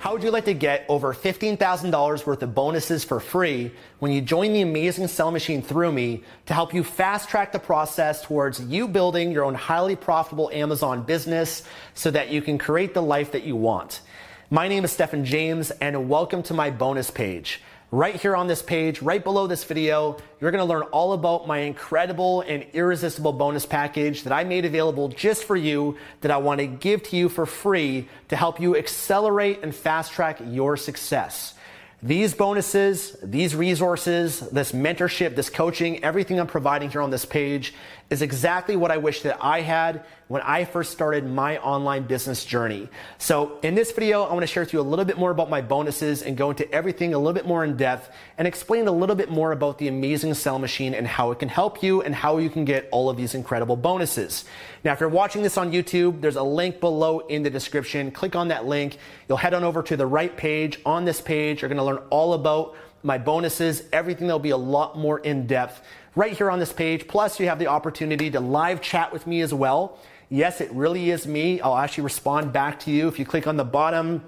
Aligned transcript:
How 0.00 0.14
would 0.14 0.22
you 0.22 0.30
like 0.30 0.46
to 0.46 0.54
get 0.54 0.86
over 0.88 1.12
$15,000 1.12 2.24
worth 2.24 2.42
of 2.42 2.54
bonuses 2.54 3.04
for 3.04 3.20
free 3.20 3.70
when 3.98 4.10
you 4.10 4.22
join 4.22 4.54
the 4.54 4.62
amazing 4.62 5.08
Sell 5.08 5.30
Machine 5.30 5.60
through 5.60 5.92
me 5.92 6.24
to 6.46 6.54
help 6.54 6.72
you 6.72 6.82
fast 6.82 7.28
track 7.28 7.52
the 7.52 7.58
process 7.58 8.22
towards 8.22 8.62
you 8.62 8.88
building 8.88 9.30
your 9.30 9.44
own 9.44 9.54
highly 9.54 9.96
profitable 9.96 10.48
Amazon 10.54 11.02
business 11.02 11.64
so 11.92 12.10
that 12.12 12.30
you 12.30 12.40
can 12.40 12.56
create 12.56 12.94
the 12.94 13.02
life 13.02 13.32
that 13.32 13.44
you 13.44 13.56
want? 13.56 14.00
My 14.48 14.68
name 14.68 14.86
is 14.86 14.90
Stefan 14.90 15.22
James 15.22 15.70
and 15.70 16.08
welcome 16.08 16.42
to 16.44 16.54
my 16.54 16.70
bonus 16.70 17.10
page. 17.10 17.60
Right 17.92 18.14
here 18.14 18.36
on 18.36 18.46
this 18.46 18.62
page, 18.62 19.02
right 19.02 19.22
below 19.22 19.48
this 19.48 19.64
video, 19.64 20.16
you're 20.40 20.52
gonna 20.52 20.64
learn 20.64 20.82
all 20.92 21.12
about 21.12 21.48
my 21.48 21.58
incredible 21.58 22.42
and 22.42 22.64
irresistible 22.72 23.32
bonus 23.32 23.66
package 23.66 24.22
that 24.22 24.32
I 24.32 24.44
made 24.44 24.64
available 24.64 25.08
just 25.08 25.42
for 25.42 25.56
you 25.56 25.96
that 26.20 26.30
I 26.30 26.36
wanna 26.36 26.68
give 26.68 27.02
to 27.04 27.16
you 27.16 27.28
for 27.28 27.46
free 27.46 28.08
to 28.28 28.36
help 28.36 28.60
you 28.60 28.76
accelerate 28.76 29.64
and 29.64 29.74
fast 29.74 30.12
track 30.12 30.40
your 30.46 30.76
success. 30.76 31.54
These 32.00 32.32
bonuses, 32.32 33.16
these 33.24 33.56
resources, 33.56 34.38
this 34.38 34.70
mentorship, 34.70 35.34
this 35.34 35.50
coaching, 35.50 36.04
everything 36.04 36.38
I'm 36.38 36.46
providing 36.46 36.90
here 36.90 37.02
on 37.02 37.10
this 37.10 37.24
page 37.24 37.74
is 38.10 38.22
exactly 38.22 38.76
what 38.76 38.90
I 38.90 38.96
wish 38.96 39.22
that 39.22 39.38
I 39.40 39.60
had 39.60 40.04
when 40.26 40.42
I 40.42 40.64
first 40.64 40.90
started 40.90 41.24
my 41.24 41.58
online 41.58 42.02
business 42.04 42.44
journey. 42.44 42.88
So 43.18 43.58
in 43.62 43.76
this 43.76 43.92
video, 43.92 44.24
I 44.24 44.32
want 44.32 44.42
to 44.42 44.48
share 44.48 44.64
with 44.64 44.72
you 44.72 44.80
a 44.80 44.82
little 44.82 45.04
bit 45.04 45.16
more 45.16 45.30
about 45.30 45.48
my 45.48 45.60
bonuses 45.60 46.22
and 46.22 46.36
go 46.36 46.50
into 46.50 46.70
everything 46.72 47.14
a 47.14 47.18
little 47.18 47.32
bit 47.32 47.46
more 47.46 47.64
in 47.64 47.76
depth 47.76 48.12
and 48.36 48.48
explain 48.48 48.88
a 48.88 48.92
little 48.92 49.14
bit 49.14 49.30
more 49.30 49.52
about 49.52 49.78
the 49.78 49.86
amazing 49.86 50.34
sell 50.34 50.58
machine 50.58 50.92
and 50.92 51.06
how 51.06 51.30
it 51.30 51.38
can 51.38 51.48
help 51.48 51.82
you 51.82 52.02
and 52.02 52.14
how 52.14 52.38
you 52.38 52.50
can 52.50 52.64
get 52.64 52.88
all 52.90 53.08
of 53.08 53.16
these 53.16 53.34
incredible 53.34 53.76
bonuses. 53.76 54.44
Now, 54.82 54.92
if 54.92 55.00
you're 55.00 55.08
watching 55.08 55.42
this 55.42 55.56
on 55.56 55.70
YouTube, 55.70 56.20
there's 56.20 56.36
a 56.36 56.42
link 56.42 56.80
below 56.80 57.20
in 57.20 57.44
the 57.44 57.50
description. 57.50 58.10
Click 58.10 58.34
on 58.34 58.48
that 58.48 58.66
link. 58.66 58.98
You'll 59.28 59.38
head 59.38 59.54
on 59.54 59.62
over 59.62 59.82
to 59.84 59.96
the 59.96 60.06
right 60.06 60.36
page. 60.36 60.80
On 60.84 61.04
this 61.04 61.20
page, 61.20 61.62
you're 61.62 61.68
going 61.68 61.78
to 61.78 61.84
learn 61.84 62.02
all 62.10 62.34
about 62.34 62.74
my 63.02 63.18
bonuses, 63.18 63.82
everything 63.92 64.26
that'll 64.26 64.38
be 64.38 64.50
a 64.50 64.56
lot 64.56 64.98
more 64.98 65.18
in 65.18 65.46
depth 65.46 65.82
right 66.14 66.32
here 66.36 66.50
on 66.50 66.58
this 66.58 66.72
page. 66.72 67.08
Plus, 67.08 67.40
you 67.40 67.46
have 67.46 67.58
the 67.58 67.66
opportunity 67.66 68.30
to 68.30 68.40
live 68.40 68.80
chat 68.80 69.12
with 69.12 69.26
me 69.26 69.40
as 69.40 69.54
well. 69.54 69.98
Yes, 70.28 70.60
it 70.60 70.70
really 70.72 71.10
is 71.10 71.26
me. 71.26 71.60
I'll 71.60 71.76
actually 71.76 72.04
respond 72.04 72.52
back 72.52 72.80
to 72.80 72.90
you. 72.90 73.08
If 73.08 73.18
you 73.18 73.24
click 73.24 73.46
on 73.46 73.56
the 73.56 73.64
bottom 73.64 74.22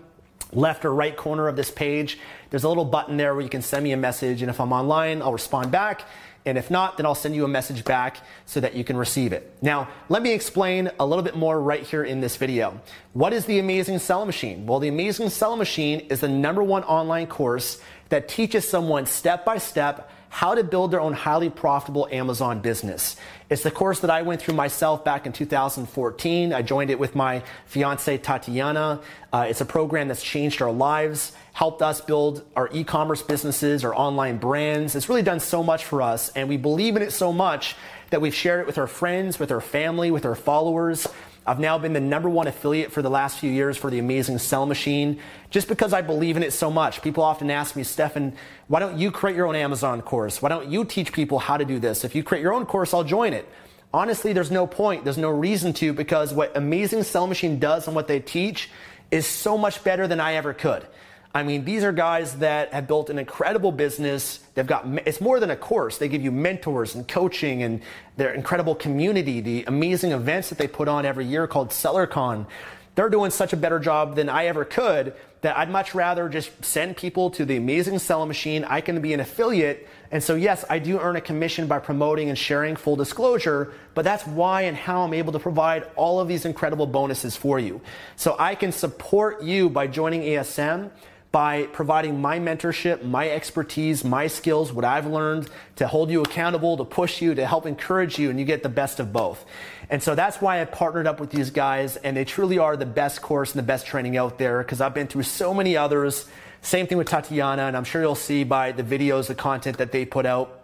left 0.52 0.84
or 0.84 0.92
right 0.92 1.16
corner 1.16 1.48
of 1.48 1.56
this 1.56 1.70
page, 1.70 2.18
there's 2.50 2.64
a 2.64 2.68
little 2.68 2.84
button 2.84 3.16
there 3.16 3.34
where 3.34 3.42
you 3.42 3.48
can 3.48 3.62
send 3.62 3.84
me 3.84 3.92
a 3.92 3.96
message. 3.96 4.42
And 4.42 4.50
if 4.50 4.60
I'm 4.60 4.72
online, 4.72 5.22
I'll 5.22 5.32
respond 5.32 5.70
back. 5.70 6.02
And 6.44 6.58
if 6.58 6.72
not, 6.72 6.96
then 6.96 7.06
I'll 7.06 7.14
send 7.14 7.36
you 7.36 7.44
a 7.44 7.48
message 7.48 7.84
back 7.84 8.18
so 8.46 8.58
that 8.60 8.74
you 8.74 8.82
can 8.82 8.96
receive 8.96 9.32
it. 9.32 9.56
Now, 9.62 9.88
let 10.08 10.22
me 10.22 10.32
explain 10.32 10.90
a 10.98 11.06
little 11.06 11.22
bit 11.22 11.36
more 11.36 11.60
right 11.60 11.84
here 11.84 12.02
in 12.02 12.20
this 12.20 12.36
video. 12.36 12.80
What 13.12 13.32
is 13.32 13.46
the 13.46 13.60
Amazing 13.60 14.00
Sell 14.00 14.26
Machine? 14.26 14.66
Well, 14.66 14.80
the 14.80 14.88
Amazing 14.88 15.28
Sell 15.28 15.56
Machine 15.56 16.00
is 16.10 16.20
the 16.20 16.28
number 16.28 16.62
one 16.62 16.82
online 16.82 17.28
course 17.28 17.80
that 18.12 18.28
teaches 18.28 18.68
someone 18.68 19.06
step 19.06 19.42
by 19.42 19.56
step 19.56 20.10
how 20.28 20.54
to 20.54 20.62
build 20.62 20.90
their 20.90 21.00
own 21.00 21.14
highly 21.14 21.48
profitable 21.48 22.06
Amazon 22.12 22.60
business. 22.60 23.16
It's 23.48 23.62
the 23.62 23.70
course 23.70 24.00
that 24.00 24.10
I 24.10 24.20
went 24.20 24.42
through 24.42 24.52
myself 24.52 25.02
back 25.02 25.24
in 25.24 25.32
2014. 25.32 26.52
I 26.52 26.60
joined 26.60 26.90
it 26.90 26.98
with 26.98 27.14
my 27.14 27.42
fiance 27.64 28.18
Tatiana. 28.18 29.00
Uh, 29.32 29.46
it's 29.48 29.62
a 29.62 29.64
program 29.64 30.08
that's 30.08 30.22
changed 30.22 30.60
our 30.60 30.70
lives, 30.70 31.32
helped 31.54 31.80
us 31.80 32.02
build 32.02 32.44
our 32.54 32.68
e-commerce 32.74 33.22
businesses, 33.22 33.82
our 33.82 33.94
online 33.94 34.36
brands. 34.36 34.94
It's 34.94 35.08
really 35.08 35.22
done 35.22 35.40
so 35.40 35.62
much 35.62 35.86
for 35.86 36.02
us, 36.02 36.28
and 36.36 36.50
we 36.50 36.58
believe 36.58 36.96
in 36.96 37.02
it 37.02 37.12
so 37.12 37.32
much 37.32 37.76
that 38.10 38.20
we've 38.20 38.34
shared 38.34 38.60
it 38.60 38.66
with 38.66 38.76
our 38.76 38.86
friends, 38.86 39.38
with 39.38 39.50
our 39.50 39.62
family, 39.62 40.10
with 40.10 40.26
our 40.26 40.34
followers. 40.34 41.08
I've 41.44 41.58
now 41.58 41.76
been 41.76 41.92
the 41.92 42.00
number 42.00 42.28
one 42.28 42.46
affiliate 42.46 42.92
for 42.92 43.02
the 43.02 43.10
last 43.10 43.38
few 43.38 43.50
years 43.50 43.76
for 43.76 43.90
the 43.90 43.98
amazing 43.98 44.38
Sell 44.38 44.64
Machine 44.64 45.18
just 45.50 45.66
because 45.66 45.92
I 45.92 46.00
believe 46.00 46.36
in 46.36 46.44
it 46.44 46.52
so 46.52 46.70
much. 46.70 47.02
People 47.02 47.24
often 47.24 47.50
ask 47.50 47.74
me, 47.74 47.82
Stefan, 47.82 48.34
why 48.68 48.78
don't 48.78 48.96
you 48.96 49.10
create 49.10 49.36
your 49.36 49.46
own 49.46 49.56
Amazon 49.56 50.02
course? 50.02 50.40
Why 50.40 50.48
don't 50.48 50.68
you 50.68 50.84
teach 50.84 51.12
people 51.12 51.40
how 51.40 51.56
to 51.56 51.64
do 51.64 51.80
this? 51.80 52.04
If 52.04 52.14
you 52.14 52.22
create 52.22 52.42
your 52.42 52.54
own 52.54 52.64
course, 52.64 52.94
I'll 52.94 53.02
join 53.02 53.32
it. 53.32 53.48
Honestly, 53.92 54.32
there's 54.32 54.52
no 54.52 54.66
point. 54.66 55.04
There's 55.04 55.18
no 55.18 55.30
reason 55.30 55.72
to 55.74 55.92
because 55.92 56.32
what 56.32 56.56
Amazing 56.56 57.02
Sell 57.02 57.26
Machine 57.26 57.58
does 57.58 57.86
and 57.88 57.96
what 57.96 58.06
they 58.06 58.20
teach 58.20 58.70
is 59.10 59.26
so 59.26 59.58
much 59.58 59.82
better 59.82 60.06
than 60.06 60.20
I 60.20 60.34
ever 60.34 60.54
could. 60.54 60.86
I 61.34 61.42
mean, 61.42 61.64
these 61.64 61.82
are 61.82 61.92
guys 61.92 62.36
that 62.36 62.74
have 62.74 62.86
built 62.86 63.08
an 63.08 63.18
incredible 63.18 63.72
business. 63.72 64.40
They've 64.54 64.66
got, 64.66 64.86
it's 65.06 65.20
more 65.20 65.40
than 65.40 65.50
a 65.50 65.56
course. 65.56 65.96
They 65.96 66.08
give 66.08 66.22
you 66.22 66.30
mentors 66.30 66.94
and 66.94 67.08
coaching 67.08 67.62
and 67.62 67.80
their 68.18 68.34
incredible 68.34 68.74
community, 68.74 69.40
the 69.40 69.64
amazing 69.64 70.12
events 70.12 70.50
that 70.50 70.58
they 70.58 70.68
put 70.68 70.88
on 70.88 71.06
every 71.06 71.24
year 71.24 71.46
called 71.46 71.70
SellerCon. 71.70 72.46
They're 72.94 73.08
doing 73.08 73.30
such 73.30 73.54
a 73.54 73.56
better 73.56 73.78
job 73.78 74.16
than 74.16 74.28
I 74.28 74.46
ever 74.46 74.66
could 74.66 75.14
that 75.40 75.56
I'd 75.56 75.70
much 75.70 75.94
rather 75.94 76.28
just 76.28 76.64
send 76.64 76.98
people 76.98 77.30
to 77.30 77.46
the 77.46 77.56
amazing 77.56 77.98
seller 77.98 78.26
Machine. 78.26 78.64
I 78.64 78.82
can 78.82 79.00
be 79.00 79.14
an 79.14 79.20
affiliate. 79.20 79.88
And 80.10 80.22
so, 80.22 80.34
yes, 80.34 80.64
I 80.68 80.78
do 80.78 81.00
earn 81.00 81.16
a 81.16 81.20
commission 81.20 81.66
by 81.66 81.78
promoting 81.78 82.28
and 82.28 82.38
sharing 82.38 82.76
full 82.76 82.94
disclosure, 82.94 83.72
but 83.94 84.04
that's 84.04 84.26
why 84.26 84.62
and 84.62 84.76
how 84.76 85.02
I'm 85.02 85.14
able 85.14 85.32
to 85.32 85.38
provide 85.38 85.88
all 85.96 86.20
of 86.20 86.28
these 86.28 86.44
incredible 86.44 86.86
bonuses 86.86 87.34
for 87.34 87.58
you. 87.58 87.80
So 88.16 88.36
I 88.38 88.54
can 88.54 88.70
support 88.70 89.42
you 89.42 89.70
by 89.70 89.86
joining 89.86 90.20
ASM 90.20 90.90
by 91.32 91.64
providing 91.72 92.20
my 92.20 92.38
mentorship, 92.38 93.02
my 93.02 93.28
expertise, 93.28 94.04
my 94.04 94.26
skills, 94.26 94.70
what 94.70 94.84
I've 94.84 95.06
learned 95.06 95.48
to 95.76 95.88
hold 95.88 96.10
you 96.10 96.22
accountable, 96.22 96.76
to 96.76 96.84
push 96.84 97.22
you, 97.22 97.34
to 97.34 97.46
help 97.46 97.64
encourage 97.64 98.18
you, 98.18 98.28
and 98.28 98.38
you 98.38 98.44
get 98.44 98.62
the 98.62 98.68
best 98.68 99.00
of 99.00 99.14
both. 99.14 99.44
And 99.88 100.02
so 100.02 100.14
that's 100.14 100.42
why 100.42 100.60
I 100.60 100.66
partnered 100.66 101.06
up 101.06 101.20
with 101.20 101.30
these 101.30 101.50
guys, 101.50 101.96
and 101.96 102.14
they 102.14 102.26
truly 102.26 102.58
are 102.58 102.76
the 102.76 102.86
best 102.86 103.22
course 103.22 103.52
and 103.52 103.58
the 103.58 103.66
best 103.66 103.86
training 103.86 104.18
out 104.18 104.38
there 104.38 104.58
because 104.58 104.82
I've 104.82 104.94
been 104.94 105.06
through 105.06 105.22
so 105.22 105.54
many 105.54 105.74
others. 105.74 106.26
Same 106.60 106.86
thing 106.86 106.98
with 106.98 107.08
Tatiana, 107.08 107.62
and 107.62 107.76
I'm 107.76 107.84
sure 107.84 108.02
you'll 108.02 108.14
see 108.14 108.44
by 108.44 108.72
the 108.72 108.82
videos, 108.82 109.26
the 109.26 109.34
content 109.34 109.78
that 109.78 109.90
they 109.90 110.04
put 110.04 110.26
out, 110.26 110.61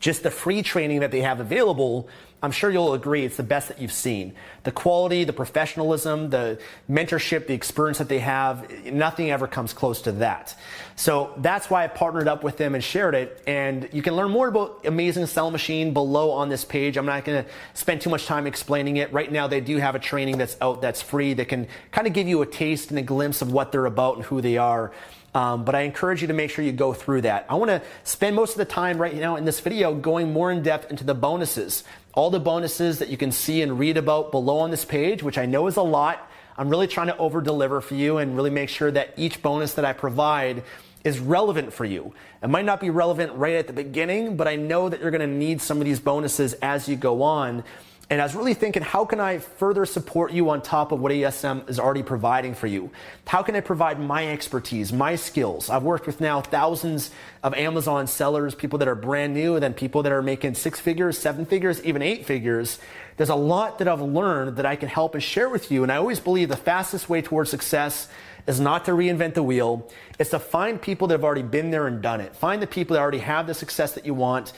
just 0.00 0.22
the 0.22 0.30
free 0.30 0.62
training 0.62 1.00
that 1.00 1.10
they 1.10 1.20
have 1.20 1.40
available 1.40 2.08
I'm 2.44 2.52
sure 2.52 2.70
you'll 2.70 2.92
agree 2.92 3.24
it's 3.24 3.38
the 3.38 3.42
best 3.42 3.68
that 3.68 3.80
you've 3.80 3.90
seen. 3.90 4.34
The 4.64 4.70
quality, 4.70 5.24
the 5.24 5.32
professionalism, 5.32 6.28
the 6.28 6.60
mentorship, 6.90 7.46
the 7.46 7.54
experience 7.54 7.96
that 7.96 8.10
they 8.10 8.18
have, 8.18 8.70
nothing 8.84 9.30
ever 9.30 9.46
comes 9.46 9.72
close 9.72 10.02
to 10.02 10.12
that. 10.12 10.54
So 10.94 11.32
that's 11.38 11.70
why 11.70 11.84
I 11.84 11.86
partnered 11.86 12.28
up 12.28 12.44
with 12.44 12.58
them 12.58 12.74
and 12.74 12.84
shared 12.84 13.14
it. 13.14 13.42
And 13.46 13.88
you 13.94 14.02
can 14.02 14.14
learn 14.14 14.30
more 14.30 14.48
about 14.48 14.84
Amazing 14.84 15.24
Sell 15.24 15.50
Machine 15.50 15.94
below 15.94 16.32
on 16.32 16.50
this 16.50 16.66
page. 16.66 16.98
I'm 16.98 17.06
not 17.06 17.24
going 17.24 17.44
to 17.44 17.50
spend 17.72 18.02
too 18.02 18.10
much 18.10 18.26
time 18.26 18.46
explaining 18.46 18.98
it. 18.98 19.10
Right 19.10 19.32
now, 19.32 19.46
they 19.46 19.62
do 19.62 19.78
have 19.78 19.94
a 19.94 19.98
training 19.98 20.36
that's 20.36 20.58
out 20.60 20.82
that's 20.82 21.00
free 21.00 21.32
that 21.32 21.48
can 21.48 21.66
kind 21.92 22.06
of 22.06 22.12
give 22.12 22.28
you 22.28 22.42
a 22.42 22.46
taste 22.46 22.90
and 22.90 22.98
a 22.98 23.02
glimpse 23.02 23.40
of 23.40 23.52
what 23.52 23.72
they're 23.72 23.86
about 23.86 24.16
and 24.16 24.24
who 24.26 24.42
they 24.42 24.58
are. 24.58 24.92
Um, 25.34 25.64
but 25.64 25.74
I 25.74 25.80
encourage 25.80 26.22
you 26.22 26.28
to 26.28 26.34
make 26.34 26.50
sure 26.50 26.64
you 26.64 26.70
go 26.70 26.92
through 26.92 27.22
that. 27.22 27.44
I 27.48 27.54
want 27.56 27.68
to 27.68 27.82
spend 28.04 28.36
most 28.36 28.52
of 28.52 28.58
the 28.58 28.64
time 28.64 28.98
right 28.98 29.14
now 29.14 29.34
in 29.34 29.44
this 29.44 29.58
video 29.58 29.92
going 29.92 30.32
more 30.32 30.52
in 30.52 30.62
depth 30.62 30.90
into 30.90 31.02
the 31.02 31.14
bonuses. 31.14 31.82
all 32.14 32.30
the 32.30 32.40
bonuses 32.40 33.00
that 33.00 33.08
you 33.08 33.16
can 33.16 33.32
see 33.32 33.60
and 33.60 33.78
read 33.78 33.96
about 33.96 34.30
below 34.30 34.58
on 34.58 34.70
this 34.70 34.84
page, 34.84 35.22
which 35.22 35.36
I 35.36 35.46
know 35.46 35.66
is 35.66 35.76
a 35.76 35.82
lot. 35.82 36.30
I'm 36.56 36.68
really 36.68 36.86
trying 36.86 37.08
to 37.08 37.16
over 37.16 37.40
deliver 37.40 37.80
for 37.80 37.96
you 37.96 38.18
and 38.18 38.36
really 38.36 38.50
make 38.50 38.68
sure 38.68 38.90
that 38.92 39.14
each 39.16 39.42
bonus 39.42 39.74
that 39.74 39.84
I 39.84 39.92
provide 39.92 40.62
is 41.02 41.18
relevant 41.18 41.72
for 41.72 41.84
you. 41.84 42.14
It 42.42 42.48
might 42.48 42.64
not 42.64 42.80
be 42.80 42.90
relevant 42.90 43.32
right 43.34 43.56
at 43.56 43.66
the 43.66 43.72
beginning, 43.72 44.36
but 44.36 44.46
I 44.46 44.56
know 44.56 44.88
that 44.88 45.00
you're 45.00 45.10
going 45.10 45.28
to 45.28 45.36
need 45.36 45.60
some 45.60 45.78
of 45.78 45.84
these 45.84 45.98
bonuses 45.98 46.54
as 46.54 46.88
you 46.88 46.96
go 46.96 47.22
on. 47.22 47.64
And 48.10 48.20
I 48.20 48.24
was 48.24 48.34
really 48.34 48.52
thinking, 48.52 48.82
how 48.82 49.06
can 49.06 49.18
I 49.18 49.38
further 49.38 49.86
support 49.86 50.30
you 50.32 50.50
on 50.50 50.60
top 50.60 50.92
of 50.92 51.00
what 51.00 51.10
ASM 51.10 51.68
is 51.70 51.80
already 51.80 52.02
providing 52.02 52.54
for 52.54 52.66
you? 52.66 52.90
How 53.26 53.42
can 53.42 53.56
I 53.56 53.60
provide 53.60 53.98
my 53.98 54.28
expertise, 54.28 54.92
my 54.92 55.16
skills? 55.16 55.70
I've 55.70 55.84
worked 55.84 56.06
with 56.06 56.20
now 56.20 56.42
thousands 56.42 57.10
of 57.42 57.54
Amazon 57.54 58.06
sellers, 58.06 58.54
people 58.54 58.78
that 58.80 58.88
are 58.88 58.94
brand 58.94 59.32
new, 59.32 59.54
and 59.54 59.62
then 59.62 59.72
people 59.72 60.02
that 60.02 60.12
are 60.12 60.20
making 60.20 60.54
six 60.54 60.78
figures, 60.78 61.16
seven 61.16 61.46
figures, 61.46 61.82
even 61.82 62.02
eight 62.02 62.26
figures. 62.26 62.78
There's 63.16 63.30
a 63.30 63.34
lot 63.34 63.78
that 63.78 63.88
I've 63.88 64.02
learned 64.02 64.56
that 64.56 64.66
I 64.66 64.76
can 64.76 64.90
help 64.90 65.14
and 65.14 65.22
share 65.22 65.48
with 65.48 65.70
you. 65.70 65.82
And 65.82 65.90
I 65.90 65.96
always 65.96 66.20
believe 66.20 66.50
the 66.50 66.56
fastest 66.56 67.08
way 67.08 67.22
towards 67.22 67.48
success 67.48 68.08
is 68.46 68.60
not 68.60 68.84
to 68.84 68.90
reinvent 68.90 69.32
the 69.32 69.42
wheel. 69.42 69.90
It's 70.18 70.30
to 70.30 70.38
find 70.38 70.80
people 70.80 71.08
that 71.08 71.14
have 71.14 71.24
already 71.24 71.42
been 71.42 71.70
there 71.70 71.86
and 71.86 72.02
done 72.02 72.20
it. 72.20 72.36
Find 72.36 72.60
the 72.60 72.66
people 72.66 72.94
that 72.94 73.00
already 73.00 73.18
have 73.20 73.46
the 73.46 73.54
success 73.54 73.94
that 73.94 74.04
you 74.04 74.12
want 74.12 74.52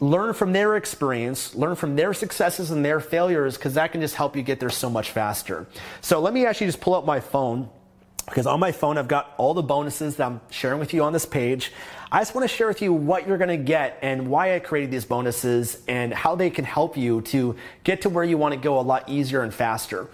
learn 0.00 0.32
from 0.32 0.52
their 0.52 0.76
experience, 0.76 1.54
learn 1.54 1.74
from 1.74 1.96
their 1.96 2.14
successes 2.14 2.70
and 2.70 2.84
their 2.84 3.00
failures, 3.00 3.56
because 3.56 3.74
that 3.74 3.92
can 3.92 4.00
just 4.00 4.14
help 4.14 4.36
you 4.36 4.42
get 4.42 4.60
there 4.60 4.70
so 4.70 4.88
much 4.88 5.10
faster. 5.10 5.66
So 6.00 6.20
let 6.20 6.32
me 6.32 6.46
actually 6.46 6.68
just 6.68 6.80
pull 6.80 6.94
up 6.94 7.04
my 7.04 7.20
phone, 7.20 7.68
because 8.26 8.46
on 8.46 8.60
my 8.60 8.72
phone 8.72 8.98
I've 8.98 9.08
got 9.08 9.34
all 9.38 9.54
the 9.54 9.62
bonuses 9.62 10.16
that 10.16 10.26
I'm 10.26 10.40
sharing 10.50 10.78
with 10.78 10.94
you 10.94 11.02
on 11.02 11.12
this 11.12 11.26
page. 11.26 11.72
I 12.10 12.20
just 12.20 12.34
want 12.34 12.48
to 12.48 12.54
share 12.54 12.68
with 12.68 12.80
you 12.80 12.92
what 12.92 13.26
you're 13.26 13.36
going 13.38 13.48
to 13.48 13.62
get 13.62 13.98
and 14.00 14.28
why 14.28 14.54
I 14.54 14.60
created 14.60 14.90
these 14.90 15.04
bonuses 15.04 15.82
and 15.88 16.14
how 16.14 16.36
they 16.36 16.48
can 16.48 16.64
help 16.64 16.96
you 16.96 17.20
to 17.22 17.56
get 17.84 18.02
to 18.02 18.08
where 18.08 18.24
you 18.24 18.38
want 18.38 18.54
to 18.54 18.60
go 18.60 18.78
a 18.78 18.80
lot 18.80 19.08
easier 19.08 19.42
and 19.42 19.52
faster. 19.52 20.08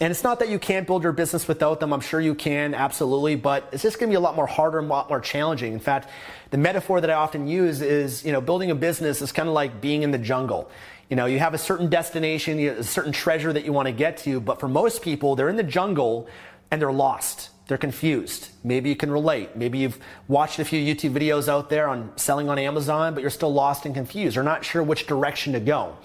And 0.00 0.10
it's 0.10 0.24
not 0.24 0.38
that 0.38 0.48
you 0.48 0.58
can't 0.58 0.86
build 0.86 1.02
your 1.02 1.12
business 1.12 1.46
without 1.46 1.78
them. 1.78 1.92
I'm 1.92 2.00
sure 2.00 2.20
you 2.20 2.34
can, 2.34 2.74
absolutely, 2.74 3.36
but 3.36 3.68
it's 3.70 3.82
just 3.82 3.98
going 3.98 4.08
to 4.08 4.12
be 4.12 4.16
a 4.16 4.20
lot 4.20 4.34
more 4.34 4.46
harder 4.46 4.78
and 4.78 4.86
a 4.86 4.90
lot 4.90 5.10
more 5.10 5.20
challenging. 5.20 5.74
In 5.74 5.78
fact, 5.78 6.08
the 6.50 6.56
metaphor 6.56 7.02
that 7.02 7.10
I 7.10 7.14
often 7.14 7.46
use 7.46 7.82
is, 7.82 8.24
you 8.24 8.32
know, 8.32 8.40
building 8.40 8.70
a 8.70 8.74
business 8.74 9.20
is 9.20 9.30
kind 9.30 9.46
of 9.46 9.54
like 9.54 9.82
being 9.82 10.02
in 10.02 10.10
the 10.10 10.18
jungle. 10.18 10.70
You 11.10 11.16
know, 11.16 11.26
you 11.26 11.38
have 11.38 11.52
a 11.52 11.58
certain 11.58 11.90
destination, 11.90 12.58
a 12.60 12.82
certain 12.82 13.12
treasure 13.12 13.52
that 13.52 13.66
you 13.66 13.74
want 13.74 13.86
to 13.86 13.92
get 13.92 14.16
to, 14.18 14.40
but 14.40 14.58
for 14.58 14.68
most 14.68 15.02
people, 15.02 15.36
they're 15.36 15.50
in 15.50 15.56
the 15.56 15.62
jungle 15.62 16.28
and 16.70 16.80
they're 16.80 16.92
lost. 16.92 17.49
They're 17.70 17.78
confused. 17.78 18.48
Maybe 18.64 18.88
you 18.88 18.96
can 18.96 19.12
relate. 19.12 19.54
Maybe 19.54 19.78
you've 19.78 19.96
watched 20.26 20.58
a 20.58 20.64
few 20.64 20.82
YouTube 20.82 21.12
videos 21.12 21.46
out 21.46 21.70
there 21.70 21.86
on 21.86 22.10
selling 22.16 22.48
on 22.48 22.58
Amazon, 22.58 23.14
but 23.14 23.20
you're 23.20 23.30
still 23.30 23.52
lost 23.52 23.86
and 23.86 23.94
confused. 23.94 24.34
You're 24.34 24.42
not 24.42 24.64
sure 24.64 24.82
which 24.82 25.06
direction 25.06 25.52
to 25.52 25.60
go. 25.60 25.96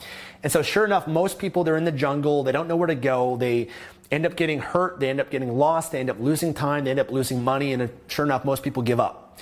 And 0.43 0.51
so, 0.51 0.61
sure 0.61 0.85
enough, 0.85 1.07
most 1.07 1.39
people, 1.39 1.63
they're 1.63 1.75
in 1.75 1.83
the 1.83 1.91
jungle. 1.91 2.43
They 2.43 2.51
don't 2.51 2.67
know 2.67 2.75
where 2.75 2.85
to 2.85 2.93
go. 2.93 3.35
They 3.37 3.69
end 4.11 4.27
up 4.27 4.35
getting 4.35 4.59
hurt. 4.59 4.99
They 4.99 5.09
end 5.09 5.19
up 5.19 5.31
getting 5.31 5.57
lost. 5.57 5.91
They 5.91 5.99
end 5.99 6.11
up 6.11 6.19
losing 6.19 6.53
time. 6.53 6.83
They 6.83 6.91
end 6.91 6.99
up 6.99 7.09
losing 7.09 7.43
money. 7.43 7.73
And 7.73 7.89
sure 8.09 8.25
enough, 8.25 8.45
most 8.45 8.61
people 8.61 8.83
give 8.83 8.99
up. 8.99 9.39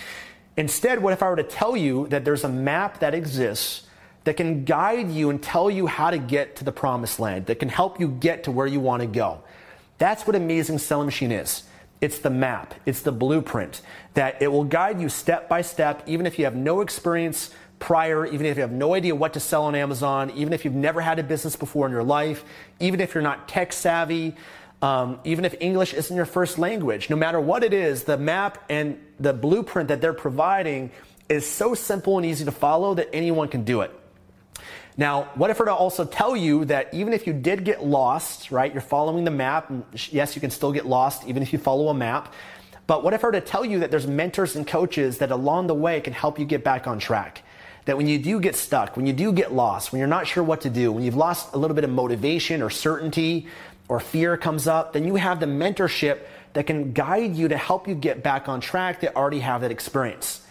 Instead, 0.55 1.03
what 1.03 1.11
if 1.11 1.21
I 1.21 1.29
were 1.29 1.35
to 1.35 1.43
tell 1.43 1.75
you 1.75 2.07
that 2.07 2.23
there's 2.23 2.45
a 2.45 2.49
map 2.49 3.01
that 3.01 3.13
exists 3.13 3.85
that 4.23 4.37
can 4.37 4.63
guide 4.63 5.11
you 5.11 5.29
and 5.29 5.43
tell 5.43 5.69
you 5.69 5.87
how 5.87 6.09
to 6.09 6.17
get 6.17 6.55
to 6.55 6.63
the 6.63 6.71
promised 6.71 7.19
land, 7.19 7.47
that 7.47 7.59
can 7.59 7.67
help 7.67 7.99
you 7.99 8.07
get 8.07 8.45
to 8.45 8.51
where 8.51 8.65
you 8.65 8.79
want 8.79 9.01
to 9.01 9.07
go? 9.07 9.43
That's 9.97 10.25
what 10.25 10.37
Amazing 10.37 10.77
Selling 10.77 11.07
Machine 11.07 11.33
is. 11.33 11.63
It's 12.03 12.19
the 12.19 12.29
map, 12.29 12.73
it's 12.85 12.99
the 12.99 13.13
blueprint 13.13 13.81
that 14.13 14.41
it 14.41 14.49
will 14.49 14.65
guide 14.65 14.99
you 14.99 15.07
step 15.07 15.47
by 15.47 15.61
step, 15.61 16.03
even 16.05 16.25
if 16.25 16.37
you 16.37 16.43
have 16.43 16.53
no 16.53 16.81
experience 16.81 17.49
prior, 17.79 18.25
even 18.25 18.45
if 18.45 18.57
you 18.57 18.61
have 18.61 18.73
no 18.73 18.93
idea 18.93 19.15
what 19.15 19.31
to 19.35 19.39
sell 19.39 19.63
on 19.63 19.73
Amazon, 19.73 20.29
even 20.31 20.51
if 20.51 20.65
you've 20.65 20.73
never 20.73 20.99
had 20.99 21.17
a 21.17 21.23
business 21.23 21.55
before 21.55 21.85
in 21.85 21.93
your 21.93 22.03
life, 22.03 22.43
even 22.81 22.99
if 22.99 23.13
you're 23.13 23.23
not 23.23 23.47
tech 23.47 23.71
savvy, 23.71 24.35
um, 24.81 25.17
even 25.23 25.45
if 25.45 25.55
English 25.61 25.93
isn't 25.93 26.13
your 26.13 26.25
first 26.25 26.59
language, 26.59 27.09
no 27.09 27.15
matter 27.15 27.39
what 27.39 27.63
it 27.63 27.71
is, 27.73 28.03
the 28.03 28.17
map 28.17 28.61
and 28.67 28.99
the 29.21 29.31
blueprint 29.31 29.87
that 29.87 30.01
they're 30.01 30.11
providing 30.11 30.91
is 31.29 31.49
so 31.49 31.73
simple 31.73 32.17
and 32.17 32.25
easy 32.25 32.43
to 32.43 32.51
follow 32.51 32.95
that 32.95 33.07
anyone 33.13 33.47
can 33.47 33.63
do 33.63 33.79
it. 33.79 33.97
Now, 34.95 35.23
what 35.35 35.49
if 35.49 35.59
I 35.59 35.63
were 35.63 35.65
to 35.67 35.73
also 35.73 36.05
tell 36.05 36.35
you 36.35 36.65
that 36.65 36.93
even 36.93 37.13
if 37.13 37.25
you 37.25 37.33
did 37.33 37.65
get 37.65 37.83
lost, 37.83 38.51
right, 38.51 38.71
you're 38.71 38.81
following 38.81 39.23
the 39.23 39.31
map, 39.31 39.69
and 39.69 39.83
yes, 40.11 40.35
you 40.35 40.41
can 40.41 40.51
still 40.51 40.71
get 40.71 40.85
lost 40.85 41.27
even 41.27 41.41
if 41.41 41.51
you 41.51 41.59
follow 41.59 41.89
a 41.89 41.93
map, 41.93 42.33
but 42.85 43.03
what 43.03 43.13
if 43.13 43.23
I 43.23 43.27
were 43.27 43.31
to 43.33 43.41
tell 43.41 43.65
you 43.65 43.79
that 43.79 43.91
there's 43.91 44.05
mentors 44.05 44.55
and 44.55 44.67
coaches 44.67 45.17
that 45.19 45.31
along 45.31 45.67
the 45.67 45.73
way 45.73 45.99
can 46.01 46.13
help 46.13 46.37
you 46.37 46.45
get 46.45 46.63
back 46.63 46.85
on 46.85 46.99
track? 46.99 47.43
that 47.85 47.97
when 47.97 48.07
you 48.07 48.17
do 48.17 48.39
get 48.39 48.55
stuck, 48.55 48.95
when 48.95 49.05
you 49.05 49.13
do 49.13 49.33
get 49.33 49.51
lost, 49.51 49.91
when 49.91 49.99
you're 49.99 50.07
not 50.07 50.27
sure 50.27 50.43
what 50.43 50.61
to 50.61 50.69
do, 50.69 50.91
when 50.91 51.03
you've 51.03 51.15
lost 51.15 51.53
a 51.53 51.57
little 51.57 51.75
bit 51.75 51.83
of 51.83 51.89
motivation 51.89 52.61
or 52.61 52.69
certainty 52.69 53.47
or 53.89 53.99
fear 53.99 54.37
comes 54.37 54.67
up, 54.67 54.93
then 54.93 55.05
you 55.05 55.15
have 55.15 55.39
the 55.39 55.45
mentorship 55.45 56.19
that 56.53 56.65
can 56.65 56.93
guide 56.93 57.35
you 57.35 57.47
to 57.49 57.57
help 57.57 57.87
you 57.87 57.95
get 57.95 58.23
back 58.23 58.47
on 58.47 58.61
track 58.61 59.01
that 59.01 59.15
already 59.15 59.39
have 59.39 59.61
that 59.61 59.71
experience. 59.71 60.41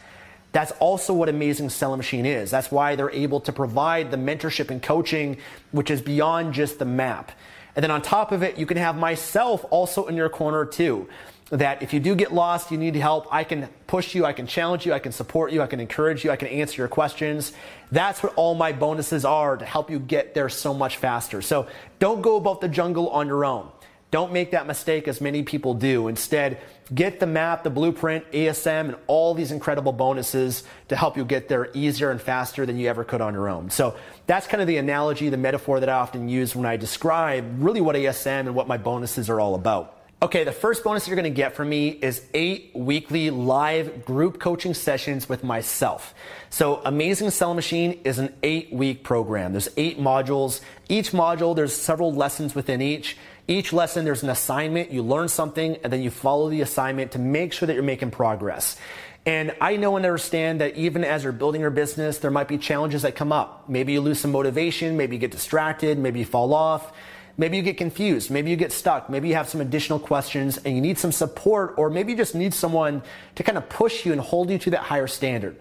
That's 0.53 0.73
also 0.73 1.15
what 1.15 1.29
Amazing 1.29 1.71
Selling 1.71 1.97
Machine 1.97 2.27
is. 2.27 2.51
That's 2.51 2.71
why 2.71 2.95
they're 2.95 3.11
able 3.11 3.41
to 3.41 3.53
provide 3.53 4.11
the 4.11 4.19
mentorship 4.19 4.71
and 4.71 4.83
coaching, 4.83 5.39
which 5.71 5.91
is 5.91 6.01
beyond 6.01 6.53
just 6.53 6.79
the 6.79 6.85
map. 6.85 7.33
And 7.75 7.83
then 7.83 7.91
on 7.91 8.03
top 8.03 8.33
of 8.33 8.43
it, 8.43 8.59
you 8.59 8.67
can 8.67 8.77
have 8.77 8.97
myself 8.97 9.65
also 9.71 10.07
in 10.07 10.17
your 10.17 10.29
corner 10.29 10.67
too 10.67 11.09
that 11.53 11.83
if 11.83 11.93
you 11.93 12.01
do 12.01 12.15
get 12.15 12.33
lost, 12.33 12.71
you 12.71 12.79
need 12.79 12.95
help, 12.95 13.27
I 13.31 13.45
can 13.45 13.69
push 13.87 14.15
you, 14.15 14.25
I 14.25 14.33
can 14.33 14.47
challenge 14.47 14.87
you, 14.87 14.95
I 14.95 14.99
can 14.99 15.13
support 15.13 15.53
you, 15.53 15.61
I 15.61 15.67
can 15.67 15.81
encourage 15.81 16.25
you, 16.25 16.31
I 16.31 16.37
can 16.37 16.49
answer 16.49 16.81
your 16.81 16.89
questions. 16.89 17.53
That's 17.91 18.23
what 18.23 18.33
all 18.37 18.55
my 18.55 18.73
bonuses 18.73 19.27
are 19.27 19.59
to 19.59 19.65
help 19.65 19.91
you 19.91 19.99
get 19.99 20.33
there 20.33 20.49
so 20.49 20.73
much 20.73 20.97
faster. 20.97 21.43
So 21.43 21.67
don't 21.99 22.23
go 22.23 22.37
about 22.37 22.63
the 22.63 22.69
jungle 22.69 23.11
on 23.11 23.27
your 23.27 23.45
own. 23.45 23.71
Don't 24.13 24.31
make 24.31 24.51
that 24.51 24.67
mistake 24.67 25.09
as 25.09 25.23
many 25.23 25.43
people 25.43 25.73
do. 25.73 26.07
Instead, 26.09 26.61
get 26.95 27.19
the 27.19 27.27
map, 27.27 27.65
the 27.65 27.71
blueprint, 27.71 28.31
ASM, 28.33 28.91
and 28.91 28.97
all 29.07 29.33
these 29.33 29.51
incredible 29.51 29.93
bonuses 29.93 30.65
to 30.89 30.97
help 30.97 31.17
you 31.17 31.25
get 31.25 31.49
there 31.49 31.71
easier 31.73 32.11
and 32.11 32.21
faster 32.21 32.67
than 32.67 32.79
you 32.79 32.89
ever 32.89 33.05
could 33.05 33.23
on 33.23 33.33
your 33.33 33.49
own. 33.49 33.71
So 33.71 33.97
that's 34.27 34.47
kind 34.47 34.61
of 34.61 34.67
the 34.67 34.77
analogy, 34.77 35.31
the 35.31 35.39
metaphor 35.39 35.81
that 35.81 35.89
I 35.89 35.95
often 35.95 36.29
use 36.29 36.55
when 36.55 36.67
I 36.67 36.77
describe 36.77 37.65
really 37.65 37.81
what 37.81 37.97
ASM 37.97 38.41
and 38.41 38.55
what 38.55 38.69
my 38.69 38.77
bonuses 38.77 39.31
are 39.31 39.41
all 39.41 39.55
about. 39.55 40.03
Okay, 40.21 40.45
the 40.45 40.53
first 40.53 40.85
bonus 40.85 41.09
you're 41.09 41.17
gonna 41.17 41.31
get 41.31 41.57
from 41.57 41.71
me 41.71 41.89
is 41.89 42.23
eight 42.33 42.71
weekly 42.75 43.31
live 43.31 44.05
group 44.05 44.39
coaching 44.39 44.73
sessions 44.73 45.29
with 45.29 45.43
myself. 45.43 46.15
So, 46.49 46.81
Amazing 46.85 47.31
Selling 47.31 47.57
Machine 47.57 47.99
is 48.05 48.21
an 48.21 48.33
eight 48.45 48.73
week 48.73 49.03
program. 49.03 49.51
There's 49.51 49.71
eight 49.77 49.99
modules. 49.99 50.61
Each 50.89 51.11
module, 51.11 51.57
there's 51.57 51.75
several 51.75 52.13
lessons 52.15 52.55
within 52.55 52.81
each. 52.81 53.17
Each 53.49 53.73
lesson, 53.73 54.05
there's 54.05 54.23
an 54.23 54.31
assignment. 54.31 54.93
You 54.93 55.03
learn 55.03 55.29
something, 55.29 55.77
and 55.83 55.93
then 55.93 56.03
you 56.03 56.11
follow 56.11 56.49
the 56.49 56.61
assignment 56.61 57.13
to 57.13 57.19
make 57.19 57.53
sure 57.53 57.67
that 57.67 57.75
you're 57.75 57.83
making 57.83 58.13
progress. 58.13 58.77
And 59.25 59.55
I 59.61 59.77
know 59.77 59.97
and 59.97 60.05
understand 60.05 60.61
that 60.61 60.77
even 60.77 61.05
as 61.05 61.23
you're 61.23 61.33
building 61.33 61.61
your 61.61 61.71
business, 61.71 62.19
there 62.19 62.31
might 62.31 62.49
be 62.49 62.59
challenges 62.59 63.03
that 63.03 63.15
come 63.15 63.33
up. 63.33 63.69
Maybe 63.69 63.93
you 63.93 64.01
lose 64.01 64.21
some 64.21 64.33
motivation, 64.33 64.97
maybe 64.97 65.17
you 65.17 65.21
get 65.21 65.31
distracted, 65.31 65.99
maybe 65.99 66.21
you 66.21 66.25
fall 66.25 66.55
off. 66.55 66.93
Maybe 67.39 67.57
you 67.57 67.63
get 67.63 67.79
confused. 67.79 68.31
Maybe 68.31 68.51
you 68.51 68.57
get 68.57 68.73
stuck. 68.73 69.09
Maybe 69.09 69.29
you 69.29 69.35
have 69.35 69.49
some 69.49 69.61
additional 69.61 69.99
questions 69.99 70.59
and 70.59 70.75
you 70.75 70.83
need 70.83 70.99
some 70.99 71.13
support, 71.13 71.75
or 71.79 71.89
maybe 71.89 72.13
you 72.13 72.19
just 72.19 72.35
need 72.35 72.53
someone 72.53 73.03
to 73.37 73.43
kind 73.43 73.57
of 73.57 73.69
push 73.69 74.05
you 74.05 74.13
and 74.13 74.21
hold 74.21 74.51
you 74.51 74.59
to 74.59 74.71
that 74.71 74.81
higher 74.81 75.07
standard. 75.07 75.57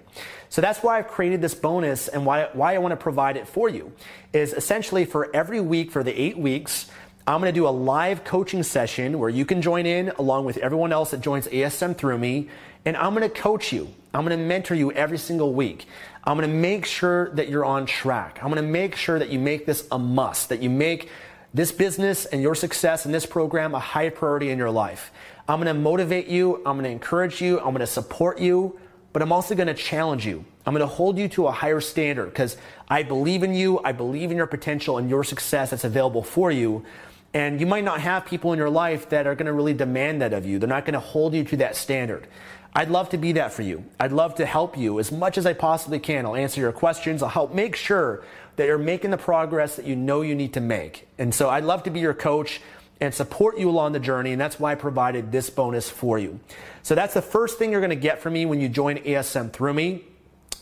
So 0.50 0.59
that's 0.59 0.83
why 0.83 0.97
I've 0.97 1.07
created 1.07 1.41
this 1.41 1.55
bonus 1.55 2.09
and 2.09 2.25
why, 2.25 2.50
why 2.51 2.75
I 2.75 2.79
want 2.79 2.91
to 2.91 2.97
provide 2.97 3.38
it 3.38 3.47
for 3.47 3.69
you 3.69 3.93
is 4.33 4.51
essentially 4.51 5.05
for 5.05 5.33
every 5.33 5.61
week 5.61 5.91
for 5.91 6.03
the 6.03 6.11
eight 6.21 6.38
weeks, 6.38 6.91
I'm 7.27 7.39
going 7.39 7.53
to 7.53 7.59
do 7.59 7.67
a 7.67 7.69
live 7.69 8.23
coaching 8.23 8.63
session 8.63 9.19
where 9.19 9.29
you 9.29 9.45
can 9.45 9.61
join 9.61 9.85
in 9.85 10.09
along 10.17 10.45
with 10.45 10.57
everyone 10.57 10.91
else 10.91 11.11
that 11.11 11.21
joins 11.21 11.47
ASM 11.47 11.95
through 11.95 12.17
me. 12.17 12.49
And 12.83 12.97
I'm 12.97 13.13
going 13.13 13.29
to 13.29 13.41
coach 13.41 13.71
you. 13.71 13.93
I'm 14.13 14.25
going 14.25 14.37
to 14.37 14.43
mentor 14.43 14.73
you 14.73 14.91
every 14.91 15.19
single 15.19 15.53
week. 15.53 15.85
I'm 16.23 16.35
going 16.37 16.49
to 16.49 16.55
make 16.55 16.85
sure 16.85 17.29
that 17.31 17.47
you're 17.47 17.63
on 17.63 17.85
track. 17.85 18.39
I'm 18.41 18.49
going 18.49 18.63
to 18.63 18.69
make 18.69 18.95
sure 18.95 19.19
that 19.19 19.29
you 19.29 19.39
make 19.39 19.67
this 19.67 19.87
a 19.91 19.99
must, 19.99 20.49
that 20.49 20.63
you 20.63 20.69
make 20.69 21.09
this 21.53 21.71
business 21.71 22.25
and 22.25 22.41
your 22.41 22.55
success 22.55 23.05
in 23.05 23.11
this 23.11 23.25
program 23.25 23.75
a 23.75 23.79
high 23.79 24.09
priority 24.09 24.49
in 24.49 24.57
your 24.57 24.71
life. 24.71 25.11
I'm 25.47 25.61
going 25.61 25.73
to 25.73 25.79
motivate 25.79 26.27
you. 26.27 26.57
I'm 26.57 26.75
going 26.75 26.83
to 26.85 26.89
encourage 26.89 27.39
you. 27.39 27.59
I'm 27.59 27.65
going 27.65 27.79
to 27.79 27.87
support 27.87 28.39
you, 28.39 28.79
but 29.13 29.21
I'm 29.21 29.31
also 29.31 29.53
going 29.53 29.67
to 29.67 29.73
challenge 29.75 30.25
you. 30.25 30.43
I'm 30.65 30.73
going 30.73 30.87
to 30.87 30.93
hold 30.93 31.17
you 31.17 31.27
to 31.29 31.47
a 31.47 31.51
higher 31.51 31.81
standard 31.81 32.25
because 32.25 32.57
I 32.87 33.03
believe 33.03 33.43
in 33.43 33.53
you. 33.53 33.79
I 33.83 33.91
believe 33.91 34.31
in 34.31 34.37
your 34.37 34.47
potential 34.47 34.97
and 34.97 35.09
your 35.09 35.23
success 35.23 35.69
that's 35.71 35.83
available 35.83 36.23
for 36.23 36.51
you. 36.51 36.85
And 37.33 37.59
you 37.59 37.65
might 37.65 37.83
not 37.85 38.01
have 38.01 38.25
people 38.25 38.51
in 38.51 38.59
your 38.59 38.69
life 38.69 39.09
that 39.09 39.25
are 39.25 39.35
going 39.35 39.45
to 39.45 39.53
really 39.53 39.73
demand 39.73 40.21
that 40.21 40.33
of 40.33 40.45
you. 40.45 40.59
They're 40.59 40.67
not 40.67 40.85
going 40.85 40.93
to 40.93 41.00
hold 41.00 41.33
you 41.33 41.43
to 41.45 41.57
that 41.57 41.75
standard. 41.75 42.27
I'd 42.73 42.89
love 42.89 43.09
to 43.09 43.17
be 43.17 43.33
that 43.33 43.53
for 43.53 43.63
you. 43.63 43.85
I'd 44.00 44.11
love 44.11 44.35
to 44.35 44.45
help 44.45 44.77
you 44.77 45.00
as 45.00 45.11
much 45.11 45.38
as 45.38 45.45
I 45.45 45.53
possibly 45.53 46.00
can. 46.00 46.25
I'll 46.25 46.35
answer 46.35 46.61
your 46.61 46.71
questions. 46.71 47.21
I'll 47.21 47.29
help 47.29 47.53
make 47.53 47.75
sure 47.75 48.23
that 48.55 48.65
you're 48.65 48.77
making 48.77 49.11
the 49.11 49.17
progress 49.17 49.75
that 49.75 49.85
you 49.85 49.95
know 49.95 50.21
you 50.21 50.35
need 50.35 50.53
to 50.53 50.61
make. 50.61 51.07
And 51.17 51.33
so 51.33 51.50
I'd 51.50 51.63
love 51.63 51.83
to 51.83 51.89
be 51.89 52.00
your 52.00 52.13
coach 52.13 52.61
and 53.01 53.13
support 53.13 53.57
you 53.57 53.69
along 53.69 53.93
the 53.93 54.00
journey. 54.00 54.31
And 54.31 54.39
that's 54.39 54.59
why 54.59 54.73
I 54.73 54.75
provided 54.75 55.31
this 55.31 55.50
bonus 55.50 55.89
for 55.89 56.19
you. 56.19 56.39
So 56.83 56.95
that's 56.95 57.13
the 57.13 57.21
first 57.21 57.57
thing 57.57 57.71
you're 57.71 57.81
going 57.81 57.89
to 57.89 57.95
get 57.95 58.19
from 58.19 58.33
me 58.33 58.45
when 58.45 58.61
you 58.61 58.69
join 58.69 58.97
ASM 58.97 59.51
through 59.51 59.73
me. 59.73 60.05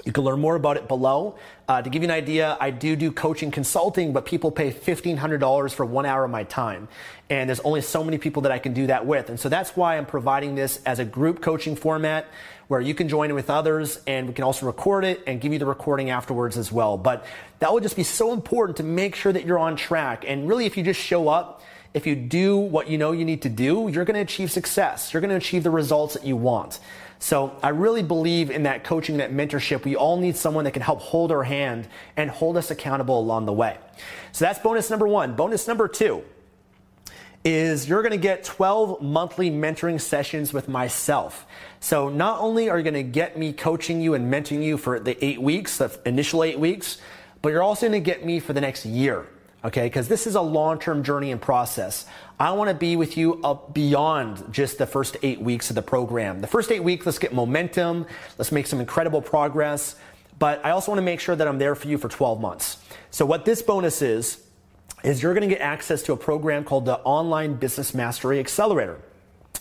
You 0.06 0.12
can 0.12 0.24
learn 0.24 0.40
more 0.40 0.56
about 0.56 0.78
it 0.78 0.88
below. 0.88 1.36
Uh, 1.68 1.82
to 1.82 1.90
give 1.90 2.02
you 2.02 2.08
an 2.08 2.16
idea, 2.16 2.58
I 2.60 2.72
do 2.72 2.96
do 2.96 3.12
coaching 3.12 3.52
consulting, 3.52 4.14
but 4.14 4.26
people 4.26 4.50
pay 4.50 4.72
$1,500 4.72 5.74
for 5.74 5.86
one 5.86 6.06
hour 6.06 6.24
of 6.24 6.32
my 6.32 6.44
time. 6.46 6.88
And 7.30 7.50
there's 7.50 7.60
only 7.62 7.82
so 7.82 8.04
many 8.04 8.18
people 8.18 8.44
that 8.44 8.52
I 8.52 8.60
can 8.60 8.74
do 8.74 8.88
that 8.88 9.06
with. 9.06 9.30
And 9.30 9.40
so 9.40 9.50
that's 9.50 9.76
why 9.76 9.98
I'm 9.98 10.06
providing 10.06 10.56
this 10.56 10.82
as 10.86 11.00
a 11.00 11.06
group 11.06 11.42
coaching 11.42 11.76
format 11.76 12.28
where 12.70 12.82
you 12.82 12.94
can 12.94 13.10
join 13.10 13.34
with 13.34 13.50
others 13.50 14.00
and 14.08 14.28
we 14.28 14.34
can 14.34 14.44
also 14.44 14.66
record 14.66 15.04
it 15.04 15.22
and 15.28 15.42
give 15.42 15.52
you 15.52 15.60
the 15.60 15.66
recording 15.66 16.12
afterwards 16.12 16.56
as 16.58 16.72
well. 16.72 16.98
But 16.98 17.26
that 17.60 17.74
will 17.74 17.80
just 17.80 17.96
be 17.96 18.04
so 18.04 18.32
important 18.32 18.78
to 18.78 18.84
make 18.84 19.16
sure 19.16 19.34
that 19.34 19.46
you're 19.46 19.60
on 19.60 19.76
track. 19.76 20.24
And 20.28 20.48
really, 20.48 20.66
if 20.66 20.78
you 20.78 20.84
just 20.84 21.00
show 21.00 21.28
up, 21.30 21.62
if 21.94 22.06
you 22.06 22.16
do 22.16 22.58
what 22.58 22.88
you 22.88 23.00
know 23.00 23.12
you 23.12 23.26
need 23.26 23.42
to 23.42 23.50
do, 23.50 23.90
you're 23.92 24.06
going 24.06 24.16
to 24.16 24.22
achieve 24.22 24.52
success. 24.52 25.12
You're 25.14 25.22
going 25.22 25.32
to 25.32 25.36
achieve 25.36 25.64
the 25.64 25.72
results 25.72 26.14
that 26.14 26.24
you 26.24 26.36
want. 26.36 26.80
So 27.20 27.58
I 27.62 27.70
really 27.70 28.02
believe 28.02 28.50
in 28.50 28.64
that 28.64 28.86
coaching, 28.86 29.18
that 29.18 29.32
mentorship. 29.32 29.84
We 29.84 29.98
all 29.98 30.18
need 30.18 30.38
someone 30.38 30.64
that 30.64 30.72
can 30.72 30.82
help 30.82 31.02
hold 31.02 31.32
our 31.32 31.44
hand 31.44 31.88
and 32.16 32.30
hold 32.30 32.56
us 32.56 32.72
accountable 32.72 33.20
along 33.20 33.46
the 33.46 33.54
way. 33.54 33.78
So 34.32 34.46
that's 34.46 34.60
bonus 34.60 34.90
number 34.90 35.08
one. 35.08 35.36
Bonus 35.36 35.68
number 35.68 35.90
two 35.90 36.24
is 37.44 37.88
you're 37.88 38.02
going 38.02 38.12
to 38.12 38.18
get 38.18 38.44
12 38.44 39.02
monthly 39.02 39.50
mentoring 39.50 40.00
sessions 40.00 40.54
with 40.54 40.68
myself. 40.68 41.46
So 41.80 42.10
not 42.10 42.40
only 42.40 42.70
are 42.70 42.78
you 42.78 42.84
going 42.84 42.94
to 42.94 43.04
get 43.04 43.38
me 43.38 43.54
coaching 43.54 44.02
you 44.02 44.14
and 44.14 44.32
mentoring 44.32 44.64
you 44.64 44.78
for 44.78 45.00
the 45.00 45.24
eight 45.24 45.42
weeks, 45.42 45.78
the 45.78 45.98
initial 46.06 46.44
eight 46.44 46.60
weeks, 46.60 47.00
but 47.42 47.50
you're 47.50 47.64
also 47.64 47.88
going 47.88 48.02
to 48.02 48.06
get 48.06 48.26
me 48.26 48.40
for 48.40 48.54
the 48.54 48.62
next 48.62 48.86
year. 48.86 49.28
Okay, 49.64 49.84
because 49.84 50.08
this 50.08 50.26
is 50.26 50.36
a 50.36 50.42
long 50.42 50.80
term 50.80 51.04
journey 51.04 51.32
and 51.32 51.42
process. 51.42 52.06
I 52.40 52.52
want 52.52 52.70
to 52.70 52.74
be 52.74 52.96
with 52.96 53.18
you 53.18 53.42
up 53.44 53.74
beyond 53.74 54.54
just 54.54 54.78
the 54.78 54.86
first 54.86 55.18
eight 55.24 55.42
weeks 55.42 55.70
of 55.70 55.76
the 55.76 55.82
program. 55.82 56.40
The 56.40 56.48
first 56.48 56.72
eight 56.72 56.82
weeks, 56.82 57.06
let's 57.06 57.20
get 57.20 57.34
momentum, 57.34 58.08
let's 58.38 58.54
make 58.54 58.66
some 58.66 58.80
incredible 58.80 59.22
progress. 59.22 59.96
But 60.38 60.66
I 60.66 60.72
also 60.72 60.92
want 60.92 61.00
to 61.00 61.04
make 61.06 61.20
sure 61.20 61.36
that 61.36 61.46
I'm 61.50 61.58
there 61.58 61.76
for 61.76 61.90
you 61.90 61.98
for 61.98 62.08
12 62.08 62.40
months. 62.40 62.78
So, 63.12 63.26
what 63.26 63.44
this 63.44 63.62
bonus 63.62 64.02
is, 64.02 64.42
is 65.04 65.22
you're 65.22 65.34
going 65.34 65.50
to 65.50 65.54
get 65.54 65.62
access 65.62 66.02
to 66.04 66.14
a 66.14 66.18
program 66.18 66.64
called 66.64 66.86
the 66.86 67.00
Online 67.00 67.56
Business 67.56 67.94
Mastery 67.94 68.40
Accelerator. 68.40 69.02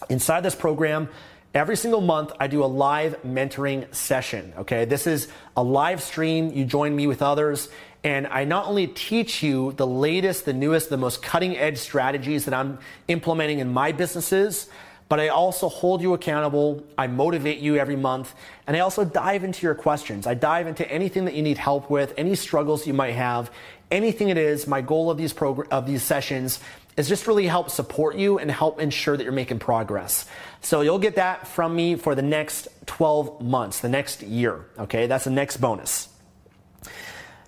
Inside 0.09 0.43
this 0.43 0.55
program, 0.55 1.09
Every 1.55 1.77
single 1.77 2.03
month, 2.03 2.33
I 2.39 2.47
do 2.47 2.63
a 2.63 2.67
live 2.67 3.23
mentoring 3.23 3.93
session. 3.95 4.53
Okay, 4.59 4.85
this 4.85 5.07
is 5.07 5.29
a 5.57 5.63
live 5.63 6.03
stream. 6.03 6.53
You 6.53 6.67
join 6.67 6.95
me 6.95 7.07
with 7.07 7.23
others, 7.23 7.71
and 8.05 8.27
I 8.29 8.45
not 8.45 8.67
only 8.67 8.87
teach 8.87 9.43
you 9.43 9.73
the 9.73 9.87
latest, 9.87 10.45
the 10.45 10.53
newest, 10.53 10.89
the 10.89 10.97
most 10.97 11.23
cutting 11.23 11.57
edge 11.57 11.79
strategies 11.79 12.45
that 12.45 12.55
I'm 12.55 12.79
implementing 13.09 13.59
in 13.59 13.73
my 13.73 13.93
businesses, 13.93 14.69
but 15.09 15.19
I 15.19 15.29
also 15.29 15.69
hold 15.69 16.03
you 16.03 16.15
accountable. 16.15 16.85
I 16.97 17.07
motivate 17.07 17.59
you 17.59 17.77
every 17.77 17.97
month, 17.97 18.35
and 18.67 18.77
I 18.77 18.81
also 18.81 19.05
dive 19.05 19.43
into 19.43 19.67
your 19.67 19.75
questions. 19.75 20.27
I 20.27 20.35
dive 20.35 20.67
into 20.67 20.89
anything 20.91 21.25
that 21.25 21.35
you 21.35 21.43
need 21.43 21.59
help 21.59 21.91
with, 21.91 22.13
any 22.17 22.35
struggles 22.35 22.87
you 22.87 22.95
might 22.95 23.13
have, 23.15 23.51
anything 23.91 24.29
it 24.29 24.39
is. 24.39 24.67
My 24.67 24.81
goal 24.81 25.11
of 25.11 25.17
these 25.17 25.33
progr- 25.33 25.69
of 25.71 25.87
these 25.87 26.03
sessions 26.03 26.61
is 26.97 27.09
just 27.09 27.27
really 27.27 27.47
help 27.47 27.71
support 27.71 28.17
you 28.17 28.39
and 28.39 28.51
help 28.51 28.81
ensure 28.81 29.17
that 29.17 29.23
you're 29.23 29.33
making 29.33 29.59
progress. 29.59 30.27
So 30.61 30.83
you'll 30.83 30.99
get 30.99 31.15
that 31.15 31.47
from 31.47 31.75
me 31.75 31.95
for 31.95 32.15
the 32.15 32.23
next 32.23 32.69
12 32.87 33.41
months, 33.41 33.81
the 33.81 33.89
next 33.89 34.23
year. 34.23 34.67
Okay, 34.79 35.07
that's 35.07 35.25
the 35.25 35.31
next 35.31 35.59
bonus. 35.59 36.09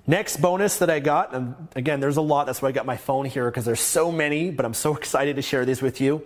Next 0.06 0.38
bonus 0.38 0.78
that 0.78 0.90
I 0.90 0.98
got, 0.98 1.34
and 1.34 1.54
again, 1.76 2.00
there's 2.00 2.16
a 2.16 2.22
lot. 2.22 2.46
That's 2.46 2.62
why 2.62 2.70
I 2.70 2.72
got 2.72 2.86
my 2.86 2.96
phone 2.96 3.26
here 3.26 3.50
because 3.50 3.64
there's 3.64 3.80
so 3.80 4.10
many, 4.10 4.50
but 4.50 4.64
I'm 4.64 4.74
so 4.74 4.96
excited 4.96 5.36
to 5.36 5.42
share 5.42 5.64
these 5.64 5.82
with 5.82 6.00
you. 6.00 6.22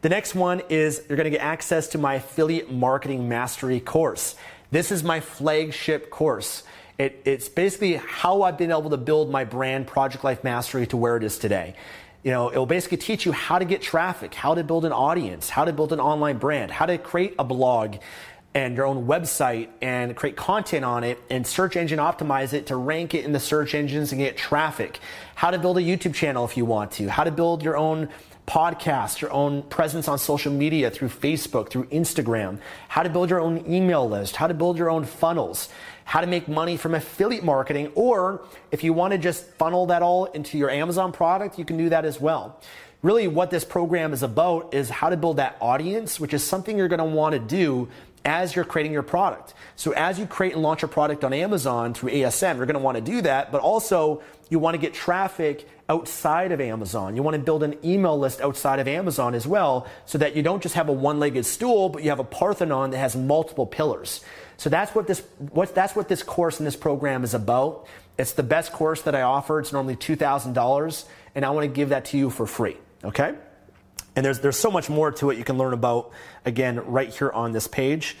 The 0.00 0.08
next 0.08 0.34
one 0.34 0.62
is 0.68 1.02
you're 1.08 1.16
going 1.16 1.24
to 1.24 1.30
get 1.30 1.42
access 1.42 1.88
to 1.88 1.98
my 1.98 2.14
affiliate 2.14 2.70
marketing 2.70 3.28
mastery 3.28 3.80
course. 3.80 4.36
This 4.70 4.92
is 4.92 5.02
my 5.02 5.20
flagship 5.20 6.10
course. 6.10 6.62
It, 6.98 7.22
it's 7.24 7.48
basically 7.48 7.94
how 7.94 8.42
I've 8.42 8.58
been 8.58 8.70
able 8.70 8.90
to 8.90 8.96
build 8.96 9.30
my 9.30 9.44
brand, 9.44 9.86
Project 9.86 10.24
Life 10.24 10.44
Mastery, 10.44 10.86
to 10.88 10.96
where 10.96 11.16
it 11.16 11.24
is 11.24 11.38
today 11.38 11.74
you 12.24 12.32
know, 12.32 12.50
it'll 12.50 12.66
basically 12.66 12.98
teach 12.98 13.24
you 13.24 13.32
how 13.32 13.58
to 13.58 13.64
get 13.64 13.80
traffic, 13.80 14.34
how 14.34 14.54
to 14.54 14.64
build 14.64 14.84
an 14.84 14.92
audience, 14.92 15.48
how 15.48 15.64
to 15.64 15.72
build 15.72 15.92
an 15.92 16.00
online 16.00 16.38
brand, 16.38 16.70
how 16.70 16.84
to 16.84 16.98
create 16.98 17.34
a 17.38 17.44
blog 17.44 17.96
and 18.58 18.76
your 18.76 18.86
own 18.86 19.06
website 19.06 19.68
and 19.80 20.16
create 20.16 20.34
content 20.34 20.84
on 20.84 21.04
it 21.04 21.22
and 21.30 21.46
search 21.46 21.76
engine 21.76 22.00
optimize 22.00 22.52
it 22.52 22.66
to 22.66 22.74
rank 22.74 23.14
it 23.14 23.24
in 23.24 23.30
the 23.30 23.38
search 23.38 23.72
engines 23.72 24.10
and 24.10 24.20
get 24.20 24.36
traffic. 24.36 24.98
How 25.36 25.52
to 25.52 25.60
build 25.60 25.78
a 25.78 25.80
YouTube 25.80 26.12
channel 26.12 26.44
if 26.44 26.56
you 26.56 26.64
want 26.64 26.90
to, 26.92 27.08
how 27.08 27.22
to 27.22 27.30
build 27.30 27.62
your 27.62 27.76
own 27.76 28.08
podcast, 28.48 29.20
your 29.20 29.30
own 29.30 29.62
presence 29.62 30.08
on 30.08 30.18
social 30.18 30.52
media 30.52 30.90
through 30.90 31.08
Facebook, 31.08 31.70
through 31.70 31.84
Instagram, 31.84 32.58
how 32.88 33.04
to 33.04 33.08
build 33.08 33.30
your 33.30 33.38
own 33.38 33.64
email 33.72 34.08
list, 34.08 34.34
how 34.34 34.48
to 34.48 34.54
build 34.54 34.76
your 34.76 34.90
own 34.90 35.04
funnels, 35.04 35.68
how 36.04 36.20
to 36.20 36.26
make 36.26 36.48
money 36.48 36.76
from 36.76 36.96
affiliate 36.96 37.44
marketing, 37.44 37.92
or 37.94 38.44
if 38.72 38.82
you 38.82 38.92
want 38.92 39.12
to 39.12 39.18
just 39.18 39.46
funnel 39.52 39.86
that 39.86 40.02
all 40.02 40.24
into 40.24 40.58
your 40.58 40.68
Amazon 40.68 41.12
product, 41.12 41.60
you 41.60 41.64
can 41.64 41.76
do 41.76 41.90
that 41.90 42.04
as 42.04 42.20
well. 42.20 42.60
Really, 43.00 43.28
what 43.28 43.50
this 43.50 43.64
program 43.64 44.12
is 44.12 44.24
about 44.24 44.74
is 44.74 44.90
how 44.90 45.08
to 45.08 45.16
build 45.16 45.36
that 45.36 45.56
audience, 45.60 46.18
which 46.18 46.34
is 46.34 46.42
something 46.42 46.76
you're 46.76 46.88
going 46.88 46.98
to 46.98 47.04
want 47.04 47.32
to 47.34 47.38
do 47.38 47.88
as 48.28 48.54
you're 48.54 48.64
creating 48.64 48.92
your 48.92 49.02
product. 49.02 49.54
So 49.74 49.92
as 49.92 50.18
you 50.18 50.26
create 50.26 50.52
and 50.52 50.62
launch 50.62 50.82
a 50.82 50.88
product 50.88 51.24
on 51.24 51.32
Amazon 51.32 51.94
through 51.94 52.10
ASM, 52.10 52.56
you're 52.56 52.66
going 52.66 52.74
to 52.74 52.80
want 52.80 52.96
to 52.96 53.00
do 53.00 53.22
that, 53.22 53.50
but 53.50 53.62
also 53.62 54.22
you 54.50 54.58
want 54.58 54.74
to 54.74 54.78
get 54.78 54.92
traffic 54.92 55.66
outside 55.88 56.52
of 56.52 56.60
Amazon. 56.60 57.16
You 57.16 57.22
want 57.22 57.36
to 57.36 57.42
build 57.42 57.62
an 57.62 57.76
email 57.82 58.18
list 58.18 58.42
outside 58.42 58.78
of 58.80 58.86
Amazon 58.86 59.34
as 59.34 59.46
well 59.46 59.86
so 60.04 60.18
that 60.18 60.36
you 60.36 60.42
don't 60.42 60.62
just 60.62 60.74
have 60.74 60.90
a 60.90 60.92
one-legged 60.92 61.46
stool, 61.46 61.88
but 61.88 62.02
you 62.02 62.10
have 62.10 62.18
a 62.18 62.24
Parthenon 62.24 62.90
that 62.90 62.98
has 62.98 63.16
multiple 63.16 63.66
pillars. 63.66 64.22
So 64.58 64.68
that's 64.68 64.94
what 64.94 65.06
this 65.06 65.22
what 65.52 65.74
that's 65.74 65.96
what 65.96 66.08
this 66.08 66.22
course 66.22 66.58
and 66.58 66.66
this 66.66 66.76
program 66.76 67.24
is 67.24 67.32
about. 67.32 67.86
It's 68.18 68.32
the 68.32 68.42
best 68.42 68.72
course 68.72 69.02
that 69.02 69.14
I 69.14 69.22
offer. 69.22 69.60
It's 69.60 69.72
normally 69.72 69.96
$2,000 69.96 71.04
and 71.34 71.44
I 71.46 71.50
want 71.50 71.64
to 71.64 71.72
give 71.72 71.90
that 71.90 72.06
to 72.06 72.18
you 72.18 72.28
for 72.28 72.46
free, 72.46 72.76
okay? 73.04 73.36
And 74.18 74.24
there's, 74.24 74.40
there's 74.40 74.56
so 74.56 74.72
much 74.72 74.90
more 74.90 75.12
to 75.12 75.30
it 75.30 75.38
you 75.38 75.44
can 75.44 75.58
learn 75.58 75.72
about, 75.72 76.10
again, 76.44 76.84
right 76.86 77.08
here 77.08 77.30
on 77.30 77.52
this 77.52 77.68
page. 77.68 78.16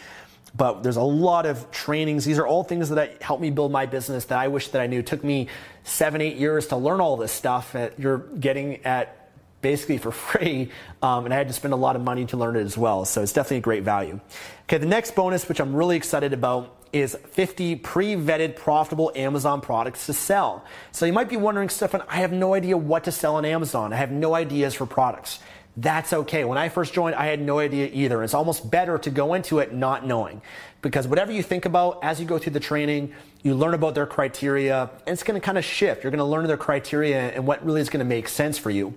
But 0.56 0.84
there's 0.84 0.94
a 0.94 1.02
lot 1.02 1.44
of 1.44 1.72
trainings. 1.72 2.24
These 2.24 2.38
are 2.38 2.46
all 2.46 2.62
things 2.62 2.90
that 2.90 3.20
helped 3.20 3.42
me 3.42 3.50
build 3.50 3.72
my 3.72 3.84
business 3.86 4.26
that 4.26 4.38
I 4.38 4.46
wish 4.46 4.68
that 4.68 4.80
I 4.80 4.86
knew. 4.86 5.00
It 5.00 5.08
took 5.08 5.24
me 5.24 5.48
seven, 5.82 6.20
eight 6.20 6.36
years 6.36 6.68
to 6.68 6.76
learn 6.76 7.00
all 7.00 7.16
this 7.16 7.32
stuff 7.32 7.72
that 7.72 7.98
you're 7.98 8.18
getting 8.18 8.86
at 8.86 9.28
basically 9.60 9.98
for 9.98 10.12
free. 10.12 10.70
Um, 11.02 11.24
and 11.24 11.34
I 11.34 11.36
had 11.36 11.48
to 11.48 11.52
spend 11.52 11.74
a 11.74 11.76
lot 11.76 11.96
of 11.96 12.02
money 12.02 12.26
to 12.26 12.36
learn 12.36 12.54
it 12.54 12.60
as 12.62 12.78
well. 12.78 13.04
So 13.04 13.20
it's 13.20 13.32
definitely 13.32 13.56
a 13.56 13.62
great 13.62 13.82
value. 13.82 14.20
Okay, 14.66 14.78
the 14.78 14.86
next 14.86 15.16
bonus, 15.16 15.48
which 15.48 15.60
I'm 15.60 15.74
really 15.74 15.96
excited 15.96 16.32
about, 16.32 16.76
is 16.92 17.18
50 17.32 17.74
pre-vetted 17.74 18.54
profitable 18.54 19.10
Amazon 19.16 19.60
products 19.60 20.06
to 20.06 20.12
sell. 20.12 20.64
So 20.92 21.06
you 21.06 21.12
might 21.12 21.28
be 21.28 21.36
wondering, 21.36 21.70
Stefan, 21.70 22.02
I 22.08 22.18
have 22.18 22.32
no 22.32 22.54
idea 22.54 22.76
what 22.76 23.02
to 23.04 23.12
sell 23.12 23.34
on 23.34 23.44
Amazon. 23.44 23.92
I 23.92 23.96
have 23.96 24.12
no 24.12 24.36
ideas 24.36 24.74
for 24.74 24.86
products 24.86 25.40
that's 25.80 26.12
okay. 26.12 26.44
When 26.44 26.58
I 26.58 26.68
first 26.68 26.92
joined, 26.92 27.14
I 27.14 27.26
had 27.26 27.40
no 27.40 27.60
idea 27.60 27.88
either. 27.92 28.24
It's 28.24 28.34
almost 28.34 28.68
better 28.68 28.98
to 28.98 29.10
go 29.10 29.34
into 29.34 29.60
it 29.60 29.72
not 29.72 30.04
knowing 30.04 30.42
because 30.82 31.06
whatever 31.06 31.30
you 31.30 31.42
think 31.42 31.66
about 31.66 32.00
as 32.02 32.18
you 32.18 32.26
go 32.26 32.36
through 32.36 32.52
the 32.52 32.60
training, 32.60 33.12
you 33.42 33.54
learn 33.54 33.74
about 33.74 33.94
their 33.94 34.06
criteria 34.06 34.90
and 35.06 35.12
it's 35.12 35.22
going 35.22 35.40
to 35.40 35.44
kind 35.44 35.56
of 35.56 35.64
shift. 35.64 36.02
You're 36.02 36.10
going 36.10 36.18
to 36.18 36.24
learn 36.24 36.44
their 36.48 36.56
criteria 36.56 37.30
and 37.30 37.46
what 37.46 37.64
really 37.64 37.80
is 37.80 37.90
going 37.90 38.04
to 38.04 38.08
make 38.08 38.28
sense 38.28 38.58
for 38.58 38.70
you. 38.70 38.92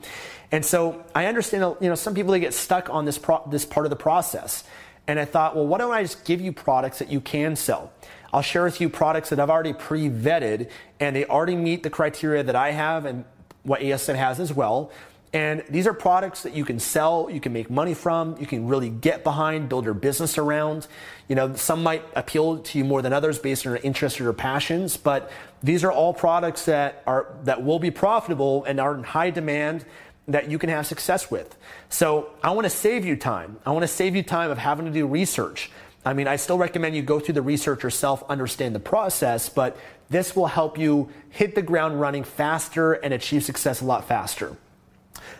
And 0.51 0.65
so 0.65 1.05
I 1.13 1.27
understand, 1.27 1.75
you 1.81 1.89
know, 1.89 1.95
some 1.95 2.15
people 2.15 2.31
they 2.31 2.39
get 2.39 2.53
stuck 2.53 2.89
on 2.89 3.05
this 3.05 3.19
pro- 3.19 3.47
this 3.47 3.63
part 3.63 3.85
of 3.85 3.91
the 3.91 3.95
process. 3.95 4.63
And 5.07 5.19
I 5.19 5.25
thought, 5.25 5.55
well, 5.55 5.67
why 5.67 5.77
don't 5.77 5.93
I 5.93 6.01
just 6.01 6.25
give 6.25 6.41
you 6.41 6.51
products 6.51 6.97
that 6.97 7.11
you 7.11 7.21
can 7.21 7.55
sell? 7.55 7.91
I'll 8.33 8.41
share 8.41 8.63
with 8.63 8.81
you 8.81 8.89
products 8.89 9.29
that 9.29 9.39
I've 9.39 9.49
already 9.51 9.73
pre-vetted 9.73 10.69
and 10.99 11.15
they 11.15 11.25
already 11.25 11.55
meet 11.55 11.83
the 11.83 11.89
criteria 11.91 12.43
that 12.43 12.55
I 12.55 12.71
have 12.71 13.05
and 13.05 13.25
what 13.63 13.81
ASM 13.81 14.15
has 14.15 14.39
as 14.39 14.51
well. 14.51 14.91
And 15.33 15.63
these 15.69 15.87
are 15.87 15.93
products 15.93 16.43
that 16.43 16.53
you 16.53 16.65
can 16.65 16.77
sell, 16.77 17.29
you 17.31 17.39
can 17.39 17.53
make 17.53 17.69
money 17.69 17.93
from, 17.93 18.35
you 18.37 18.45
can 18.45 18.67
really 18.67 18.89
get 18.89 19.23
behind, 19.23 19.69
build 19.69 19.85
your 19.85 19.93
business 19.93 20.37
around. 20.37 20.87
You 21.29 21.35
know, 21.35 21.55
some 21.55 21.83
might 21.83 22.03
appeal 22.15 22.59
to 22.59 22.77
you 22.77 22.83
more 22.83 23.01
than 23.01 23.13
others 23.13 23.39
based 23.39 23.65
on 23.65 23.71
your 23.71 23.81
interests 23.81 24.19
or 24.19 24.23
your 24.23 24.33
passions, 24.33 24.97
but 24.97 25.31
these 25.63 25.85
are 25.85 25.91
all 25.91 26.13
products 26.13 26.65
that 26.65 27.01
are 27.07 27.27
that 27.45 27.63
will 27.63 27.79
be 27.79 27.91
profitable 27.91 28.65
and 28.65 28.79
are 28.79 28.93
in 28.93 29.03
high 29.03 29.29
demand 29.29 29.85
that 30.27 30.49
you 30.49 30.59
can 30.59 30.69
have 30.69 30.85
success 30.85 31.31
with. 31.31 31.57
So 31.89 32.31
I 32.43 32.51
want 32.51 32.65
to 32.65 32.69
save 32.69 33.05
you 33.05 33.15
time. 33.15 33.57
I 33.65 33.71
want 33.71 33.83
to 33.83 33.87
save 33.87 34.15
you 34.15 34.23
time 34.23 34.51
of 34.51 34.57
having 34.57 34.85
to 34.85 34.91
do 34.91 35.07
research. 35.07 35.71
I 36.03 36.13
mean, 36.13 36.27
I 36.27 36.35
still 36.35 36.57
recommend 36.57 36.95
you 36.95 37.03
go 37.03 37.19
through 37.19 37.35
the 37.35 37.41
research 37.41 37.83
yourself, 37.83 38.23
understand 38.27 38.75
the 38.75 38.79
process, 38.79 39.49
but 39.49 39.77
this 40.09 40.35
will 40.35 40.47
help 40.47 40.77
you 40.77 41.09
hit 41.29 41.55
the 41.55 41.61
ground 41.61 42.01
running 42.01 42.23
faster 42.23 42.93
and 42.93 43.13
achieve 43.13 43.43
success 43.43 43.81
a 43.81 43.85
lot 43.85 44.07
faster. 44.07 44.57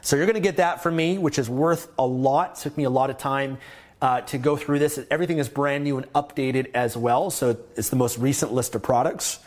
So 0.01 0.15
you're 0.15 0.25
going 0.25 0.35
to 0.35 0.41
get 0.41 0.57
that 0.57 0.81
from 0.81 0.95
me, 0.95 1.17
which 1.17 1.37
is 1.37 1.49
worth 1.49 1.87
a 1.97 2.05
lot. 2.05 2.57
It 2.57 2.63
took 2.63 2.77
me 2.77 2.85
a 2.85 2.89
lot 2.89 3.09
of 3.09 3.17
time 3.17 3.59
uh, 4.01 4.21
to 4.21 4.37
go 4.37 4.57
through 4.57 4.79
this. 4.79 4.99
Everything 5.11 5.37
is 5.37 5.47
brand 5.47 5.83
new 5.83 5.97
and 5.97 6.11
updated 6.13 6.71
as 6.73 6.97
well. 6.97 7.29
So 7.29 7.57
it's 7.75 7.89
the 7.89 7.95
most 7.95 8.17
recent 8.17 8.51
list 8.51 8.73
of 8.73 8.81
products. 8.81 9.39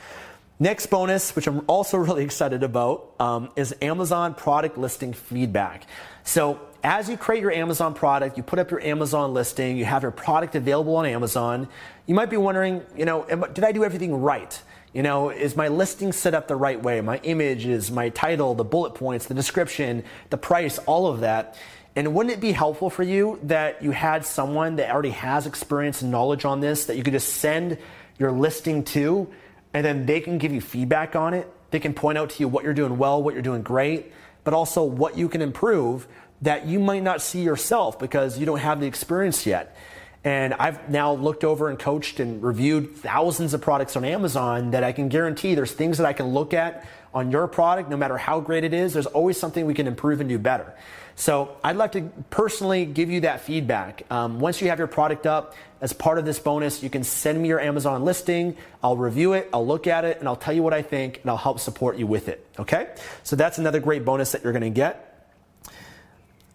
Next 0.60 0.86
bonus, 0.86 1.34
which 1.34 1.48
I'm 1.48 1.62
also 1.66 1.98
really 1.98 2.24
excited 2.24 2.62
about, 2.62 3.12
um, 3.18 3.50
is 3.56 3.74
Amazon 3.82 4.34
product 4.34 4.78
listing 4.78 5.12
feedback. 5.12 5.86
So 6.22 6.60
as 6.84 7.08
you 7.08 7.16
create 7.16 7.40
your 7.42 7.50
Amazon 7.50 7.94
product, 7.94 8.36
you 8.36 8.42
put 8.42 8.58
up 8.58 8.70
your 8.70 8.80
Amazon 8.80 9.34
listing, 9.34 9.76
you 9.76 9.84
have 9.84 10.02
your 10.02 10.12
product 10.12 10.54
available 10.54 10.96
on 10.96 11.06
Amazon, 11.06 11.66
you 12.06 12.14
might 12.14 12.30
be 12.30 12.36
wondering, 12.36 12.82
you 12.96 13.04
know, 13.04 13.24
did 13.24 13.64
I 13.64 13.72
do 13.72 13.84
everything 13.84 14.14
right? 14.14 14.62
You 14.94 15.02
know, 15.02 15.30
is 15.30 15.56
my 15.56 15.66
listing 15.66 16.12
set 16.12 16.34
up 16.34 16.46
the 16.46 16.54
right 16.54 16.80
way? 16.80 17.00
My 17.00 17.18
images, 17.24 17.90
my 17.90 18.10
title, 18.10 18.54
the 18.54 18.62
bullet 18.62 18.94
points, 18.94 19.26
the 19.26 19.34
description, 19.34 20.04
the 20.30 20.36
price, 20.36 20.78
all 20.78 21.08
of 21.08 21.20
that. 21.20 21.58
And 21.96 22.14
wouldn't 22.14 22.32
it 22.32 22.40
be 22.40 22.52
helpful 22.52 22.90
for 22.90 23.02
you 23.02 23.40
that 23.42 23.82
you 23.82 23.90
had 23.90 24.24
someone 24.24 24.76
that 24.76 24.90
already 24.90 25.10
has 25.10 25.48
experience 25.48 26.02
and 26.02 26.12
knowledge 26.12 26.44
on 26.44 26.60
this 26.60 26.86
that 26.86 26.96
you 26.96 27.02
could 27.02 27.12
just 27.12 27.34
send 27.34 27.76
your 28.20 28.30
listing 28.30 28.84
to 28.84 29.28
and 29.72 29.84
then 29.84 30.06
they 30.06 30.20
can 30.20 30.38
give 30.38 30.52
you 30.52 30.60
feedback 30.60 31.16
on 31.16 31.34
it? 31.34 31.50
They 31.72 31.80
can 31.80 31.92
point 31.92 32.16
out 32.16 32.30
to 32.30 32.40
you 32.40 32.46
what 32.46 32.62
you're 32.62 32.72
doing 32.72 32.96
well, 32.96 33.20
what 33.20 33.34
you're 33.34 33.42
doing 33.42 33.62
great, 33.62 34.12
but 34.44 34.54
also 34.54 34.84
what 34.84 35.18
you 35.18 35.28
can 35.28 35.42
improve 35.42 36.06
that 36.42 36.66
you 36.66 36.78
might 36.78 37.02
not 37.02 37.20
see 37.20 37.42
yourself 37.42 37.98
because 37.98 38.38
you 38.38 38.46
don't 38.46 38.60
have 38.60 38.78
the 38.78 38.86
experience 38.86 39.44
yet. 39.44 39.76
And 40.24 40.54
I've 40.54 40.88
now 40.88 41.12
looked 41.12 41.44
over 41.44 41.68
and 41.68 41.78
coached 41.78 42.18
and 42.18 42.42
reviewed 42.42 42.96
thousands 42.96 43.52
of 43.52 43.60
products 43.60 43.94
on 43.94 44.04
Amazon 44.06 44.70
that 44.70 44.82
I 44.82 44.92
can 44.92 45.08
guarantee 45.08 45.54
there's 45.54 45.72
things 45.72 45.98
that 45.98 46.06
I 46.06 46.14
can 46.14 46.28
look 46.28 46.54
at 46.54 46.86
on 47.12 47.30
your 47.30 47.46
product, 47.46 47.90
no 47.90 47.96
matter 47.96 48.16
how 48.18 48.40
great 48.40 48.64
it 48.64 48.74
is, 48.74 48.92
there's 48.94 49.06
always 49.06 49.38
something 49.38 49.66
we 49.66 49.74
can 49.74 49.86
improve 49.86 50.20
and 50.20 50.28
do 50.28 50.38
better. 50.38 50.74
So 51.14 51.56
I'd 51.62 51.76
like 51.76 51.92
to 51.92 52.10
personally 52.30 52.86
give 52.86 53.08
you 53.08 53.20
that 53.20 53.42
feedback. 53.42 54.02
Um, 54.10 54.40
once 54.40 54.60
you 54.60 54.68
have 54.70 54.78
your 54.78 54.88
product 54.88 55.26
up, 55.26 55.54
as 55.80 55.92
part 55.92 56.18
of 56.18 56.24
this 56.24 56.40
bonus, 56.40 56.82
you 56.82 56.90
can 56.90 57.04
send 57.04 57.40
me 57.40 57.48
your 57.48 57.60
Amazon 57.60 58.04
listing. 58.04 58.56
I'll 58.82 58.96
review 58.96 59.34
it, 59.34 59.48
I'll 59.52 59.66
look 59.66 59.86
at 59.86 60.04
it, 60.04 60.18
and 60.18 60.26
I'll 60.26 60.34
tell 60.34 60.54
you 60.54 60.62
what 60.62 60.74
I 60.74 60.82
think, 60.82 61.20
and 61.20 61.30
I'll 61.30 61.36
help 61.36 61.60
support 61.60 61.98
you 61.98 62.06
with 62.06 62.28
it. 62.28 62.44
Okay? 62.58 62.88
So 63.22 63.36
that's 63.36 63.58
another 63.58 63.78
great 63.78 64.04
bonus 64.04 64.32
that 64.32 64.42
you're 64.42 64.52
to 64.52 64.70
get. 64.70 65.13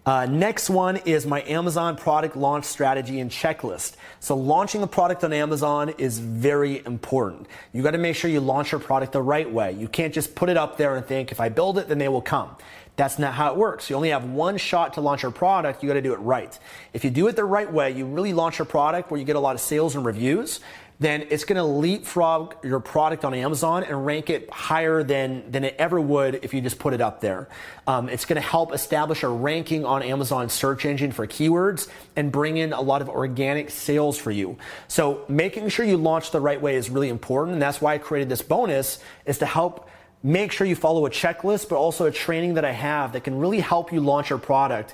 Uh, 0.09 0.25
next 0.25 0.71
one 0.71 0.97
is 0.97 1.27
my 1.27 1.43
Amazon 1.43 1.95
product 1.95 2.35
launch 2.35 2.65
strategy 2.65 3.19
and 3.19 3.29
checklist. 3.29 3.93
So 4.19 4.35
launching 4.35 4.81
a 4.81 4.87
product 4.87 5.23
on 5.23 5.31
Amazon 5.31 5.89
is 5.99 6.17
very 6.17 6.83
important. 6.83 7.45
You 7.73 7.83
got 7.83 7.91
to 7.91 7.99
make 7.99 8.15
sure 8.15 8.31
you 8.31 8.39
launch 8.39 8.71
your 8.71 8.81
product 8.81 9.11
the 9.11 9.21
right 9.21 9.47
way. 9.47 9.71
You 9.73 9.87
can't 9.87 10.11
just 10.11 10.33
put 10.33 10.49
it 10.49 10.57
up 10.57 10.77
there 10.77 10.95
and 10.95 11.05
think 11.05 11.31
if 11.31 11.39
I 11.39 11.49
build 11.49 11.77
it, 11.77 11.89
then 11.89 11.99
they 11.99 12.07
will 12.07 12.23
come. 12.23 12.55
That's 12.95 13.19
not 13.19 13.35
how 13.35 13.51
it 13.51 13.57
works. 13.57 13.87
You 13.91 13.97
only 13.97 14.09
have 14.09 14.25
one 14.25 14.57
shot 14.57 14.95
to 14.95 15.01
launch 15.01 15.21
your 15.21 15.31
product. 15.31 15.83
You 15.83 15.87
got 15.89 15.93
to 15.93 16.01
do 16.01 16.13
it 16.13 16.19
right. 16.21 16.57
If 16.91 17.03
you 17.03 17.11
do 17.11 17.27
it 17.27 17.35
the 17.35 17.45
right 17.45 17.71
way, 17.71 17.91
you 17.91 18.07
really 18.07 18.33
launch 18.33 18.57
your 18.57 18.65
product 18.65 19.11
where 19.11 19.19
you 19.19 19.27
get 19.27 19.35
a 19.35 19.39
lot 19.39 19.53
of 19.53 19.61
sales 19.61 19.95
and 19.95 20.03
reviews 20.03 20.59
then 21.00 21.25
it's 21.29 21.46
going 21.46 21.56
to 21.56 21.63
leapfrog 21.63 22.56
your 22.63 22.82
product 22.82 23.24
on 23.24 23.34
Amazon 23.34 23.84
and 23.86 24.06
rank 24.06 24.29
it 24.29 24.50
higher 24.50 25.01
than, 25.01 25.50
than 25.50 25.63
it 25.63 25.75
ever 25.79 26.00
would 26.00 26.44
if 26.44 26.53
you 26.53 26.60
just 26.60 26.77
put 26.77 26.94
it 26.94 27.00
up 27.00 27.22
there. 27.22 27.48
Um, 27.88 28.10
it's 28.10 28.25
going 28.25 28.41
to 28.41 28.48
help 28.48 28.74
establish 28.74 29.24
a 29.24 29.29
ranking 29.29 29.86
on 29.86 30.03
Amazon 30.03 30.50
search 30.50 30.86
engine 30.86 31.13
for 31.13 31.25
keywords 31.25 31.88
and 32.18 32.32
bring 32.32 32.58
in 32.58 32.74
a 32.74 32.82
lot 32.82 33.01
of 33.01 33.08
organic 33.08 33.70
sales 33.70 34.18
for 34.18 34.32
you. 34.32 34.58
So 34.89 35.24
making 35.29 35.70
sure 35.70 35.86
you 35.86 35.96
launch 35.96 36.32
the 36.32 36.41
right 36.41 36.62
way 36.62 36.75
is 36.75 36.89
really 36.89 37.10
important. 37.10 37.53
And 37.53 37.62
that's 37.62 37.79
why 37.79 37.94
I 37.94 37.98
created 37.98 38.27
this 38.27 38.41
bonus 38.41 39.00
is 39.25 39.38
to 39.38 39.46
help 39.46 39.89
make 40.22 40.51
sure 40.51 40.68
you 40.68 40.75
follow 40.75 41.06
a 41.06 41.10
checklist, 41.10 41.70
but 41.70 41.77
also 41.77 42.08
a 42.08 42.12
training 42.12 42.56
that 42.56 42.65
I 42.65 42.72
have 42.72 43.13
that 43.13 43.24
can 43.24 43.39
really 43.39 43.62
help 43.62 43.94
you 43.94 44.01
launch 44.01 44.29
your 44.29 44.39
product 44.39 44.94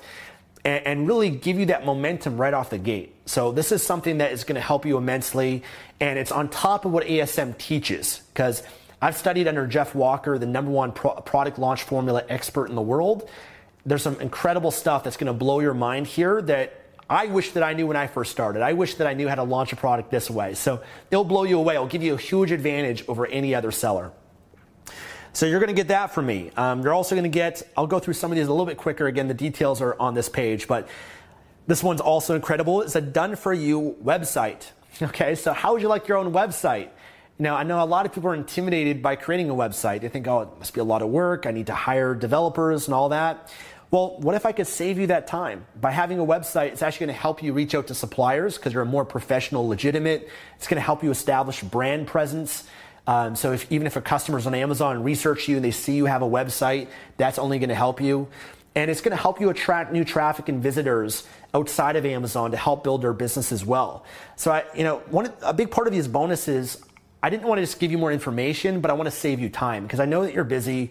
and, 0.66 0.84
and 0.84 1.08
really 1.08 1.30
give 1.30 1.58
you 1.58 1.66
that 1.66 1.86
momentum 1.86 2.36
right 2.36 2.52
off 2.52 2.70
the 2.70 2.78
gate. 2.78 3.14
So 3.24 3.52
this 3.52 3.70
is 3.70 3.82
something 3.82 4.18
that 4.18 4.32
is 4.32 4.44
going 4.44 4.56
to 4.56 4.60
help 4.60 4.84
you 4.84 4.98
immensely, 4.98 5.62
and 6.00 6.18
it's 6.18 6.32
on 6.32 6.50
top 6.50 6.84
of 6.84 6.92
what 6.92 7.06
ASM 7.06 7.56
teaches 7.56 8.20
because 8.34 8.64
I've 9.00 9.16
studied 9.16 9.46
under 9.46 9.66
Jeff 9.66 9.94
Walker, 9.94 10.38
the 10.38 10.46
number 10.46 10.72
one 10.72 10.90
pro- 10.90 11.14
product 11.14 11.58
launch 11.58 11.84
formula 11.84 12.24
expert 12.28 12.68
in 12.68 12.74
the 12.74 12.82
world. 12.82 13.30
There's 13.84 14.02
some 14.02 14.20
incredible 14.20 14.72
stuff 14.72 15.04
that's 15.04 15.16
going 15.16 15.28
to 15.28 15.32
blow 15.32 15.60
your 15.60 15.74
mind 15.74 16.08
here 16.08 16.42
that 16.42 16.82
I 17.08 17.26
wish 17.26 17.52
that 17.52 17.62
I 17.62 17.72
knew 17.74 17.86
when 17.86 17.96
I 17.96 18.08
first 18.08 18.32
started. 18.32 18.62
I 18.62 18.72
wish 18.72 18.94
that 18.96 19.06
I 19.06 19.14
knew 19.14 19.28
how 19.28 19.36
to 19.36 19.44
launch 19.44 19.72
a 19.72 19.76
product 19.76 20.10
this 20.10 20.28
way. 20.28 20.54
So 20.54 20.82
it'll 21.12 21.22
blow 21.22 21.44
you 21.44 21.58
away. 21.58 21.74
It'll 21.74 21.86
give 21.86 22.02
you 22.02 22.14
a 22.14 22.18
huge 22.18 22.50
advantage 22.50 23.04
over 23.06 23.26
any 23.26 23.54
other 23.54 23.70
seller. 23.70 24.10
So 25.36 25.44
you're 25.44 25.60
going 25.60 25.68
to 25.68 25.74
get 25.74 25.88
that 25.88 26.14
from 26.14 26.24
me. 26.24 26.50
Um, 26.56 26.80
you're 26.80 26.94
also 26.94 27.14
going 27.14 27.24
to 27.24 27.28
get, 27.28 27.62
I'll 27.76 27.86
go 27.86 27.98
through 27.98 28.14
some 28.14 28.32
of 28.32 28.36
these 28.36 28.46
a 28.46 28.50
little 28.50 28.64
bit 28.64 28.78
quicker. 28.78 29.06
Again, 29.06 29.28
the 29.28 29.34
details 29.34 29.82
are 29.82 29.94
on 30.00 30.14
this 30.14 30.30
page, 30.30 30.66
but 30.66 30.88
this 31.66 31.82
one's 31.82 32.00
also 32.00 32.34
incredible. 32.34 32.80
It's 32.80 32.96
a 32.96 33.02
done 33.02 33.36
for 33.36 33.52
you 33.52 33.98
website. 34.02 34.70
Okay, 35.02 35.34
so 35.34 35.52
how 35.52 35.74
would 35.74 35.82
you 35.82 35.88
like 35.88 36.08
your 36.08 36.16
own 36.16 36.32
website? 36.32 36.88
Now, 37.38 37.54
I 37.54 37.64
know 37.64 37.82
a 37.82 37.84
lot 37.84 38.06
of 38.06 38.14
people 38.14 38.30
are 38.30 38.34
intimidated 38.34 39.02
by 39.02 39.14
creating 39.14 39.50
a 39.50 39.54
website. 39.54 40.00
They 40.00 40.08
think, 40.08 40.26
oh, 40.26 40.40
it 40.40 40.48
must 40.58 40.72
be 40.72 40.80
a 40.80 40.84
lot 40.84 41.02
of 41.02 41.10
work. 41.10 41.44
I 41.44 41.50
need 41.50 41.66
to 41.66 41.74
hire 41.74 42.14
developers 42.14 42.86
and 42.86 42.94
all 42.94 43.10
that. 43.10 43.52
Well, 43.90 44.16
what 44.20 44.34
if 44.36 44.46
I 44.46 44.52
could 44.52 44.66
save 44.66 44.98
you 44.98 45.08
that 45.08 45.26
time? 45.26 45.66
By 45.78 45.90
having 45.90 46.18
a 46.18 46.24
website, 46.24 46.68
it's 46.68 46.80
actually 46.80 47.08
going 47.08 47.14
to 47.14 47.20
help 47.20 47.42
you 47.42 47.52
reach 47.52 47.74
out 47.74 47.88
to 47.88 47.94
suppliers 47.94 48.56
because 48.56 48.72
you're 48.72 48.86
more 48.86 49.04
professional, 49.04 49.68
legitimate. 49.68 50.30
It's 50.56 50.66
going 50.66 50.76
to 50.76 50.80
help 50.80 51.04
you 51.04 51.10
establish 51.10 51.60
brand 51.60 52.06
presence. 52.06 52.66
Um, 53.06 53.36
so 53.36 53.52
if, 53.52 53.70
even 53.70 53.86
if 53.86 53.96
a 53.96 54.00
customer's 54.00 54.46
on 54.46 54.54
Amazon 54.54 54.96
and 54.96 55.04
research 55.04 55.48
you 55.48 55.56
and 55.56 55.64
they 55.64 55.70
see 55.70 55.94
you 55.94 56.06
have 56.06 56.22
a 56.22 56.28
website, 56.28 56.88
that's 57.16 57.38
only 57.38 57.58
going 57.58 57.68
to 57.68 57.74
help 57.74 58.00
you. 58.00 58.28
And 58.74 58.90
it's 58.90 59.00
going 59.00 59.16
to 59.16 59.20
help 59.20 59.40
you 59.40 59.48
attract 59.48 59.92
new 59.92 60.04
traffic 60.04 60.48
and 60.48 60.62
visitors 60.62 61.26
outside 61.54 61.96
of 61.96 62.04
Amazon 62.04 62.50
to 62.50 62.56
help 62.56 62.84
build 62.84 63.02
their 63.02 63.14
business 63.14 63.52
as 63.52 63.64
well. 63.64 64.04
So 64.36 64.50
I, 64.50 64.64
you 64.74 64.84
know, 64.84 64.98
one 65.10 65.32
a 65.42 65.54
big 65.54 65.70
part 65.70 65.86
of 65.86 65.92
these 65.92 66.08
bonuses, 66.08 66.82
I 67.22 67.30
didn't 67.30 67.46
want 67.46 67.58
to 67.58 67.62
just 67.62 67.80
give 67.80 67.90
you 67.90 67.98
more 67.98 68.12
information, 68.12 68.80
but 68.80 68.90
I 68.90 68.94
want 68.94 69.06
to 69.06 69.16
save 69.16 69.40
you 69.40 69.48
time 69.48 69.84
because 69.84 70.00
I 70.00 70.04
know 70.04 70.24
that 70.24 70.34
you're 70.34 70.44
busy. 70.44 70.90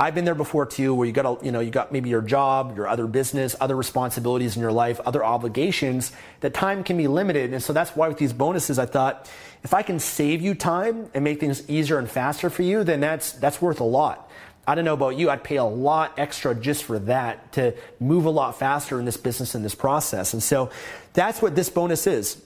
I've 0.00 0.14
been 0.14 0.24
there 0.24 0.36
before 0.36 0.64
too, 0.64 0.94
where 0.94 1.08
you 1.08 1.12
got 1.12 1.26
a, 1.26 1.44
you 1.44 1.50
know, 1.50 1.58
you 1.58 1.72
got 1.72 1.90
maybe 1.90 2.08
your 2.08 2.22
job, 2.22 2.76
your 2.76 2.86
other 2.86 3.08
business, 3.08 3.56
other 3.60 3.74
responsibilities 3.74 4.54
in 4.54 4.62
your 4.62 4.70
life, 4.70 5.00
other 5.04 5.24
obligations. 5.24 6.12
That 6.38 6.54
time 6.54 6.84
can 6.84 6.96
be 6.96 7.08
limited, 7.08 7.52
and 7.52 7.60
so 7.60 7.72
that's 7.72 7.96
why 7.96 8.06
with 8.06 8.18
these 8.18 8.32
bonuses, 8.32 8.78
I 8.78 8.86
thought 8.86 9.28
if 9.64 9.74
I 9.74 9.82
can 9.82 9.98
save 9.98 10.40
you 10.40 10.54
time 10.54 11.10
and 11.14 11.24
make 11.24 11.40
things 11.40 11.68
easier 11.68 11.98
and 11.98 12.08
faster 12.08 12.48
for 12.48 12.62
you, 12.62 12.84
then 12.84 13.00
that's 13.00 13.32
that's 13.32 13.60
worth 13.60 13.80
a 13.80 13.84
lot. 13.84 14.30
I 14.68 14.76
don't 14.76 14.84
know 14.84 14.94
about 14.94 15.16
you, 15.16 15.30
I'd 15.30 15.42
pay 15.42 15.56
a 15.56 15.64
lot 15.64 16.16
extra 16.16 16.54
just 16.54 16.84
for 16.84 17.00
that 17.00 17.52
to 17.54 17.74
move 17.98 18.24
a 18.26 18.30
lot 18.30 18.56
faster 18.56 19.00
in 19.00 19.04
this 19.04 19.16
business 19.16 19.56
in 19.56 19.64
this 19.64 19.74
process, 19.74 20.32
and 20.32 20.40
so 20.40 20.70
that's 21.12 21.42
what 21.42 21.56
this 21.56 21.70
bonus 21.70 22.06
is. 22.06 22.40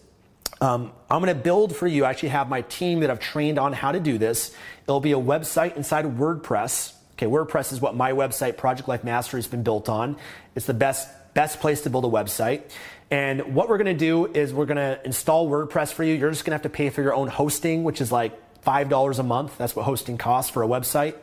Um, 0.63 0.93
I'm 1.11 1.21
going 1.21 1.37
to 1.37 1.43
build 1.43 1.77
for 1.77 1.87
you. 1.87 2.07
I 2.07 2.11
actually 2.11 2.31
have 2.31 2.49
my 2.49 2.63
team 2.63 3.01
that 3.01 3.11
I've 3.11 3.21
trained 3.21 3.59
on 3.59 3.75
how 3.75 3.93
to 3.93 4.01
do 4.01 4.17
this. 4.17 4.55
It'll 4.85 5.01
be 5.01 5.13
a 5.13 5.19
website 5.19 5.77
inside 5.77 6.05
WordPress 6.05 6.95
Okay, 7.23 7.31
WordPress 7.31 7.73
is 7.73 7.81
what 7.81 7.95
my 7.95 8.11
website, 8.11 8.57
Project 8.57 8.89
Life 8.89 9.05
Mastery, 9.05 9.39
has 9.39 9.47
been 9.47 9.63
built 9.63 9.89
on. 9.89 10.17
It's 10.57 10.67
the 10.67 10.75
best 10.75 11.09
best 11.35 11.61
place 11.61 11.83
to 11.83 11.91
build 11.91 12.05
a 12.05 12.09
website. 12.09 12.63
And 13.13 13.55
what 13.55 13.69
we're 13.69 13.79
to 13.95 13.95
do 13.95 14.27
is 14.27 14.53
we're 14.53 14.67
to 14.79 15.01
install 15.05 15.49
WordPress 15.49 15.93
for 15.93 16.03
you. 16.03 16.15
You're 16.15 16.31
just 16.31 16.45
to 16.51 16.57
have 16.57 16.63
to 16.63 16.69
pay 16.77 16.91
for 16.91 17.01
your 17.01 17.15
own 17.15 17.29
hosting, 17.29 17.85
which 17.85 18.01
is 18.01 18.11
like 18.11 18.37
$5 18.65 19.19
a 19.21 19.23
month. 19.23 19.57
That's 19.57 19.77
what 19.77 19.85
hosting 19.85 20.19
costs 20.19 20.51
for 20.51 20.65
a 20.65 20.67
website. 20.67 21.15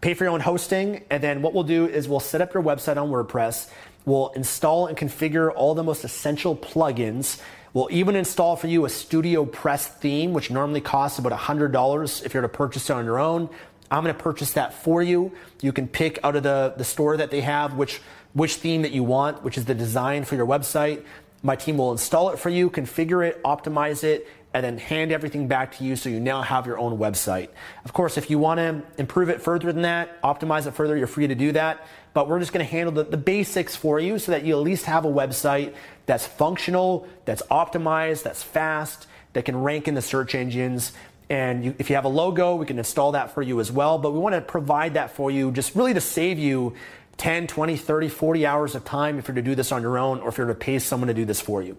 Pay 0.00 0.14
for 0.14 0.22
your 0.22 0.32
own 0.32 0.38
hosting, 0.38 1.02
and 1.10 1.20
then 1.20 1.42
what 1.42 1.54
we'll 1.54 1.64
do 1.64 1.88
is 1.88 2.08
we'll 2.08 2.20
set 2.20 2.40
up 2.40 2.54
your 2.54 2.62
website 2.62 2.96
on 2.96 3.10
WordPress. 3.10 3.68
We'll 4.04 4.28
install 4.36 4.86
and 4.86 4.96
configure 4.96 5.52
all 5.52 5.74
the 5.74 5.82
most 5.82 6.04
essential 6.04 6.54
plugins. 6.54 7.40
We'll 7.74 7.88
even 7.90 8.14
install 8.14 8.54
for 8.54 8.68
you 8.68 8.84
a 8.84 8.88
Studio 8.88 9.44
Press 9.44 9.88
theme, 9.88 10.34
which 10.34 10.52
normally 10.52 10.82
costs 10.82 11.18
about 11.18 11.32
$100 11.32 12.24
if 12.24 12.32
you're 12.32 12.42
to 12.42 12.48
purchase 12.48 12.90
it 12.90 12.92
on 12.92 13.04
your 13.04 13.18
own. 13.18 13.48
I'm 13.92 14.02
going 14.02 14.16
to 14.16 14.22
purchase 14.22 14.52
that 14.52 14.72
for 14.72 15.02
you. 15.02 15.32
You 15.60 15.72
can 15.72 15.86
pick 15.86 16.18
out 16.24 16.34
of 16.34 16.42
the, 16.42 16.72
the 16.76 16.84
store 16.84 17.18
that 17.18 17.30
they 17.30 17.42
have 17.42 17.74
which, 17.74 18.00
which 18.32 18.54
theme 18.56 18.82
that 18.82 18.92
you 18.92 19.04
want, 19.04 19.42
which 19.42 19.58
is 19.58 19.66
the 19.66 19.74
design 19.74 20.24
for 20.24 20.34
your 20.34 20.46
website. 20.46 21.04
My 21.42 21.56
team 21.56 21.76
will 21.76 21.92
install 21.92 22.30
it 22.30 22.38
for 22.38 22.48
you, 22.48 22.70
configure 22.70 23.26
it, 23.26 23.42
optimize 23.42 24.02
it, 24.02 24.26
and 24.54 24.64
then 24.64 24.78
hand 24.78 25.12
everything 25.12 25.46
back 25.46 25.76
to 25.76 25.84
you 25.84 25.96
so 25.96 26.08
you 26.08 26.20
now 26.20 26.40
have 26.40 26.66
your 26.66 26.78
own 26.78 26.98
website. 26.98 27.48
Of 27.84 27.92
course, 27.92 28.16
if 28.16 28.30
you 28.30 28.38
want 28.38 28.58
to 28.58 28.82
improve 28.98 29.28
it 29.28 29.42
further 29.42 29.72
than 29.72 29.82
that, 29.82 30.20
optimize 30.22 30.66
it 30.66 30.72
further, 30.72 30.96
you're 30.96 31.06
free 31.06 31.26
to 31.26 31.34
do 31.34 31.52
that. 31.52 31.86
But 32.14 32.28
we're 32.28 32.38
just 32.38 32.52
going 32.52 32.64
to 32.64 32.70
handle 32.70 32.92
the, 32.92 33.04
the, 33.04 33.16
basics 33.16 33.74
for 33.74 33.98
you 33.98 34.18
so 34.18 34.32
that 34.32 34.44
you 34.44 34.54
at 34.54 34.60
least 34.60 34.84
have 34.84 35.04
a 35.04 35.08
website 35.08 35.74
that's 36.04 36.26
functional, 36.26 37.08
that's 37.24 37.42
optimized, 37.50 38.22
that's 38.22 38.42
fast, 38.42 39.06
that 39.32 39.46
can 39.46 39.56
rank 39.56 39.88
in 39.88 39.94
the 39.94 40.02
search 40.02 40.34
engines, 40.34 40.92
and 41.28 41.64
you, 41.64 41.74
if 41.78 41.88
you 41.88 41.96
have 41.96 42.04
a 42.04 42.08
logo, 42.08 42.56
we 42.56 42.66
can 42.66 42.78
install 42.78 43.12
that 43.12 43.32
for 43.32 43.42
you 43.42 43.60
as 43.60 43.72
well. 43.72 43.98
But 43.98 44.12
we 44.12 44.18
want 44.18 44.34
to 44.34 44.40
provide 44.40 44.94
that 44.94 45.10
for 45.12 45.30
you 45.30 45.50
just 45.50 45.74
really 45.74 45.94
to 45.94 46.00
save 46.00 46.38
you 46.38 46.74
10, 47.16 47.46
20, 47.46 47.76
30, 47.76 48.08
40 48.08 48.46
hours 48.46 48.74
of 48.74 48.84
time 48.84 49.18
if 49.18 49.28
you're 49.28 49.34
to 49.34 49.42
do 49.42 49.54
this 49.54 49.72
on 49.72 49.82
your 49.82 49.98
own 49.98 50.20
or 50.20 50.28
if 50.28 50.38
you're 50.38 50.46
to 50.46 50.54
pay 50.54 50.78
someone 50.78 51.08
to 51.08 51.14
do 51.14 51.24
this 51.24 51.40
for 51.40 51.62
you. 51.62 51.76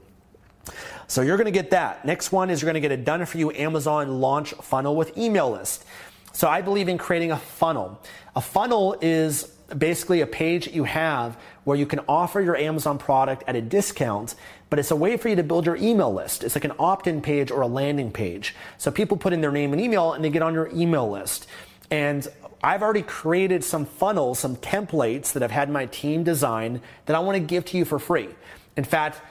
So 1.08 1.22
you're 1.22 1.38
going 1.38 1.46
to 1.46 1.52
get 1.52 1.72
that. 1.72 2.06
Next 2.06 2.32
one 2.32 2.50
is 2.50 2.62
you're 2.62 2.72
going 2.72 2.82
to 2.82 2.88
get 2.88 2.98
a 2.98 3.02
done 3.02 3.26
for 3.26 3.38
you 3.38 3.52
Amazon 3.52 4.22
launch 4.22 4.54
funnel 4.54 4.96
with 4.96 5.18
email 5.18 5.52
list. 5.52 5.86
So 6.32 6.48
I 6.48 6.62
believe 6.62 6.88
in 6.88 6.98
creating 6.98 7.32
a 7.32 7.38
funnel. 7.38 8.02
A 8.36 8.42
funnel 8.42 8.98
is 9.02 9.44
basically 9.78 10.22
a 10.22 10.28
page 10.28 10.66
that 10.66 10.74
you 10.74 10.84
have 10.84 11.38
where 11.64 11.78
you 11.78 11.86
can 11.86 12.00
offer 12.08 12.42
your 12.42 12.56
Amazon 12.56 12.98
product 12.98 13.44
at 13.48 13.56
a 13.56 13.62
discount, 13.62 14.36
but 14.74 14.80
it's 14.80 14.90
a 14.90 14.96
way 14.96 15.18
for 15.18 15.30
you 15.30 15.36
to 15.36 15.44
build 15.44 15.68
your 15.68 15.76
email 15.76 16.12
list. 16.12 16.44
It's 16.44 16.56
like 16.56 16.66
an 16.66 16.72
opt 16.80 17.06
in 17.06 17.22
page 17.22 17.52
or 17.52 17.62
a 17.62 17.68
landing 17.68 18.12
page. 18.12 18.56
So 18.80 18.90
people 18.90 19.18
put 19.18 19.32
in 19.32 19.40
their 19.40 19.52
name 19.52 19.72
and 19.72 19.80
email 19.80 20.14
and 20.14 20.26
they 20.26 20.32
get 20.32 20.42
on 20.42 20.56
your 20.56 20.68
email 20.74 21.12
list. 21.12 21.46
And 21.92 22.28
I've 22.64 22.82
already 22.82 23.04
created 23.04 23.64
some 23.64 23.86
funnels, 23.86 24.40
some 24.40 24.56
templates 24.56 25.34
that 25.34 25.44
I've 25.44 25.52
had 25.52 25.70
my 25.70 25.86
team 25.86 26.24
design 26.24 26.82
that 27.06 27.16
I 27.16 27.20
want 27.20 27.36
to 27.36 27.40
give 27.40 27.66
to 27.66 27.78
you 27.78 27.86
for 27.86 28.00
free. 28.00 28.30
In 28.76 28.84
fact, 28.84 29.22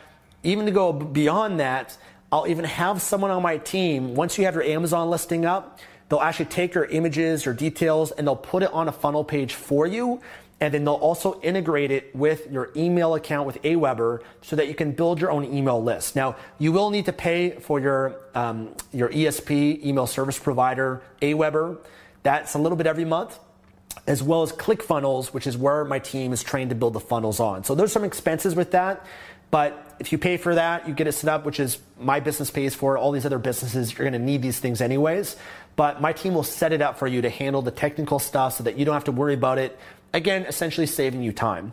even 0.45 0.65
to 0.67 0.71
go 0.71 0.93
beyond 0.93 1.59
that, 1.59 1.99
I'll 2.31 2.47
even 2.47 2.65
have 2.65 3.03
someone 3.03 3.33
on 3.33 3.43
my 3.43 3.57
team, 3.57 4.15
once 4.15 4.39
you 4.39 4.45
have 4.45 4.55
your 4.55 4.63
Amazon 4.63 5.11
listing 5.11 5.45
up, 5.45 5.81
they'll 6.09 6.21
actually 6.21 6.45
take 6.45 6.73
your 6.73 6.85
images, 6.85 7.45
your 7.45 7.55
details, 7.55 8.13
and 8.13 8.29
they'll 8.29 8.37
put 8.37 8.63
it 8.63 8.73
on 8.73 8.87
a 8.87 8.93
funnel 8.93 9.25
page 9.25 9.55
for 9.55 9.89
you. 9.89 10.21
And 10.63 10.73
then 10.73 10.85
they'll 10.85 10.95
also 10.95 11.41
integrate 11.41 11.91
it 11.91 12.15
with 12.15 12.49
your 12.49 12.71
email 12.77 13.17
account 13.17 13.49
with 13.49 13.61
Aweber 13.63 14.21
so 14.43 14.55
that 14.55 14.69
you 14.69 14.77
can 14.77 14.93
build 14.93 15.21
your 15.21 15.33
own 15.33 15.45
email 15.45 15.83
list. 15.83 16.15
Now, 16.15 16.37
you 16.61 16.71
will 16.71 16.91
need 16.91 17.07
to 17.07 17.13
pay 17.13 17.51
for 17.51 17.81
your, 17.81 18.21
um, 18.37 18.73
your 18.93 19.09
ESP, 19.09 19.85
email 19.85 20.07
service 20.07 20.39
provider, 20.39 21.03
Aweber. 21.21 21.79
That's 22.23 22.55
a 22.55 22.61
little 22.61 22.77
bit 22.77 22.87
every 22.87 23.05
month 23.05 23.41
as 24.07 24.23
well 24.23 24.43
as 24.43 24.53
ClickFunnels, 24.53 25.35
which 25.35 25.49
is 25.49 25.57
where 25.57 25.85
my 25.85 25.99
team 25.99 26.33
is 26.33 26.45
trained 26.45 26.71
to 26.71 26.77
build 26.77 26.93
the 26.93 27.01
funnels 27.01 27.41
on. 27.41 27.65
So 27.65 27.75
there's 27.75 27.93
some 27.93 28.05
expenses 28.05 28.55
with 28.55 28.71
that, 28.71 29.05
but 29.51 29.97
if 29.99 30.13
you 30.13 30.19
pay 30.19 30.37
for 30.37 30.55
that, 30.55 30.87
you 30.87 30.95
get 30.95 31.09
it 31.09 31.13
set 31.13 31.29
up, 31.29 31.45
which 31.45 31.59
is 31.59 31.79
my 31.99 32.21
business 32.21 32.53
pays 32.53 32.75
for. 32.75 32.97
All 32.97 33.11
these 33.11 33.27
other 33.27 33.39
businesses, 33.39 33.93
you're 33.93 34.09
going 34.09 34.21
to 34.21 34.25
need 34.25 34.43
these 34.43 34.61
things 34.61 34.81
anyways. 34.81 35.37
But 35.75 36.01
my 36.01 36.13
team 36.13 36.35
will 36.35 36.43
set 36.45 36.73
it 36.73 36.81
up 36.83 36.99
for 36.99 37.07
you 37.07 37.23
to 37.23 37.31
handle 37.31 37.63
the 37.63 37.71
technical 37.71 38.19
stuff 38.19 38.55
so 38.55 38.65
that 38.65 38.79
you 38.79 38.85
don't 38.85 38.95
have 38.95 39.05
to 39.05 39.13
worry 39.13 39.35
about 39.35 39.59
it. 39.59 39.79
Again, 40.15 40.45
essentially 40.47 40.87
saving 40.87 41.23
you 41.23 41.33
time. 41.33 41.73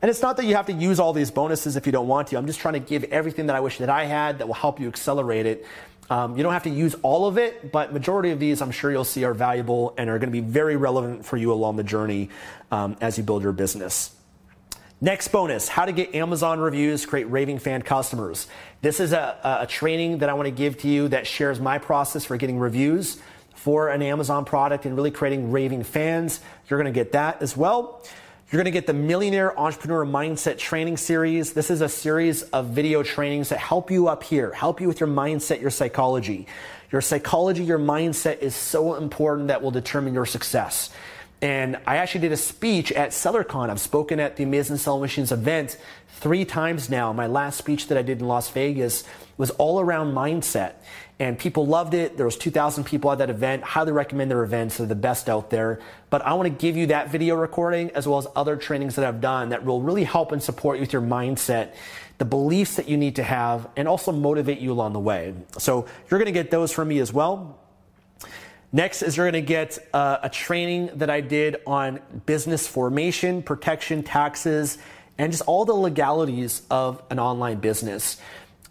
And 0.00 0.10
it's 0.10 0.22
not 0.22 0.36
that 0.36 0.44
you 0.44 0.54
have 0.56 0.66
to 0.66 0.72
use 0.72 1.00
all 1.00 1.12
these 1.12 1.30
bonuses 1.30 1.76
if 1.76 1.86
you 1.86 1.92
don't 1.92 2.08
want 2.08 2.28
to. 2.28 2.36
I'm 2.36 2.46
just 2.46 2.60
trying 2.60 2.74
to 2.74 2.80
give 2.80 3.04
everything 3.04 3.46
that 3.46 3.56
I 3.56 3.60
wish 3.60 3.78
that 3.78 3.88
I 3.88 4.04
had 4.04 4.38
that 4.38 4.46
will 4.46 4.54
help 4.54 4.78
you 4.78 4.88
accelerate 4.88 5.46
it. 5.46 5.66
Um, 6.10 6.36
you 6.36 6.42
don't 6.42 6.52
have 6.52 6.64
to 6.64 6.70
use 6.70 6.94
all 7.02 7.26
of 7.26 7.38
it, 7.38 7.72
but 7.72 7.92
majority 7.92 8.30
of 8.30 8.38
these 8.38 8.60
I'm 8.60 8.70
sure 8.70 8.90
you'll 8.90 9.04
see 9.04 9.24
are 9.24 9.32
valuable 9.32 9.94
and 9.96 10.10
are 10.10 10.18
going 10.18 10.28
to 10.28 10.32
be 10.32 10.46
very 10.46 10.76
relevant 10.76 11.24
for 11.24 11.38
you 11.38 11.52
along 11.52 11.76
the 11.76 11.84
journey 11.84 12.28
um, 12.70 12.96
as 13.00 13.16
you 13.16 13.24
build 13.24 13.42
your 13.42 13.52
business. 13.52 14.14
Next 15.00 15.28
bonus, 15.28 15.68
how 15.68 15.86
to 15.86 15.92
get 15.92 16.14
Amazon 16.14 16.60
reviews, 16.60 17.04
create 17.06 17.24
raving 17.24 17.58
fan 17.58 17.82
customers. 17.82 18.46
This 18.80 19.00
is 19.00 19.12
a, 19.12 19.58
a 19.62 19.66
training 19.66 20.18
that 20.18 20.28
I 20.28 20.34
want 20.34 20.46
to 20.46 20.50
give 20.50 20.78
to 20.78 20.88
you 20.88 21.08
that 21.08 21.26
shares 21.26 21.60
my 21.60 21.78
process 21.78 22.24
for 22.24 22.36
getting 22.36 22.58
reviews 22.58 23.20
for 23.64 23.88
an 23.88 24.02
Amazon 24.02 24.44
product 24.44 24.84
and 24.84 24.94
really 24.94 25.10
creating 25.10 25.50
raving 25.50 25.82
fans. 25.82 26.40
You're 26.68 26.78
going 26.78 26.92
to 26.92 27.00
get 27.00 27.12
that 27.12 27.40
as 27.40 27.56
well. 27.56 28.04
You're 28.52 28.58
going 28.58 28.66
to 28.66 28.70
get 28.70 28.86
the 28.86 28.92
Millionaire 28.92 29.58
Entrepreneur 29.58 30.04
Mindset 30.04 30.58
Training 30.58 30.98
Series. 30.98 31.54
This 31.54 31.70
is 31.70 31.80
a 31.80 31.88
series 31.88 32.42
of 32.42 32.66
video 32.66 33.02
trainings 33.02 33.48
that 33.48 33.58
help 33.58 33.90
you 33.90 34.06
up 34.06 34.22
here, 34.22 34.52
help 34.52 34.82
you 34.82 34.86
with 34.86 35.00
your 35.00 35.08
mindset, 35.08 35.62
your 35.62 35.70
psychology. 35.70 36.46
Your 36.92 37.00
psychology, 37.00 37.64
your 37.64 37.78
mindset 37.78 38.40
is 38.40 38.54
so 38.54 38.96
important 38.96 39.48
that 39.48 39.62
will 39.62 39.70
determine 39.70 40.12
your 40.12 40.26
success. 40.26 40.90
And 41.40 41.78
I 41.86 41.96
actually 41.96 42.20
did 42.20 42.32
a 42.32 42.36
speech 42.36 42.92
at 42.92 43.12
SellerCon. 43.12 43.70
I've 43.70 43.80
spoken 43.80 44.20
at 44.20 44.36
the 44.36 44.44
Amazing 44.44 44.76
Selling 44.76 45.00
Machines 45.00 45.32
event 45.32 45.78
three 46.08 46.44
times 46.44 46.90
now. 46.90 47.14
My 47.14 47.28
last 47.28 47.56
speech 47.56 47.88
that 47.88 47.96
I 47.96 48.02
did 48.02 48.20
in 48.20 48.28
Las 48.28 48.50
Vegas 48.50 49.04
was 49.38 49.50
all 49.52 49.80
around 49.80 50.14
mindset. 50.14 50.74
And 51.20 51.38
people 51.38 51.64
loved 51.64 51.94
it. 51.94 52.16
There 52.16 52.26
was 52.26 52.36
2,000 52.36 52.84
people 52.84 53.12
at 53.12 53.18
that 53.18 53.30
event. 53.30 53.62
Highly 53.62 53.92
recommend 53.92 54.30
their 54.30 54.42
events. 54.42 54.78
They're 54.78 54.86
the 54.86 54.96
best 54.96 55.28
out 55.28 55.48
there. 55.50 55.80
But 56.10 56.22
I 56.22 56.34
want 56.34 56.46
to 56.48 56.54
give 56.54 56.76
you 56.76 56.86
that 56.86 57.10
video 57.10 57.36
recording 57.36 57.90
as 57.90 58.08
well 58.08 58.18
as 58.18 58.26
other 58.34 58.56
trainings 58.56 58.96
that 58.96 59.04
I've 59.04 59.20
done 59.20 59.50
that 59.50 59.64
will 59.64 59.80
really 59.80 60.04
help 60.04 60.32
and 60.32 60.42
support 60.42 60.78
you 60.78 60.80
with 60.80 60.92
your 60.92 61.02
mindset, 61.02 61.74
the 62.18 62.24
beliefs 62.24 62.76
that 62.76 62.88
you 62.88 62.96
need 62.96 63.16
to 63.16 63.22
have, 63.22 63.68
and 63.76 63.86
also 63.86 64.10
motivate 64.10 64.58
you 64.58 64.72
along 64.72 64.92
the 64.92 65.00
way. 65.00 65.34
So 65.58 65.86
you're 66.10 66.18
going 66.18 66.26
to 66.26 66.32
get 66.32 66.50
those 66.50 66.72
from 66.72 66.88
me 66.88 66.98
as 66.98 67.12
well. 67.12 67.60
Next 68.72 69.02
is 69.02 69.16
you're 69.16 69.30
going 69.30 69.40
to 69.44 69.46
get 69.46 69.78
uh, 69.92 70.18
a 70.24 70.28
training 70.28 70.90
that 70.96 71.08
I 71.08 71.20
did 71.20 71.58
on 71.64 72.00
business 72.26 72.66
formation, 72.66 73.40
protection, 73.40 74.02
taxes, 74.02 74.78
and 75.16 75.30
just 75.30 75.44
all 75.46 75.64
the 75.64 75.74
legalities 75.74 76.62
of 76.70 77.00
an 77.08 77.20
online 77.20 77.58
business. 77.58 78.20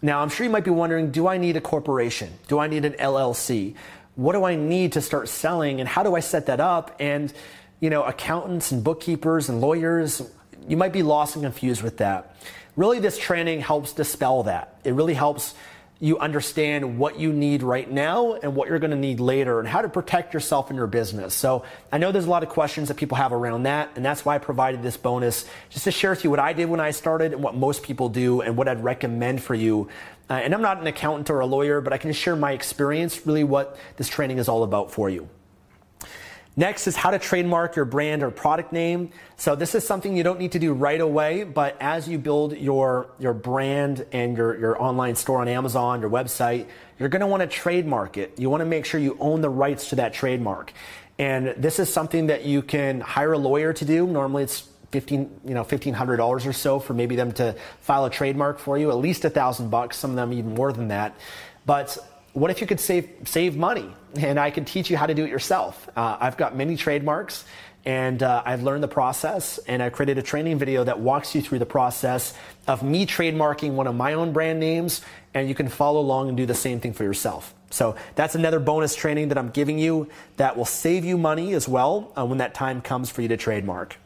Now, 0.04 0.20
I'm 0.20 0.28
sure 0.28 0.44
you 0.44 0.52
might 0.52 0.64
be 0.64 0.70
wondering 0.70 1.12
do 1.12 1.26
I 1.26 1.38
need 1.38 1.56
a 1.56 1.62
corporation? 1.62 2.30
Do 2.46 2.58
I 2.58 2.66
need 2.66 2.84
an 2.84 2.92
LLC? 2.92 3.74
What 4.16 4.34
do 4.34 4.44
I 4.44 4.54
need 4.54 4.92
to 4.92 5.00
start 5.00 5.30
selling 5.30 5.80
and 5.80 5.88
how 5.88 6.02
do 6.02 6.14
I 6.14 6.20
set 6.20 6.44
that 6.46 6.60
up? 6.60 6.94
And, 7.00 7.32
you 7.80 7.88
know, 7.88 8.02
accountants 8.02 8.70
and 8.70 8.84
bookkeepers 8.84 9.48
and 9.48 9.62
lawyers, 9.62 10.20
you 10.68 10.76
might 10.76 10.92
be 10.92 11.02
lost 11.02 11.36
and 11.36 11.42
confused 11.42 11.80
with 11.80 11.96
that. 11.96 12.36
Really, 12.76 12.98
this 12.98 13.16
training 13.16 13.60
helps 13.60 13.94
dispel 13.94 14.42
that. 14.42 14.78
It 14.84 14.92
really 14.92 15.14
helps 15.14 15.54
you 16.00 16.18
understand 16.18 16.98
what 16.98 17.18
you 17.18 17.32
need 17.32 17.62
right 17.62 17.90
now 17.90 18.34
and 18.34 18.54
what 18.54 18.68
you're 18.68 18.78
going 18.78 18.90
to 18.90 18.96
need 18.96 19.20
later 19.20 19.60
and 19.60 19.68
how 19.68 19.80
to 19.80 19.88
protect 19.88 20.34
yourself 20.34 20.68
and 20.68 20.76
your 20.76 20.86
business. 20.86 21.34
So 21.34 21.64
I 21.92 21.98
know 21.98 22.10
there's 22.10 22.26
a 22.26 22.30
lot 22.30 22.42
of 22.42 22.48
questions 22.48 22.88
that 22.88 22.96
people 22.96 23.16
have 23.16 23.32
around 23.32 23.62
that. 23.62 23.90
And 23.94 24.04
that's 24.04 24.24
why 24.24 24.34
I 24.34 24.38
provided 24.38 24.82
this 24.82 24.96
bonus 24.96 25.46
just 25.70 25.84
to 25.84 25.92
share 25.92 26.10
with 26.10 26.24
you 26.24 26.30
what 26.30 26.40
I 26.40 26.52
did 26.52 26.68
when 26.68 26.80
I 26.80 26.90
started 26.90 27.32
and 27.32 27.42
what 27.42 27.54
most 27.54 27.82
people 27.82 28.08
do 28.08 28.40
and 28.40 28.56
what 28.56 28.68
I'd 28.68 28.82
recommend 28.82 29.42
for 29.42 29.54
you. 29.54 29.88
Uh, 30.28 30.34
and 30.34 30.54
I'm 30.54 30.62
not 30.62 30.80
an 30.80 30.86
accountant 30.86 31.30
or 31.30 31.40
a 31.40 31.46
lawyer, 31.46 31.80
but 31.80 31.92
I 31.92 31.98
can 31.98 32.12
share 32.12 32.34
my 32.34 32.52
experience, 32.52 33.26
really 33.26 33.44
what 33.44 33.78
this 33.96 34.08
training 34.08 34.38
is 34.38 34.48
all 34.48 34.62
about 34.62 34.90
for 34.90 35.08
you. 35.08 35.28
Next 36.56 36.86
is 36.86 36.94
how 36.94 37.10
to 37.10 37.18
trademark 37.18 37.74
your 37.74 37.84
brand 37.84 38.22
or 38.22 38.30
product 38.30 38.72
name. 38.72 39.10
So 39.36 39.56
this 39.56 39.74
is 39.74 39.84
something 39.84 40.16
you 40.16 40.22
don't 40.22 40.38
need 40.38 40.52
to 40.52 40.60
do 40.60 40.72
right 40.72 41.00
away, 41.00 41.42
but 41.42 41.76
as 41.80 42.08
you 42.08 42.16
build 42.16 42.56
your, 42.56 43.10
your 43.18 43.34
brand 43.34 44.06
and 44.12 44.36
your, 44.36 44.56
your 44.58 44.80
online 44.80 45.16
store 45.16 45.40
on 45.40 45.48
Amazon, 45.48 46.00
your 46.00 46.10
website, 46.10 46.66
you're 46.98 47.08
going 47.08 47.20
to 47.20 47.26
want 47.26 47.40
to 47.40 47.48
trademark 47.48 48.16
it. 48.16 48.38
You 48.38 48.50
want 48.50 48.60
to 48.60 48.66
make 48.66 48.84
sure 48.84 49.00
you 49.00 49.16
own 49.18 49.40
the 49.40 49.50
rights 49.50 49.88
to 49.88 49.96
that 49.96 50.14
trademark. 50.14 50.72
And 51.18 51.48
this 51.56 51.80
is 51.80 51.92
something 51.92 52.28
that 52.28 52.44
you 52.44 52.62
can 52.62 53.00
hire 53.00 53.32
a 53.32 53.38
lawyer 53.38 53.72
to 53.72 53.84
do. 53.84 54.06
Normally 54.06 54.44
it's 54.44 54.68
15, 54.92 55.40
you 55.44 55.54
know, 55.54 55.64
$1,500 55.64 56.46
or 56.46 56.52
so 56.52 56.78
for 56.78 56.94
maybe 56.94 57.16
them 57.16 57.32
to 57.32 57.56
file 57.80 58.04
a 58.04 58.10
trademark 58.10 58.60
for 58.60 58.78
you, 58.78 58.90
at 58.90 58.96
least 58.96 59.24
a 59.24 59.30
thousand 59.30 59.70
bucks, 59.70 59.96
some 59.96 60.10
of 60.10 60.16
them 60.16 60.32
even 60.32 60.54
more 60.54 60.72
than 60.72 60.86
that. 60.88 61.16
But 61.66 61.98
what 62.34 62.50
if 62.50 62.60
you 62.60 62.66
could 62.66 62.80
save 62.80 63.08
save 63.24 63.56
money 63.56 63.88
and 64.16 64.38
I 64.38 64.50
can 64.50 64.64
teach 64.64 64.90
you 64.90 64.96
how 64.96 65.06
to 65.06 65.14
do 65.14 65.24
it 65.24 65.30
yourself? 65.30 65.88
Uh, 65.96 66.18
I've 66.20 66.36
got 66.36 66.54
many 66.56 66.76
trademarks 66.76 67.44
and 67.86 68.22
uh, 68.22 68.42
I've 68.44 68.62
learned 68.62 68.82
the 68.82 68.88
process 68.88 69.58
and 69.58 69.82
I 69.82 69.90
created 69.90 70.18
a 70.18 70.22
training 70.22 70.58
video 70.58 70.84
that 70.84 70.98
walks 70.98 71.34
you 71.34 71.42
through 71.42 71.60
the 71.60 71.66
process 71.66 72.34
of 72.66 72.82
me 72.82 73.06
trademarking 73.06 73.72
one 73.72 73.86
of 73.86 73.94
my 73.94 74.14
own 74.14 74.32
brand 74.32 74.58
names 74.58 75.00
and 75.32 75.48
you 75.48 75.54
can 75.54 75.68
follow 75.68 76.00
along 76.00 76.28
and 76.28 76.36
do 76.36 76.44
the 76.44 76.54
same 76.54 76.80
thing 76.80 76.92
for 76.92 77.04
yourself. 77.04 77.54
So 77.70 77.96
that's 78.14 78.34
another 78.34 78.58
bonus 78.58 78.96
training 78.96 79.28
that 79.28 79.38
I'm 79.38 79.50
giving 79.50 79.78
you 79.78 80.08
that 80.36 80.56
will 80.56 80.64
save 80.64 81.04
you 81.04 81.16
money 81.16 81.54
as 81.54 81.68
well 81.68 82.12
uh, 82.16 82.24
when 82.24 82.38
that 82.38 82.54
time 82.54 82.80
comes 82.80 83.10
for 83.10 83.22
you 83.22 83.28
to 83.28 83.36
trademark. 83.36 83.96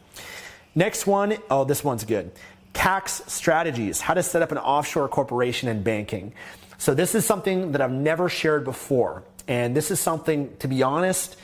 Next 0.74 1.06
one, 1.06 1.36
oh, 1.50 1.64
this 1.64 1.82
one's 1.82 2.04
good. 2.04 2.30
Tax 2.74 3.22
strategies, 3.26 4.00
how 4.00 4.14
to 4.14 4.22
set 4.22 4.42
up 4.42 4.52
an 4.52 4.58
offshore 4.58 5.08
corporation 5.08 5.68
in 5.68 5.82
banking. 5.82 6.32
So 6.78 6.94
this 6.94 7.14
is 7.14 7.26
something 7.26 7.72
that 7.72 7.80
I've 7.80 7.92
never 7.92 8.28
shared 8.28 8.64
before. 8.64 9.24
And 9.48 9.76
this 9.76 9.90
is 9.90 9.98
something, 9.98 10.56
to 10.58 10.68
be 10.68 10.82
honest, 10.82 11.36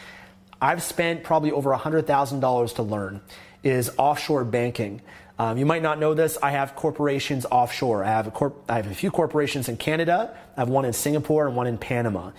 I've 0.60 0.82
spent 0.82 1.24
probably 1.24 1.50
over 1.50 1.70
$100,000 1.70 2.74
to 2.76 2.82
learn 2.82 3.20
is 3.62 3.90
offshore 3.98 4.44
banking. 4.44 5.00
Um, 5.38 5.58
you 5.58 5.66
might 5.66 5.82
not 5.82 5.98
know 5.98 6.14
this. 6.14 6.38
I 6.40 6.50
have 6.50 6.76
corporations 6.76 7.46
offshore. 7.50 8.04
I 8.04 8.08
have, 8.08 8.28
a 8.28 8.30
corp- 8.30 8.62
I 8.68 8.76
have 8.76 8.90
a 8.90 8.94
few 8.94 9.10
corporations 9.10 9.68
in 9.68 9.76
Canada. 9.76 10.36
I 10.56 10.60
have 10.60 10.68
one 10.68 10.84
in 10.84 10.92
Singapore 10.92 11.48
and 11.48 11.56
one 11.56 11.66
in 11.66 11.78
Panama. 11.78 12.30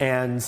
And 0.00 0.44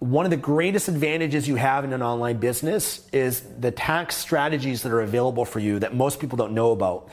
one 0.00 0.26
of 0.26 0.30
the 0.30 0.36
greatest 0.36 0.88
advantages 0.88 1.48
you 1.48 1.56
have 1.56 1.84
in 1.84 1.92
an 1.92 2.02
online 2.02 2.38
business 2.38 3.08
is 3.12 3.40
the 3.40 3.70
tax 3.70 4.16
strategies 4.16 4.82
that 4.82 4.92
are 4.92 5.00
available 5.00 5.44
for 5.44 5.60
you 5.60 5.78
that 5.78 5.94
most 5.94 6.20
people 6.20 6.36
don't 6.36 6.52
know 6.52 6.72
about. 6.72 7.08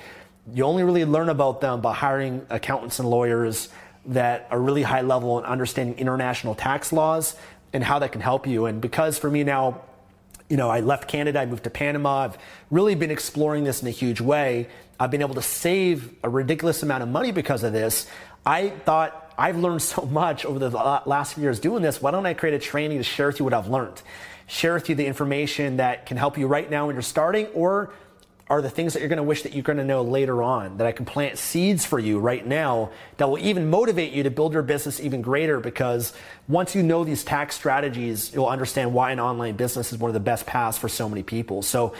You 0.53 0.63
only 0.63 0.83
really 0.83 1.05
learn 1.05 1.29
about 1.29 1.61
them 1.61 1.81
by 1.81 1.93
hiring 1.93 2.45
accountants 2.49 2.99
and 2.99 3.09
lawyers, 3.09 3.69
that 4.07 4.47
are 4.51 4.59
really 4.59 4.83
high 4.83 5.01
level 5.01 5.37
in 5.39 5.45
understanding 5.45 5.97
international 5.97 6.55
tax 6.55 6.91
laws 6.93 7.35
and 7.73 7.83
how 7.83 7.99
that 7.99 8.11
can 8.11 8.21
help 8.21 8.47
you. 8.47 8.65
And 8.65 8.81
because 8.81 9.17
for 9.17 9.29
me 9.29 9.43
now, 9.43 9.81
you 10.49 10.55
know, 10.55 10.69
I 10.69 10.79
left 10.79 11.07
Canada, 11.09 11.39
I 11.39 11.45
moved 11.45 11.65
to 11.65 11.69
Panama. 11.69 12.25
I've 12.25 12.37
really 12.71 12.95
been 12.95 13.11
exploring 13.11 13.65
this 13.65 13.81
in 13.81 13.87
a 13.87 13.91
huge 13.91 14.21
way. 14.21 14.69
I've 14.99 15.11
been 15.11 15.21
able 15.21 15.35
to 15.35 15.41
save 15.41 16.13
a 16.23 16.29
ridiculous 16.29 16.81
amount 16.83 17.03
of 17.03 17.09
money 17.09 17.31
because 17.31 17.63
of 17.63 17.73
this. 17.73 18.07
I 18.45 18.69
thought 18.69 19.33
I've 19.37 19.57
learned 19.57 19.81
so 19.93 20.03
much 20.03 20.45
over 20.45 20.57
the 20.57 20.69
last 20.69 21.33
few 21.33 21.43
years 21.43 21.59
doing 21.59 21.83
this. 21.83 22.01
Why 22.01 22.11
don't 22.11 22.25
I 22.25 22.33
create 22.33 22.55
a 22.55 22.59
training 22.59 22.97
to 22.97 23.03
share 23.03 23.27
with 23.27 23.39
you 23.39 23.45
what 23.45 23.53
I've 23.53 23.67
learned? 23.67 24.01
Share 24.47 24.75
with 24.75 24.87
you 24.87 24.95
the 24.95 25.05
information 25.05 25.77
that 25.77 26.05
can 26.05 26.15
help 26.15 26.37
you 26.37 26.47
right 26.47 26.69
now 26.69 26.87
when 26.87 26.95
you're 26.95 27.01
starting 27.01 27.47
or 27.47 27.91
are 28.49 28.61
the 28.61 28.69
things 28.69 28.93
that 28.93 28.99
you're 28.99 29.09
going 29.09 29.17
to 29.17 29.23
wish 29.23 29.43
that 29.43 29.53
you're 29.53 29.63
going 29.63 29.77
to 29.77 29.83
know 29.83 30.01
later 30.01 30.41
on, 30.41 30.77
that 30.77 30.87
I 30.87 30.91
can 30.91 31.05
plant 31.05 31.37
seeds 31.37 31.85
for 31.85 31.99
you 31.99 32.19
right 32.19 32.45
now 32.45 32.91
that 33.17 33.29
will 33.29 33.39
even 33.39 33.69
motivate 33.69 34.13
you 34.13 34.23
to 34.23 34.31
build 34.31 34.53
your 34.53 34.63
business 34.63 34.99
even 34.99 35.21
greater 35.21 35.59
because 35.59 36.13
once 36.47 36.73
you 36.73 36.81
know 36.81 37.03
these 37.03 37.23
tax 37.23 37.55
strategies, 37.55 38.33
you'll 38.33 38.47
understand 38.47 38.93
why 38.93 39.11
an 39.11 39.19
online 39.19 39.55
business 39.55 39.91
is 39.91 39.99
one 39.99 40.09
of 40.09 40.13
the 40.13 40.19
best 40.19 40.45
paths 40.45 40.77
for 40.77 40.87
so 40.87 41.09
many 41.09 41.23
people. 41.23 41.61
So 41.61 41.93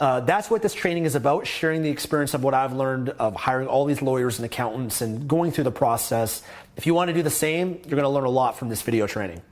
uh, 0.00 0.18
that's 0.20 0.50
what 0.50 0.62
this 0.62 0.74
training 0.74 1.04
is 1.04 1.14
about, 1.14 1.46
sharing 1.46 1.82
the 1.82 1.90
experience 1.90 2.34
of 2.34 2.42
what 2.42 2.54
I've 2.54 2.72
learned 2.72 3.10
of 3.10 3.36
hiring 3.36 3.68
all 3.68 3.84
these 3.84 4.02
lawyers 4.02 4.38
and 4.38 4.44
accountants 4.44 5.00
and 5.00 5.28
going 5.28 5.52
through 5.52 5.64
the 5.64 5.70
process. 5.70 6.42
If 6.76 6.86
you 6.86 6.94
want 6.94 7.08
to 7.08 7.14
do 7.14 7.22
the 7.22 7.30
same, 7.30 7.80
you're 7.86 7.90
going 7.90 8.02
to 8.02 8.08
learn 8.08 8.24
a 8.24 8.30
lot 8.30 8.58
from 8.58 8.68
this 8.68 8.82
video 8.82 9.06
training. 9.06 9.42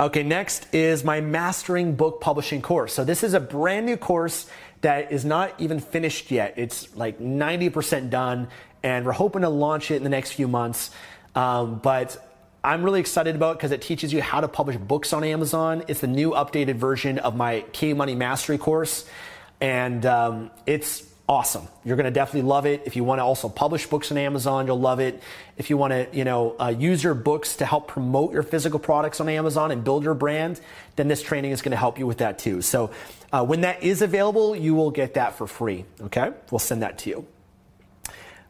Okay, 0.00 0.22
next 0.22 0.72
is 0.72 1.02
my 1.02 1.20
Mastering 1.20 1.96
Book 1.96 2.20
Publishing 2.20 2.62
course. 2.62 2.92
So 2.92 3.02
this 3.02 3.24
is 3.24 3.34
a 3.34 3.40
brand 3.40 3.84
new 3.84 3.96
course 3.96 4.46
that 4.80 5.12
is 5.12 5.24
not 5.24 5.52
even 5.58 5.80
finished 5.80 6.30
yet. 6.30 6.54
It's 6.56 6.94
like 6.96 7.18
90% 7.18 8.10
done, 8.10 8.48
and 8.82 9.04
we're 9.04 9.12
hoping 9.12 9.42
to 9.42 9.48
launch 9.48 9.90
it 9.90 9.96
in 9.96 10.04
the 10.04 10.10
next 10.10 10.32
few 10.32 10.48
months. 10.48 10.90
Um, 11.34 11.78
but 11.78 12.16
I'm 12.62 12.82
really 12.82 13.00
excited 13.00 13.34
about 13.34 13.52
it 13.52 13.58
because 13.58 13.72
it 13.72 13.82
teaches 13.82 14.12
you 14.12 14.22
how 14.22 14.40
to 14.40 14.48
publish 14.48 14.76
books 14.76 15.12
on 15.12 15.24
Amazon. 15.24 15.84
It's 15.88 16.00
the 16.00 16.06
new 16.06 16.32
updated 16.32 16.74
version 16.74 17.18
of 17.18 17.36
my 17.36 17.64
K 17.72 17.92
Money 17.92 18.14
Mastery 18.14 18.58
course, 18.58 19.08
and 19.60 20.04
um, 20.06 20.50
it's 20.66 21.07
awesome. 21.28 21.68
You're 21.84 21.96
going 21.96 22.04
to 22.04 22.10
definitely 22.10 22.48
love 22.48 22.64
it. 22.64 22.82
If 22.86 22.96
you 22.96 23.04
want 23.04 23.18
to 23.18 23.22
also 23.22 23.48
publish 23.48 23.86
books 23.86 24.10
on 24.10 24.16
Amazon, 24.16 24.66
you'll 24.66 24.80
love 24.80 24.98
it. 24.98 25.22
If 25.58 25.68
you 25.68 25.76
want 25.76 25.92
to, 25.92 26.08
you 26.12 26.24
know, 26.24 26.56
uh, 26.58 26.74
use 26.76 27.04
your 27.04 27.14
books 27.14 27.56
to 27.56 27.66
help 27.66 27.86
promote 27.86 28.32
your 28.32 28.42
physical 28.42 28.78
products 28.78 29.20
on 29.20 29.28
Amazon 29.28 29.70
and 29.70 29.84
build 29.84 30.04
your 30.04 30.14
brand, 30.14 30.60
then 30.96 31.08
this 31.08 31.22
training 31.22 31.50
is 31.50 31.60
going 31.60 31.72
to 31.72 31.76
help 31.76 31.98
you 31.98 32.06
with 32.06 32.18
that 32.18 32.38
too. 32.38 32.62
So 32.62 32.90
uh, 33.30 33.44
when 33.44 33.60
that 33.60 33.82
is 33.82 34.00
available, 34.00 34.56
you 34.56 34.74
will 34.74 34.90
get 34.90 35.14
that 35.14 35.34
for 35.34 35.46
free. 35.46 35.84
Okay, 36.00 36.30
we'll 36.50 36.58
send 36.58 36.82
that 36.82 36.98
to 36.98 37.10
you. 37.10 37.26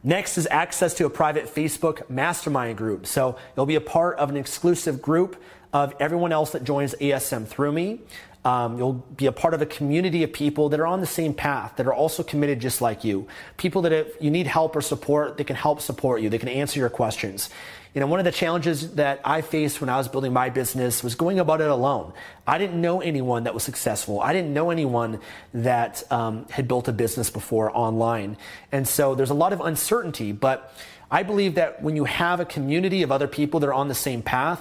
Next 0.05 0.39
is 0.39 0.47
access 0.49 0.95
to 0.95 1.07
a 1.07 1.11
private 1.11 1.53
Facebook 1.53 2.09
mastermind 2.09 2.79
group. 2.79 3.07
So 3.07 3.37
you'll 3.57 3.67
be 3.67 3.75
a 3.75 3.81
part 3.81 4.19
of 4.19 4.31
an 4.31 4.37
exclusive 4.37 5.03
group 5.03 5.43
of 5.73 5.95
everyone 5.99 6.33
else 6.33 6.53
that 6.53 6.65
joins 6.65 6.95
ASM 7.01 7.47
through 7.47 7.73
me. 7.73 8.01
Um, 8.45 8.79
you'll 8.79 8.95
be 8.95 9.27
a 9.27 9.33
part 9.33 9.53
of 9.53 9.61
a 9.61 9.67
community 9.67 10.23
of 10.23 10.33
people 10.33 10.69
that 10.71 10.81
are 10.81 10.87
on 10.87 11.01
the 11.01 11.07
same 11.07 11.35
path, 11.35 11.77
that 11.77 11.87
are 11.87 11.93
also 11.93 12.23
committed 12.23 12.61
just 12.61 12.81
like 12.81 13.05
you. 13.05 13.27
People 13.57 13.83
that 13.83 13.93
if 13.93 14.15
you 14.21 14.31
need 14.31 14.47
help 14.47 14.77
or 14.77 14.81
support, 14.81 15.37
they 15.37 15.45
can 15.45 15.57
help 15.57 15.81
support 15.81 16.23
you. 16.23 16.29
They 16.31 16.39
can 16.39 16.49
answer 16.49 16.79
your 16.79 16.89
questions. 16.89 17.51
You 17.95 18.01
know, 18.01 18.07
one 18.07 18.21
of 18.21 18.25
the 18.25 18.33
challenges 18.33 18.95
that 18.95 19.21
I 19.25 19.41
faced 19.41 19.81
when 19.81 19.91
I 19.91 19.97
was 19.97 20.09
building 20.09 20.33
my 20.33 20.51
business 20.51 21.03
was 21.03 21.15
going 21.15 21.41
about 21.41 21.61
it 21.61 21.69
alone. 21.69 22.13
I 22.47 22.59
didn't 22.59 22.81
know 22.81 23.01
anyone 23.01 23.45
that 23.45 23.55
was 23.55 23.65
successful. 23.65 24.21
I 24.21 24.33
didn't 24.33 24.53
know 24.53 24.71
anyone 24.71 25.21
that 25.53 26.05
um, 26.13 26.47
had 26.51 26.69
built 26.69 26.87
a 26.87 26.93
business 26.93 27.31
before 27.31 27.77
online. 27.77 28.37
And 28.71 28.87
so 28.87 29.15
there's 29.15 29.31
a 29.31 29.35
lot 29.35 29.53
of 29.53 29.61
uncertainty, 29.61 30.33
but 30.33 30.73
I 31.11 31.23
believe 31.23 31.55
that 31.55 31.83
when 31.83 31.97
you 31.97 32.05
have 32.05 32.39
a 32.39 32.45
community 32.45 33.03
of 33.03 33.11
other 33.11 33.27
people 33.27 33.61
that 33.61 33.67
are 33.69 33.75
on 33.75 33.89
the 33.89 33.95
same 33.95 34.23
path, 34.23 34.61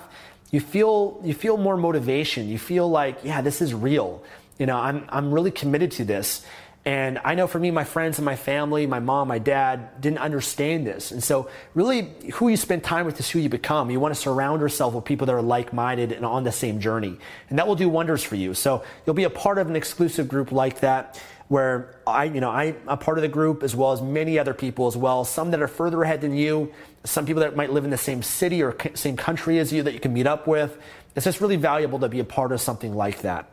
you 0.51 0.59
feel 0.59 1.19
you 1.23 1.33
feel 1.33 1.57
more 1.57 1.77
motivation. 1.77 2.47
You 2.47 2.57
feel 2.57 2.89
like, 2.89 3.19
yeah, 3.23 3.41
this 3.41 3.61
is 3.61 3.73
real. 3.73 4.23
You 4.57 4.65
know, 4.65 4.77
I'm 4.77 5.05
I'm 5.09 5.31
really 5.33 5.51
committed 5.51 5.91
to 5.93 6.05
this. 6.05 6.45
And 6.87 7.19
I 7.25 7.35
know 7.35 7.47
for 7.47 7.59
me, 7.59 7.69
my 7.69 7.83
friends 7.83 8.17
and 8.17 8.23
my 8.23 8.37
family, 8.37 8.87
my 8.87 9.01
mom, 9.01 9.27
my 9.27 9.39
dad 9.39 9.99
didn't 9.99 10.19
understand 10.19 10.87
this. 10.87 11.11
And 11.11 11.21
so, 11.21 11.49
really, 11.73 12.13
who 12.35 12.47
you 12.47 12.55
spend 12.55 12.81
time 12.81 13.05
with 13.05 13.19
is 13.19 13.29
who 13.29 13.39
you 13.39 13.49
become. 13.49 13.91
You 13.91 13.99
want 13.99 14.15
to 14.15 14.19
surround 14.19 14.61
yourself 14.61 14.93
with 14.93 15.03
people 15.03 15.27
that 15.27 15.33
are 15.33 15.41
like 15.41 15.73
minded 15.73 16.13
and 16.13 16.25
on 16.25 16.45
the 16.45 16.51
same 16.53 16.79
journey. 16.79 17.17
And 17.49 17.59
that 17.59 17.67
will 17.67 17.75
do 17.75 17.89
wonders 17.89 18.23
for 18.23 18.37
you. 18.37 18.53
So, 18.53 18.85
you'll 19.05 19.15
be 19.15 19.25
a 19.25 19.29
part 19.29 19.57
of 19.57 19.67
an 19.67 19.75
exclusive 19.75 20.29
group 20.29 20.53
like 20.53 20.79
that 20.79 21.21
where 21.47 21.95
I, 22.05 22.25
you 22.25 22.41
know, 22.41 22.51
I'm 22.51 22.75
a 22.87 22.97
part 22.97 23.17
of 23.17 23.21
the 23.21 23.27
group 23.27 23.63
as 23.63 23.75
well 23.75 23.91
as 23.91 24.01
many 24.01 24.37
other 24.37 24.53
people 24.53 24.87
as 24.87 24.97
well. 24.97 25.23
Some 25.23 25.51
that 25.51 25.61
are 25.61 25.67
further 25.67 26.03
ahead 26.03 26.21
than 26.21 26.33
you, 26.35 26.71
some 27.03 27.25
people 27.25 27.41
that 27.41 27.55
might 27.55 27.71
live 27.71 27.85
in 27.85 27.89
the 27.89 27.97
same 27.97 28.21
city 28.21 28.61
or 28.61 28.75
same 28.95 29.15
country 29.15 29.59
as 29.59 29.71
you 29.71 29.83
that 29.83 29.93
you 29.93 29.99
can 29.99 30.13
meet 30.13 30.27
up 30.27 30.45
with. 30.45 30.77
It's 31.15 31.23
just 31.23 31.39
really 31.41 31.55
valuable 31.55 31.99
to 31.99 32.09
be 32.09 32.19
a 32.19 32.25
part 32.25 32.51
of 32.51 32.61
something 32.61 32.93
like 32.93 33.21
that. 33.21 33.49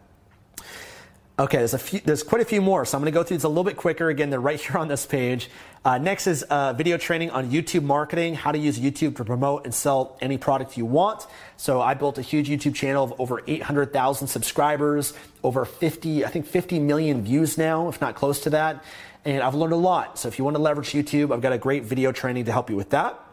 Okay, 1.37 1.57
there's 1.57 1.75
a 1.75 1.79
few, 1.79 1.99
there's 1.99 2.23
quite 2.23 2.42
a 2.42 2.44
few 2.44 2.62
more, 2.62 2.85
so 2.85 2.97
I'm 2.97 3.03
going 3.03 3.12
to 3.12 3.18
go 3.18 3.25
through 3.25 3.38
these 3.38 3.44
a 3.44 3.49
little 3.49 3.64
bit 3.64 3.77
quicker. 3.77 4.09
Again, 4.09 4.31
they're 4.31 4.38
right 4.38 4.61
here 4.64 4.79
on 4.79 4.87
this 4.87 5.05
page. 5.05 5.51
Uh, 5.85 5.99
next 5.99 6.29
is 6.29 6.44
uh, 6.44 6.73
video 6.75 6.97
training 6.97 7.31
on 7.31 7.51
YouTube 7.51 7.83
marketing, 7.83 8.37
how 8.37 8.53
to 8.53 8.59
use 8.59 8.79
YouTube 8.79 9.16
to 9.16 9.25
promote 9.25 9.64
and 9.64 9.75
sell 9.75 10.16
any 10.20 10.38
product 10.38 10.77
you 10.77 10.87
want. 10.87 11.27
So 11.57 11.81
I 11.81 11.94
built 11.94 12.18
a 12.18 12.23
huge 12.23 12.49
YouTube 12.49 12.77
channel 12.77 13.03
of 13.03 13.20
over 13.20 13.42
800,000 13.49 14.29
subscribers, 14.29 15.12
over 15.42 15.64
50, 15.64 16.25
I 16.25 16.29
think 16.29 16.47
50 16.47 16.79
million 16.79 17.25
views 17.25 17.59
now, 17.59 17.88
if 17.88 18.01
not 18.01 18.14
close 18.14 18.40
to 18.42 18.51
that. 18.51 18.85
And 19.25 19.42
I've 19.42 19.57
learned 19.57 19.73
a 19.73 19.77
lot. 19.77 20.20
So 20.20 20.29
if 20.29 20.38
you 20.38 20.44
want 20.44 20.57
to 20.57 20.62
leverage 20.62 20.92
YouTube, 20.92 21.35
I've 21.35 21.40
got 21.40 21.53
a 21.53 21.59
great 21.59 21.83
video 21.83 22.12
training 22.12 22.44
to 22.44 22.53
help 22.53 22.70
you 22.70 22.77
with 22.77 22.90
that 22.90 23.23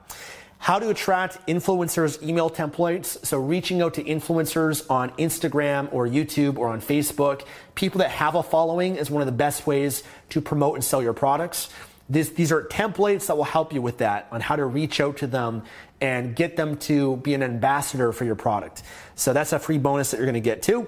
how 0.61 0.77
to 0.77 0.89
attract 0.89 1.47
influencers 1.47 2.21
email 2.21 2.47
templates. 2.47 3.25
So 3.25 3.39
reaching 3.39 3.81
out 3.81 3.95
to 3.95 4.03
influencers 4.03 4.87
on 4.91 5.09
Instagram 5.13 5.91
or 5.91 6.07
YouTube 6.07 6.59
or 6.59 6.69
on 6.69 6.81
Facebook, 6.81 7.41
people 7.73 7.97
that 7.97 8.11
have 8.11 8.35
a 8.35 8.43
following 8.43 8.95
is 8.95 9.09
one 9.09 9.23
of 9.23 9.25
the 9.25 9.31
best 9.31 9.65
ways 9.65 10.03
to 10.29 10.39
promote 10.39 10.75
and 10.75 10.83
sell 10.83 11.01
your 11.01 11.13
products. 11.13 11.69
This, 12.07 12.29
these 12.29 12.51
are 12.51 12.61
templates 12.61 13.25
that 13.25 13.37
will 13.37 13.43
help 13.43 13.73
you 13.73 13.81
with 13.81 13.97
that 13.97 14.27
on 14.31 14.39
how 14.39 14.55
to 14.55 14.63
reach 14.63 15.01
out 15.01 15.17
to 15.17 15.27
them 15.27 15.63
and 15.99 16.35
get 16.35 16.57
them 16.57 16.77
to 16.77 17.17
be 17.17 17.33
an 17.33 17.41
ambassador 17.41 18.11
for 18.11 18.25
your 18.25 18.35
product. 18.35 18.83
So 19.15 19.33
that's 19.33 19.53
a 19.53 19.57
free 19.57 19.79
bonus 19.79 20.11
that 20.11 20.17
you're 20.17 20.27
going 20.27 20.35
to 20.35 20.41
get 20.41 20.61
too. 20.61 20.87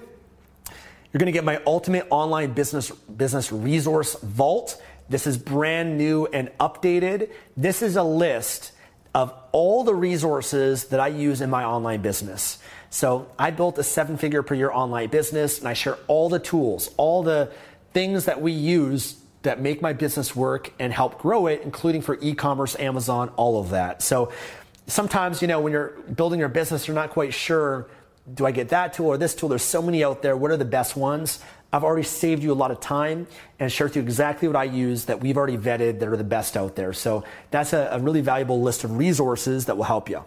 You're 1.12 1.18
going 1.18 1.26
to 1.26 1.32
get 1.32 1.42
my 1.42 1.60
ultimate 1.66 2.06
online 2.10 2.52
business 2.52 2.90
business 2.92 3.50
resource 3.50 4.14
vault. 4.20 4.80
This 5.08 5.26
is 5.26 5.36
brand 5.36 5.98
new 5.98 6.26
and 6.26 6.52
updated. 6.60 7.32
This 7.56 7.82
is 7.82 7.96
a 7.96 8.04
list 8.04 8.70
of 9.14 9.32
all 9.52 9.84
the 9.84 9.94
resources 9.94 10.86
that 10.86 11.00
I 11.00 11.08
use 11.08 11.40
in 11.40 11.48
my 11.48 11.64
online 11.64 12.02
business. 12.02 12.58
So 12.90 13.28
I 13.38 13.50
built 13.50 13.78
a 13.78 13.82
seven 13.82 14.16
figure 14.16 14.42
per 14.42 14.54
year 14.54 14.70
online 14.70 15.08
business 15.08 15.58
and 15.58 15.68
I 15.68 15.72
share 15.74 15.96
all 16.06 16.28
the 16.28 16.38
tools, 16.38 16.90
all 16.96 17.22
the 17.22 17.52
things 17.92 18.24
that 18.24 18.40
we 18.40 18.52
use 18.52 19.16
that 19.42 19.60
make 19.60 19.80
my 19.80 19.92
business 19.92 20.34
work 20.34 20.72
and 20.78 20.92
help 20.92 21.18
grow 21.18 21.46
it, 21.46 21.62
including 21.62 22.02
for 22.02 22.18
e-commerce, 22.20 22.76
Amazon, 22.78 23.28
all 23.36 23.60
of 23.60 23.70
that. 23.70 24.02
So 24.02 24.32
sometimes, 24.86 25.42
you 25.42 25.48
know, 25.48 25.60
when 25.60 25.72
you're 25.72 25.90
building 26.14 26.40
your 26.40 26.48
business, 26.48 26.88
you're 26.88 26.94
not 26.94 27.10
quite 27.10 27.34
sure, 27.34 27.86
do 28.32 28.46
I 28.46 28.52
get 28.52 28.70
that 28.70 28.94
tool 28.94 29.08
or 29.08 29.18
this 29.18 29.34
tool? 29.34 29.48
There's 29.48 29.62
so 29.62 29.82
many 29.82 30.02
out 30.02 30.22
there. 30.22 30.36
What 30.36 30.50
are 30.50 30.56
the 30.56 30.64
best 30.64 30.96
ones? 30.96 31.40
I've 31.74 31.82
already 31.82 32.04
saved 32.04 32.44
you 32.44 32.52
a 32.52 32.54
lot 32.54 32.70
of 32.70 32.78
time 32.78 33.26
and 33.58 33.70
shared 33.70 33.90
with 33.90 33.96
you 33.96 34.02
exactly 34.02 34.46
what 34.46 34.56
I 34.56 34.62
use 34.62 35.06
that 35.06 35.20
we've 35.20 35.36
already 35.36 35.58
vetted 35.58 35.98
that 35.98 36.08
are 36.08 36.16
the 36.16 36.22
best 36.22 36.56
out 36.56 36.76
there. 36.76 36.92
So 36.92 37.24
that's 37.50 37.72
a, 37.72 37.88
a 37.90 37.98
really 37.98 38.20
valuable 38.20 38.62
list 38.62 38.84
of 38.84 38.96
resources 38.96 39.66
that 39.66 39.76
will 39.76 39.82
help 39.82 40.08
you. 40.08 40.24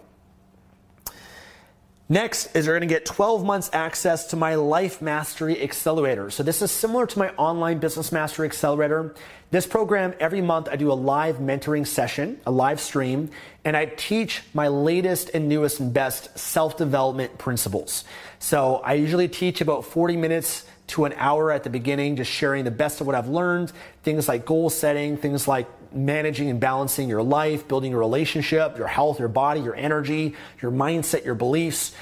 Next 2.10 2.54
is 2.54 2.66
you're 2.66 2.78
going 2.78 2.86
to 2.86 2.94
get 2.94 3.06
12 3.06 3.46
months 3.46 3.70
access 3.72 4.26
to 4.26 4.36
my 4.36 4.56
Life 4.56 5.00
Mastery 5.00 5.62
Accelerator. 5.62 6.30
So 6.30 6.42
this 6.42 6.60
is 6.60 6.70
similar 6.70 7.06
to 7.06 7.18
my 7.18 7.30
online 7.36 7.78
Business 7.78 8.12
Mastery 8.12 8.46
Accelerator. 8.46 9.14
This 9.50 9.66
program, 9.66 10.12
every 10.20 10.42
month 10.42 10.68
I 10.70 10.76
do 10.76 10.92
a 10.92 10.94
live 10.94 11.36
mentoring 11.36 11.86
session, 11.86 12.40
a 12.46 12.50
live 12.50 12.78
stream, 12.78 13.30
and 13.64 13.74
I 13.74 13.86
teach 13.86 14.42
my 14.52 14.68
latest 14.68 15.30
and 15.32 15.48
newest 15.48 15.80
and 15.80 15.94
best 15.94 16.38
self-development 16.38 17.38
principles. 17.38 18.04
So 18.38 18.76
I 18.84 18.94
usually 18.94 19.28
teach 19.28 19.62
about 19.62 19.86
40 19.86 20.18
minutes 20.18 20.66
to 20.88 21.04
an 21.04 21.14
hour 21.16 21.50
at 21.50 21.64
the 21.64 21.70
beginning, 21.70 22.16
just 22.16 22.30
sharing 22.30 22.64
the 22.64 22.70
best 22.70 23.00
of 23.00 23.06
what 23.06 23.14
I've 23.14 23.28
learned, 23.28 23.72
things 24.02 24.28
like 24.28 24.44
goal 24.44 24.70
setting, 24.70 25.16
things 25.16 25.46
like 25.46 25.66
managing 25.92 26.50
and 26.50 26.60
balancing 26.60 27.08
your 27.08 27.22
life, 27.22 27.68
building 27.68 27.94
a 27.94 27.98
relationship, 27.98 28.76
your 28.76 28.86
health, 28.86 29.18
your 29.18 29.28
body, 29.28 29.60
your 29.60 29.74
energy, 29.74 30.34
your 30.60 30.70
mindset, 30.70 31.24
your 31.24 31.34
beliefs. 31.34 31.94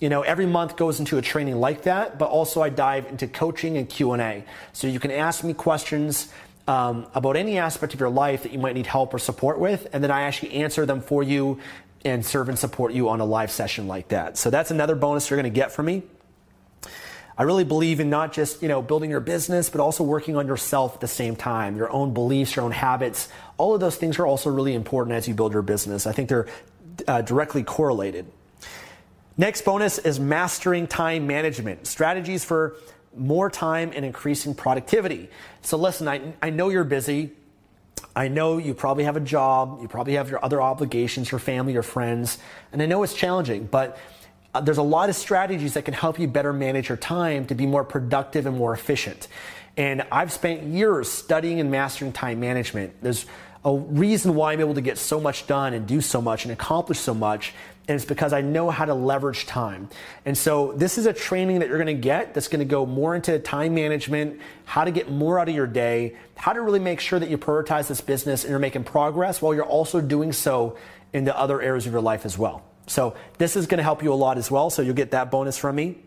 You 0.00 0.08
know, 0.08 0.22
every 0.22 0.46
month 0.46 0.76
goes 0.76 0.98
into 0.98 1.18
a 1.18 1.22
training 1.22 1.56
like 1.56 1.82
that, 1.82 2.18
but 2.18 2.28
also 2.28 2.60
I 2.60 2.68
dive 2.68 3.06
into 3.06 3.28
coaching 3.28 3.76
and 3.76 3.88
Q&A. 3.88 4.44
So 4.72 4.86
you 4.88 4.98
can 4.98 5.12
ask 5.12 5.44
me 5.44 5.54
questions 5.54 6.28
um, 6.66 7.06
about 7.14 7.36
any 7.36 7.58
aspect 7.58 7.94
of 7.94 8.00
your 8.00 8.10
life 8.10 8.42
that 8.42 8.52
you 8.52 8.58
might 8.58 8.74
need 8.74 8.86
help 8.86 9.14
or 9.14 9.18
support 9.18 9.58
with, 9.58 9.86
and 9.92 10.02
then 10.02 10.10
I 10.10 10.22
actually 10.22 10.54
answer 10.54 10.86
them 10.86 11.00
for 11.00 11.22
you 11.22 11.60
and 12.04 12.24
serve 12.24 12.48
and 12.48 12.58
support 12.58 12.92
you 12.92 13.08
on 13.08 13.20
a 13.20 13.24
live 13.24 13.50
session 13.50 13.86
like 13.86 14.08
that. 14.08 14.36
So 14.36 14.50
that's 14.50 14.70
another 14.70 14.94
bonus 14.94 15.30
you're 15.30 15.40
going 15.40 15.52
to 15.52 15.54
get 15.54 15.72
from 15.72 15.86
me. 15.86 16.02
I 17.42 17.44
really 17.44 17.64
believe 17.64 17.98
in 17.98 18.08
not 18.08 18.32
just, 18.32 18.62
you 18.62 18.68
know, 18.68 18.80
building 18.80 19.10
your 19.10 19.18
business, 19.18 19.68
but 19.68 19.80
also 19.80 20.04
working 20.04 20.36
on 20.36 20.46
yourself 20.46 20.94
at 20.94 21.00
the 21.00 21.08
same 21.08 21.34
time, 21.34 21.76
your 21.76 21.90
own 21.90 22.14
beliefs, 22.14 22.54
your 22.54 22.64
own 22.64 22.70
habits. 22.70 23.28
All 23.56 23.74
of 23.74 23.80
those 23.80 23.96
things 23.96 24.20
are 24.20 24.26
also 24.26 24.48
really 24.48 24.74
important 24.74 25.16
as 25.16 25.26
you 25.26 25.34
build 25.34 25.52
your 25.52 25.62
business. 25.62 26.06
I 26.06 26.12
think 26.12 26.28
they're 26.28 26.46
uh, 27.08 27.22
directly 27.22 27.64
correlated. 27.64 28.26
Next 29.36 29.62
bonus 29.62 29.98
is 29.98 30.20
mastering 30.20 30.86
time 30.86 31.26
management, 31.26 31.88
strategies 31.88 32.44
for 32.44 32.76
more 33.16 33.50
time 33.50 33.90
and 33.92 34.04
increasing 34.04 34.54
productivity. 34.54 35.28
So 35.62 35.76
listen, 35.76 36.06
I, 36.06 36.34
I 36.40 36.50
know 36.50 36.68
you're 36.68 36.84
busy. 36.84 37.32
I 38.14 38.28
know 38.28 38.58
you 38.58 38.72
probably 38.72 39.02
have 39.02 39.16
a 39.16 39.20
job. 39.20 39.80
You 39.82 39.88
probably 39.88 40.12
have 40.12 40.30
your 40.30 40.44
other 40.44 40.62
obligations, 40.62 41.32
your 41.32 41.40
family, 41.40 41.72
your 41.72 41.82
friends. 41.82 42.38
And 42.72 42.80
I 42.80 42.86
know 42.86 43.02
it's 43.02 43.14
challenging, 43.14 43.64
but 43.66 43.98
uh, 44.54 44.60
there's 44.60 44.78
a 44.78 44.82
lot 44.82 45.08
of 45.08 45.16
strategies 45.16 45.74
that 45.74 45.84
can 45.84 45.94
help 45.94 46.18
you 46.18 46.28
better 46.28 46.52
manage 46.52 46.88
your 46.88 46.98
time 46.98 47.46
to 47.46 47.54
be 47.54 47.66
more 47.66 47.84
productive 47.84 48.46
and 48.46 48.56
more 48.56 48.74
efficient. 48.74 49.28
And 49.76 50.04
I've 50.12 50.32
spent 50.32 50.64
years 50.64 51.10
studying 51.10 51.60
and 51.60 51.70
mastering 51.70 52.12
time 52.12 52.40
management. 52.40 52.94
There's 53.00 53.24
a 53.64 53.74
reason 53.74 54.34
why 54.34 54.52
I'm 54.52 54.60
able 54.60 54.74
to 54.74 54.80
get 54.80 54.98
so 54.98 55.20
much 55.20 55.46
done 55.46 55.72
and 55.72 55.86
do 55.86 56.00
so 56.00 56.20
much 56.20 56.44
and 56.44 56.52
accomplish 56.52 56.98
so 56.98 57.14
much. 57.14 57.54
And 57.88 57.96
it's 57.96 58.04
because 58.04 58.32
I 58.32 58.42
know 58.42 58.70
how 58.70 58.84
to 58.84 58.94
leverage 58.94 59.46
time. 59.46 59.88
And 60.24 60.36
so 60.36 60.72
this 60.72 60.98
is 60.98 61.06
a 61.06 61.12
training 61.12 61.60
that 61.60 61.68
you're 61.68 61.78
going 61.78 61.86
to 61.94 62.00
get 62.00 62.34
that's 62.34 62.48
going 62.48 62.60
to 62.60 62.64
go 62.64 62.84
more 62.84 63.14
into 63.14 63.38
time 63.38 63.74
management, 63.74 64.40
how 64.66 64.84
to 64.84 64.90
get 64.90 65.10
more 65.10 65.38
out 65.38 65.48
of 65.48 65.54
your 65.54 65.66
day, 65.66 66.16
how 66.36 66.52
to 66.52 66.60
really 66.60 66.78
make 66.78 67.00
sure 67.00 67.18
that 67.18 67.30
you 67.30 67.38
prioritize 67.38 67.88
this 67.88 68.00
business 68.00 68.44
and 68.44 68.50
you're 68.50 68.58
making 68.58 68.84
progress 68.84 69.40
while 69.40 69.54
you're 69.54 69.64
also 69.64 70.00
doing 70.00 70.32
so 70.32 70.76
in 71.12 71.24
the 71.24 71.36
other 71.36 71.60
areas 71.62 71.86
of 71.86 71.92
your 71.92 72.02
life 72.02 72.24
as 72.26 72.36
well. 72.36 72.62
So 72.86 73.14
this 73.38 73.56
is 73.56 73.66
going 73.66 73.78
to 73.78 73.84
help 73.84 74.02
you 74.02 74.12
a 74.12 74.14
lot 74.14 74.38
as 74.38 74.50
well. 74.50 74.70
So 74.70 74.82
you'll 74.82 74.94
get 74.94 75.12
that 75.12 75.30
bonus 75.30 75.56
from 75.58 75.76
me. 75.76 75.98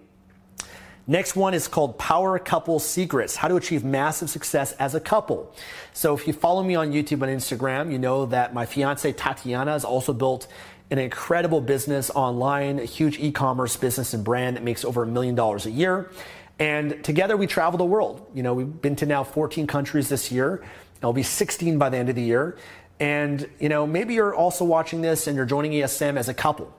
Next 1.07 1.35
one 1.35 1.53
is 1.53 1.67
called 1.67 1.99
Power 1.99 2.39
Couple 2.39 2.79
Secrets 2.79 3.35
How 3.35 3.47
to 3.47 3.57
Achieve 3.57 3.83
Massive 3.83 4.27
Success 4.27 4.71
as 4.73 4.95
a 4.95 4.99
Couple. 4.99 5.53
So, 5.93 6.15
if 6.15 6.25
you 6.25 6.33
follow 6.33 6.63
me 6.63 6.73
on 6.73 6.91
YouTube 6.91 7.21
and 7.21 7.25
Instagram, 7.25 7.91
you 7.91 7.99
know 7.99 8.25
that 8.25 8.55
my 8.55 8.65
fiance 8.65 9.13
Tatiana 9.13 9.73
has 9.73 9.85
also 9.85 10.13
built 10.13 10.47
an 10.89 10.97
incredible 10.97 11.61
business 11.61 12.09
online, 12.09 12.79
a 12.79 12.85
huge 12.85 13.19
e 13.19 13.31
commerce 13.31 13.77
business 13.77 14.15
and 14.15 14.23
brand 14.23 14.55
that 14.55 14.63
makes 14.63 14.83
over 14.83 15.03
a 15.03 15.07
million 15.07 15.35
dollars 15.35 15.67
a 15.67 15.71
year. 15.71 16.09
And 16.57 17.03
together 17.03 17.37
we 17.37 17.45
travel 17.45 17.77
the 17.77 17.85
world. 17.85 18.25
You 18.33 18.41
know, 18.41 18.55
we've 18.55 18.81
been 18.81 18.95
to 18.97 19.05
now 19.05 19.23
14 19.23 19.67
countries 19.67 20.09
this 20.09 20.31
year. 20.31 20.63
I'll 21.03 21.13
be 21.13 21.23
16 21.23 21.77
by 21.77 21.89
the 21.89 21.97
end 21.97 22.09
of 22.09 22.15
the 22.15 22.23
year. 22.23 22.57
And, 22.99 23.49
you 23.59 23.69
know, 23.69 23.85
maybe 23.85 24.13
you're 24.13 24.33
also 24.33 24.63
watching 24.65 25.01
this 25.01 25.27
and 25.27 25.35
you're 25.35 25.45
joining 25.45 25.71
ASM 25.73 26.17
as 26.17 26.29
a 26.29 26.33
couple 26.33 26.73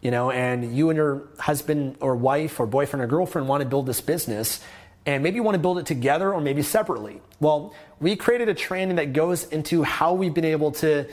you 0.00 0.10
know, 0.10 0.30
and 0.30 0.76
you 0.76 0.90
and 0.90 0.96
your 0.96 1.28
husband 1.38 1.96
or 2.00 2.14
wife 2.16 2.60
or 2.60 2.66
boyfriend 2.66 3.02
or 3.02 3.06
girlfriend 3.06 3.48
want 3.48 3.62
to 3.62 3.68
build 3.68 3.86
this 3.86 4.00
business, 4.00 4.60
and 5.04 5.22
maybe 5.22 5.36
you 5.36 5.42
want 5.42 5.54
to 5.54 5.60
build 5.60 5.78
it 5.78 5.86
together 5.86 6.32
or 6.32 6.40
maybe 6.40 6.62
separately. 6.62 7.20
Well, 7.40 7.74
we 8.00 8.16
created 8.16 8.48
a 8.48 8.54
training 8.54 8.96
that 8.96 9.12
goes 9.12 9.44
into 9.44 9.82
how 9.82 10.14
we've 10.14 10.34
been 10.34 10.44
able 10.44 10.72
to 10.72 11.08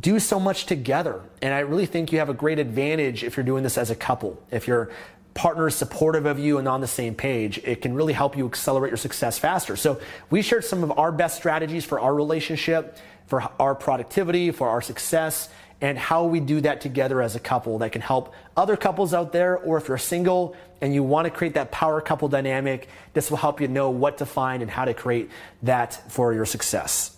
do 0.00 0.18
so 0.18 0.40
much 0.40 0.66
together. 0.66 1.20
And 1.42 1.52
I 1.52 1.60
really 1.60 1.86
think 1.86 2.12
you 2.12 2.18
have 2.20 2.28
a 2.28 2.34
great 2.34 2.58
advantage 2.58 3.22
if 3.22 3.36
you're 3.36 3.44
doing 3.44 3.62
this 3.62 3.76
as 3.76 3.90
a 3.90 3.94
couple. 3.94 4.40
If 4.50 4.66
your 4.66 4.90
partner 5.34 5.66
is 5.66 5.74
supportive 5.74 6.26
of 6.26 6.38
you 6.38 6.58
and 6.58 6.66
on 6.66 6.80
the 6.80 6.86
same 6.86 7.14
page, 7.14 7.58
it 7.58 7.82
can 7.82 7.94
really 7.94 8.12
help 8.12 8.36
you 8.36 8.46
accelerate 8.46 8.90
your 8.90 8.96
success 8.96 9.38
faster. 9.38 9.76
So 9.76 10.00
we 10.30 10.42
shared 10.42 10.64
some 10.64 10.82
of 10.82 10.96
our 10.98 11.12
best 11.12 11.36
strategies 11.36 11.84
for 11.84 12.00
our 12.00 12.14
relationship, 12.14 12.96
for 13.26 13.42
our 13.58 13.74
productivity, 13.74 14.50
for 14.50 14.68
our 14.68 14.80
success 14.80 15.48
and 15.80 15.98
how 15.98 16.24
we 16.24 16.40
do 16.40 16.60
that 16.60 16.80
together 16.80 17.20
as 17.20 17.36
a 17.36 17.40
couple 17.40 17.78
that 17.78 17.92
can 17.92 18.00
help 18.00 18.32
other 18.56 18.76
couples 18.76 19.12
out 19.12 19.32
there, 19.32 19.58
or 19.58 19.76
if 19.76 19.88
you're 19.88 19.98
single 19.98 20.56
and 20.80 20.94
you 20.94 21.02
want 21.02 21.26
to 21.26 21.30
create 21.30 21.54
that 21.54 21.70
power 21.70 22.00
couple 22.00 22.28
dynamic, 22.28 22.88
this 23.12 23.28
will 23.30 23.36
help 23.36 23.60
you 23.60 23.68
know 23.68 23.90
what 23.90 24.18
to 24.18 24.26
find 24.26 24.62
and 24.62 24.70
how 24.70 24.84
to 24.84 24.94
create 24.94 25.30
that 25.62 26.10
for 26.10 26.32
your 26.32 26.46
success. 26.46 27.16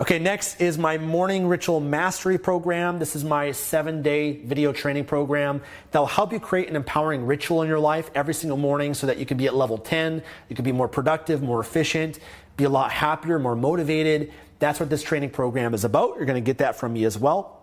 Okay, 0.00 0.20
next 0.20 0.60
is 0.60 0.78
my 0.78 0.96
morning 0.96 1.48
ritual 1.48 1.80
mastery 1.80 2.38
program. 2.38 3.00
This 3.00 3.16
is 3.16 3.24
my 3.24 3.50
seven 3.50 4.00
day 4.00 4.36
video 4.44 4.72
training 4.72 5.06
program 5.06 5.60
that 5.90 5.98
will 5.98 6.06
help 6.06 6.32
you 6.32 6.38
create 6.38 6.68
an 6.68 6.76
empowering 6.76 7.26
ritual 7.26 7.62
in 7.62 7.68
your 7.68 7.80
life 7.80 8.08
every 8.14 8.32
single 8.32 8.56
morning 8.56 8.94
so 8.94 9.08
that 9.08 9.18
you 9.18 9.26
can 9.26 9.36
be 9.36 9.48
at 9.48 9.56
level 9.56 9.76
10, 9.76 10.22
you 10.48 10.54
can 10.54 10.64
be 10.64 10.70
more 10.70 10.86
productive, 10.86 11.42
more 11.42 11.58
efficient, 11.58 12.20
be 12.56 12.62
a 12.62 12.68
lot 12.68 12.92
happier, 12.92 13.40
more 13.40 13.56
motivated, 13.56 14.32
that's 14.60 14.78
what 14.78 14.88
this 14.88 15.02
training 15.02 15.30
program 15.30 15.74
is 15.74 15.82
about. 15.82 16.14
You're 16.14 16.26
going 16.26 16.40
to 16.40 16.46
get 16.46 16.58
that 16.58 16.76
from 16.76 16.92
me 16.92 17.04
as 17.04 17.18
well. 17.18 17.60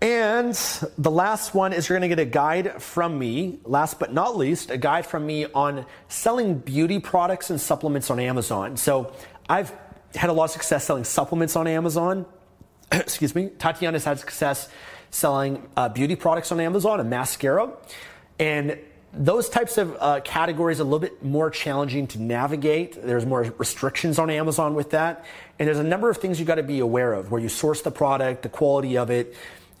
And 0.00 0.54
the 0.96 1.10
last 1.10 1.54
one 1.54 1.74
is 1.74 1.86
you're 1.86 1.98
going 1.98 2.08
to 2.08 2.16
get 2.16 2.26
a 2.26 2.30
guide 2.30 2.80
from 2.80 3.18
me, 3.18 3.58
last 3.64 3.98
but 3.98 4.14
not 4.14 4.38
least, 4.38 4.70
a 4.70 4.78
guide 4.78 5.04
from 5.04 5.26
me 5.26 5.44
on 5.52 5.84
selling 6.08 6.56
beauty 6.56 6.98
products 6.98 7.50
and 7.50 7.60
supplements 7.60 8.08
on 8.08 8.18
Amazon. 8.18 8.78
So 8.78 9.12
I've 9.46 9.70
had 10.14 10.30
a 10.30 10.32
lot 10.32 10.44
of 10.44 10.50
success 10.50 10.84
selling 10.84 11.04
supplements 11.04 11.56
on 11.56 11.66
Amazon. 11.66 12.26
Excuse 12.92 13.34
me. 13.34 13.50
Tatiana's 13.58 14.04
had 14.04 14.18
success 14.18 14.68
selling 15.10 15.68
uh, 15.76 15.88
beauty 15.88 16.16
products 16.16 16.52
on 16.52 16.60
Amazon, 16.60 17.00
a 17.00 17.04
mascara. 17.04 17.72
And 18.38 18.78
those 19.12 19.48
types 19.48 19.76
of 19.76 19.96
uh, 19.98 20.20
categories 20.20 20.78
are 20.78 20.82
a 20.82 20.84
little 20.84 21.00
bit 21.00 21.22
more 21.22 21.50
challenging 21.50 22.06
to 22.08 22.22
navigate. 22.22 23.00
There's 23.02 23.26
more 23.26 23.42
restrictions 23.58 24.18
on 24.18 24.30
Amazon 24.30 24.74
with 24.74 24.90
that. 24.90 25.24
And 25.58 25.66
there's 25.66 25.80
a 25.80 25.84
number 25.84 26.10
of 26.10 26.18
things 26.18 26.38
you 26.38 26.46
got 26.46 26.56
to 26.56 26.62
be 26.62 26.78
aware 26.78 27.12
of 27.12 27.30
where 27.30 27.40
you 27.40 27.48
source 27.48 27.82
the 27.82 27.90
product, 27.90 28.42
the 28.42 28.48
quality 28.48 28.96
of 28.96 29.10
it, 29.10 29.34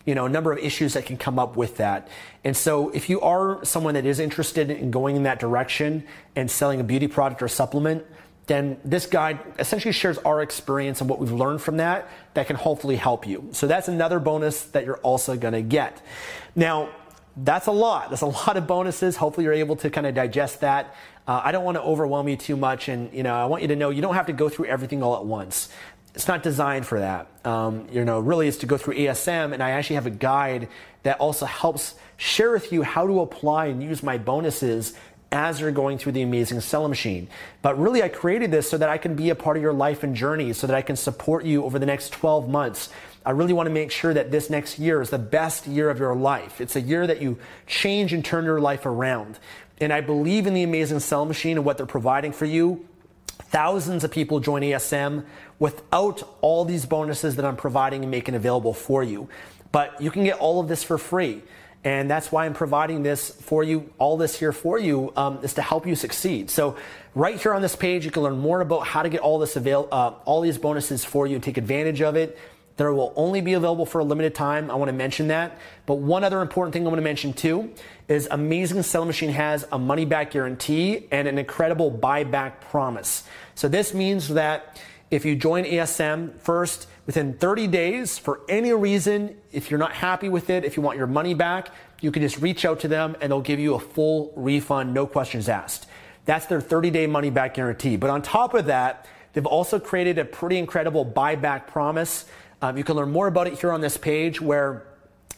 you 0.04 0.14
know, 0.14 0.26
a 0.26 0.28
number 0.28 0.50
of 0.52 0.58
issues 0.58 0.94
that 0.94 1.06
can 1.06 1.16
come 1.16 1.38
up 1.38 1.56
with 1.56 1.76
that. 1.76 2.08
And 2.42 2.56
so 2.56 2.90
if 2.90 3.08
you 3.08 3.20
are 3.20 3.64
someone 3.64 3.94
that 3.94 4.06
is 4.06 4.18
interested 4.18 4.70
in 4.70 4.90
going 4.90 5.14
in 5.14 5.22
that 5.24 5.38
direction 5.38 6.04
and 6.34 6.50
selling 6.50 6.80
a 6.80 6.84
beauty 6.84 7.06
product 7.06 7.42
or 7.42 7.48
supplement, 7.48 8.04
then 8.50 8.78
this 8.84 9.06
guide 9.06 9.38
essentially 9.60 9.92
shares 9.92 10.18
our 10.18 10.42
experience 10.42 11.00
and 11.00 11.08
what 11.08 11.20
we've 11.20 11.30
learned 11.30 11.62
from 11.62 11.76
that 11.76 12.08
that 12.34 12.48
can 12.48 12.56
hopefully 12.56 12.96
help 12.96 13.24
you. 13.24 13.48
So 13.52 13.68
that's 13.68 13.86
another 13.86 14.18
bonus 14.18 14.62
that 14.72 14.84
you're 14.84 14.98
also 14.98 15.36
going 15.36 15.54
to 15.54 15.62
get. 15.62 16.02
Now, 16.56 16.88
that's 17.36 17.68
a 17.68 17.72
lot. 17.72 18.10
That's 18.10 18.22
a 18.22 18.26
lot 18.48 18.56
of 18.56 18.66
bonuses. 18.66 19.14
Hopefully, 19.14 19.44
you're 19.44 19.52
able 19.52 19.76
to 19.76 19.88
kind 19.88 20.04
of 20.04 20.16
digest 20.16 20.62
that. 20.62 20.96
Uh, 21.28 21.40
I 21.44 21.52
don't 21.52 21.62
want 21.62 21.76
to 21.76 21.82
overwhelm 21.82 22.26
you 22.26 22.36
too 22.36 22.56
much, 22.56 22.88
and 22.88 23.14
you 23.14 23.22
know, 23.22 23.32
I 23.32 23.44
want 23.44 23.62
you 23.62 23.68
to 23.68 23.76
know 23.76 23.90
you 23.90 24.02
don't 24.02 24.16
have 24.16 24.26
to 24.26 24.32
go 24.32 24.48
through 24.48 24.66
everything 24.66 25.00
all 25.00 25.14
at 25.14 25.24
once. 25.24 25.68
It's 26.16 26.26
not 26.26 26.42
designed 26.42 26.86
for 26.86 26.98
that. 26.98 27.28
Um, 27.44 27.86
you 27.92 28.04
know, 28.04 28.18
really, 28.18 28.48
it's 28.48 28.56
to 28.58 28.66
go 28.66 28.76
through 28.76 28.96
ASM 28.96 29.52
and 29.52 29.62
I 29.62 29.70
actually 29.70 29.94
have 29.94 30.06
a 30.06 30.10
guide 30.10 30.66
that 31.04 31.20
also 31.20 31.46
helps 31.46 31.94
share 32.16 32.50
with 32.50 32.72
you 32.72 32.82
how 32.82 33.06
to 33.06 33.20
apply 33.20 33.66
and 33.66 33.80
use 33.80 34.02
my 34.02 34.18
bonuses 34.18 34.94
as 35.32 35.60
you're 35.60 35.70
going 35.70 35.96
through 35.98 36.12
the 36.12 36.22
amazing 36.22 36.60
selling 36.60 36.90
machine. 36.90 37.28
But 37.62 37.78
really, 37.78 38.02
I 38.02 38.08
created 38.08 38.50
this 38.50 38.68
so 38.68 38.78
that 38.78 38.88
I 38.88 38.98
can 38.98 39.14
be 39.14 39.30
a 39.30 39.34
part 39.34 39.56
of 39.56 39.62
your 39.62 39.72
life 39.72 40.02
and 40.02 40.14
journey, 40.14 40.52
so 40.52 40.66
that 40.66 40.74
I 40.74 40.82
can 40.82 40.96
support 40.96 41.44
you 41.44 41.64
over 41.64 41.78
the 41.78 41.86
next 41.86 42.12
12 42.12 42.48
months 42.48 42.88
I 43.24 43.32
really 43.32 43.52
want 43.52 43.66
to 43.66 43.72
make 43.72 43.90
sure 43.90 44.14
that 44.14 44.30
this 44.30 44.48
next 44.48 44.78
year 44.78 45.02
is 45.02 45.10
the 45.10 45.18
best 45.18 45.66
year 45.66 45.90
of 45.90 45.98
your 45.98 46.14
life. 46.14 46.60
It's 46.60 46.74
a 46.74 46.80
year 46.80 47.06
that 47.06 47.20
you 47.20 47.38
change 47.66 48.12
and 48.12 48.24
turn 48.24 48.44
your 48.44 48.60
life 48.60 48.86
around. 48.86 49.38
And 49.78 49.92
I 49.92 50.00
believe 50.00 50.46
in 50.46 50.54
the 50.54 50.62
amazing 50.62 51.00
sell 51.00 51.26
machine 51.26 51.58
and 51.58 51.64
what 51.64 51.76
they're 51.76 51.86
providing 51.86 52.32
for 52.32 52.46
you. 52.46 52.86
Thousands 53.28 54.04
of 54.04 54.10
people 54.10 54.40
join 54.40 54.62
ASM 54.62 55.24
without 55.58 56.22
all 56.40 56.64
these 56.64 56.86
bonuses 56.86 57.36
that 57.36 57.44
I'm 57.44 57.56
providing 57.56 58.02
and 58.02 58.10
making 58.10 58.34
available 58.34 58.72
for 58.72 59.02
you. 59.02 59.28
But 59.70 60.00
you 60.00 60.10
can 60.10 60.24
get 60.24 60.38
all 60.38 60.60
of 60.60 60.68
this 60.68 60.82
for 60.82 60.96
free. 60.96 61.42
And 61.82 62.10
that's 62.10 62.30
why 62.30 62.44
I'm 62.44 62.52
providing 62.52 63.02
this 63.02 63.30
for 63.30 63.64
you, 63.64 63.90
all 63.98 64.18
this 64.18 64.38
here 64.38 64.52
for 64.52 64.78
you, 64.78 65.12
um, 65.16 65.38
is 65.42 65.54
to 65.54 65.62
help 65.62 65.86
you 65.86 65.94
succeed. 65.94 66.50
So 66.50 66.76
right 67.14 67.40
here 67.40 67.54
on 67.54 67.62
this 67.62 67.74
page, 67.74 68.04
you 68.04 68.10
can 68.10 68.22
learn 68.22 68.38
more 68.38 68.60
about 68.60 68.86
how 68.86 69.02
to 69.02 69.08
get 69.08 69.20
all 69.20 69.38
this 69.38 69.56
avail, 69.56 69.88
uh, 69.90 70.12
all 70.26 70.42
these 70.42 70.58
bonuses 70.58 71.04
for 71.04 71.26
you 71.26 71.36
and 71.36 71.42
take 71.42 71.56
advantage 71.56 72.02
of 72.02 72.16
it 72.16 72.38
There 72.80 72.94
will 72.94 73.12
only 73.14 73.42
be 73.42 73.52
available 73.52 73.84
for 73.84 73.98
a 73.98 74.04
limited 74.04 74.34
time. 74.34 74.70
I 74.70 74.74
want 74.74 74.88
to 74.88 74.94
mention 74.94 75.28
that. 75.28 75.58
But 75.84 75.96
one 75.96 76.24
other 76.24 76.40
important 76.40 76.72
thing 76.72 76.86
I 76.86 76.88
want 76.88 76.96
to 76.96 77.02
mention 77.02 77.34
too 77.34 77.74
is 78.08 78.26
Amazing 78.30 78.82
Selling 78.84 79.06
Machine 79.06 79.28
has 79.28 79.66
a 79.70 79.78
money 79.78 80.06
back 80.06 80.30
guarantee 80.30 81.06
and 81.10 81.28
an 81.28 81.36
incredible 81.36 81.90
buyback 81.90 82.62
promise. 82.62 83.24
So 83.54 83.68
this 83.68 83.92
means 83.92 84.28
that 84.28 84.80
if 85.10 85.24
you 85.24 85.34
join 85.36 85.64
ASM 85.64 86.38
first 86.40 86.86
within 87.06 87.34
30 87.34 87.66
days 87.66 88.18
for 88.18 88.40
any 88.48 88.72
reason, 88.72 89.36
if 89.52 89.70
you're 89.70 89.80
not 89.80 89.92
happy 89.92 90.28
with 90.28 90.50
it, 90.50 90.64
if 90.64 90.76
you 90.76 90.82
want 90.82 90.96
your 90.96 91.06
money 91.06 91.34
back, 91.34 91.68
you 92.00 92.12
can 92.12 92.22
just 92.22 92.38
reach 92.38 92.64
out 92.64 92.80
to 92.80 92.88
them 92.88 93.16
and 93.20 93.30
they'll 93.30 93.40
give 93.40 93.58
you 93.58 93.74
a 93.74 93.80
full 93.80 94.32
refund, 94.36 94.94
no 94.94 95.06
questions 95.06 95.48
asked. 95.48 95.86
That's 96.24 96.46
their 96.46 96.60
30 96.60 96.90
day 96.90 97.06
money 97.06 97.30
back 97.30 97.54
guarantee. 97.54 97.96
But 97.96 98.10
on 98.10 98.22
top 98.22 98.54
of 98.54 98.66
that, 98.66 99.06
they've 99.32 99.46
also 99.46 99.80
created 99.80 100.18
a 100.18 100.24
pretty 100.24 100.58
incredible 100.58 101.04
buyback 101.04 101.66
promise 101.66 102.26
um, 102.62 102.76
you 102.76 102.84
can 102.84 102.96
learn 102.96 103.10
more 103.10 103.26
about 103.26 103.46
it 103.46 103.58
here 103.58 103.72
on 103.72 103.80
this 103.80 103.96
page 103.96 104.40
where 104.40 104.86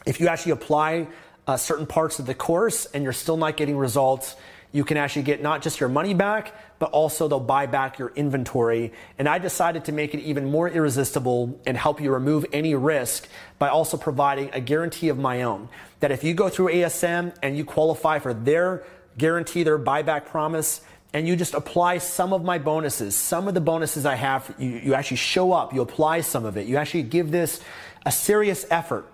if 0.05 0.19
you 0.19 0.27
actually 0.27 0.51
apply 0.51 1.07
uh, 1.47 1.55
certain 1.55 1.85
parts 1.85 2.19
of 2.19 2.25
the 2.25 2.33
course 2.33 2.85
and 2.87 3.03
you're 3.03 3.13
still 3.13 3.37
not 3.37 3.55
getting 3.55 3.77
results, 3.77 4.35
you 4.73 4.83
can 4.83 4.97
actually 4.97 5.21
get 5.21 5.41
not 5.41 5.61
just 5.61 5.79
your 5.79 5.87
money 5.87 6.15
back, 6.15 6.53
but 6.79 6.89
also 6.89 7.27
they'll 7.27 7.39
buy 7.39 7.67
back 7.67 7.99
your 7.99 8.11
inventory. 8.15 8.91
And 9.19 9.29
I 9.29 9.37
decided 9.37 9.85
to 9.85 9.91
make 9.91 10.15
it 10.15 10.19
even 10.21 10.49
more 10.49 10.67
irresistible 10.67 11.61
and 11.65 11.77
help 11.77 12.01
you 12.01 12.11
remove 12.11 12.45
any 12.51 12.73
risk 12.73 13.27
by 13.59 13.69
also 13.69 13.97
providing 13.97 14.49
a 14.51 14.59
guarantee 14.59 15.09
of 15.09 15.17
my 15.19 15.43
own. 15.43 15.69
That 15.99 16.11
if 16.11 16.23
you 16.23 16.33
go 16.33 16.49
through 16.49 16.73
ASM 16.73 17.35
and 17.43 17.55
you 17.55 17.63
qualify 17.63 18.17
for 18.17 18.33
their 18.33 18.83
guarantee, 19.15 19.61
their 19.61 19.77
buyback 19.77 20.25
promise, 20.25 20.81
and 21.13 21.27
you 21.27 21.35
just 21.35 21.53
apply 21.53 21.99
some 21.99 22.33
of 22.33 22.43
my 22.43 22.57
bonuses, 22.57 23.15
some 23.15 23.47
of 23.47 23.53
the 23.53 23.61
bonuses 23.61 24.07
I 24.07 24.15
have, 24.15 24.53
you, 24.57 24.69
you 24.69 24.93
actually 24.95 25.17
show 25.17 25.53
up, 25.53 25.71
you 25.71 25.81
apply 25.81 26.21
some 26.21 26.45
of 26.45 26.57
it, 26.57 26.65
you 26.65 26.77
actually 26.77 27.03
give 27.03 27.29
this 27.29 27.61
a 28.07 28.11
serious 28.11 28.65
effort. 28.71 29.07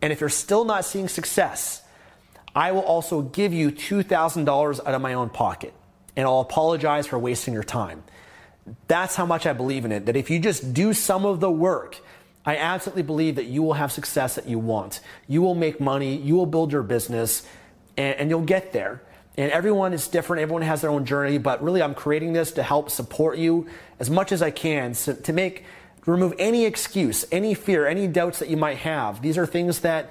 And 0.00 0.12
if 0.12 0.20
you're 0.20 0.30
still 0.30 0.64
not 0.64 0.84
seeing 0.84 1.08
success, 1.08 1.79
I 2.54 2.72
will 2.72 2.82
also 2.82 3.22
give 3.22 3.52
you 3.52 3.70
$2,000 3.70 4.80
out 4.84 4.94
of 4.94 5.00
my 5.00 5.14
own 5.14 5.30
pocket. 5.30 5.72
And 6.16 6.26
I'll 6.26 6.40
apologize 6.40 7.06
for 7.06 7.18
wasting 7.18 7.54
your 7.54 7.62
time. 7.62 8.02
That's 8.88 9.16
how 9.16 9.26
much 9.26 9.46
I 9.46 9.52
believe 9.52 9.84
in 9.84 9.92
it. 9.92 10.06
That 10.06 10.16
if 10.16 10.30
you 10.30 10.38
just 10.38 10.74
do 10.74 10.92
some 10.92 11.24
of 11.24 11.40
the 11.40 11.50
work, 11.50 11.98
I 12.44 12.56
absolutely 12.56 13.02
believe 13.02 13.36
that 13.36 13.46
you 13.46 13.62
will 13.62 13.74
have 13.74 13.92
success 13.92 14.34
that 14.34 14.48
you 14.48 14.58
want. 14.58 15.00
You 15.28 15.42
will 15.42 15.54
make 15.54 15.80
money, 15.80 16.16
you 16.16 16.34
will 16.34 16.46
build 16.46 16.72
your 16.72 16.82
business, 16.82 17.46
and, 17.96 18.16
and 18.16 18.30
you'll 18.30 18.40
get 18.42 18.72
there. 18.72 19.02
And 19.36 19.52
everyone 19.52 19.92
is 19.92 20.08
different, 20.08 20.42
everyone 20.42 20.62
has 20.62 20.80
their 20.80 20.90
own 20.90 21.04
journey, 21.04 21.38
but 21.38 21.62
really 21.62 21.82
I'm 21.82 21.94
creating 21.94 22.32
this 22.32 22.52
to 22.52 22.62
help 22.62 22.90
support 22.90 23.38
you 23.38 23.68
as 23.98 24.10
much 24.10 24.32
as 24.32 24.42
I 24.42 24.50
can 24.50 24.94
so, 24.94 25.14
to 25.14 25.32
make 25.32 25.64
remove 26.06 26.34
any 26.38 26.64
excuse, 26.64 27.24
any 27.30 27.54
fear, 27.54 27.86
any 27.86 28.06
doubts 28.06 28.38
that 28.40 28.48
you 28.48 28.56
might 28.56 28.78
have. 28.78 29.22
These 29.22 29.38
are 29.38 29.46
things 29.46 29.80
that 29.80 30.10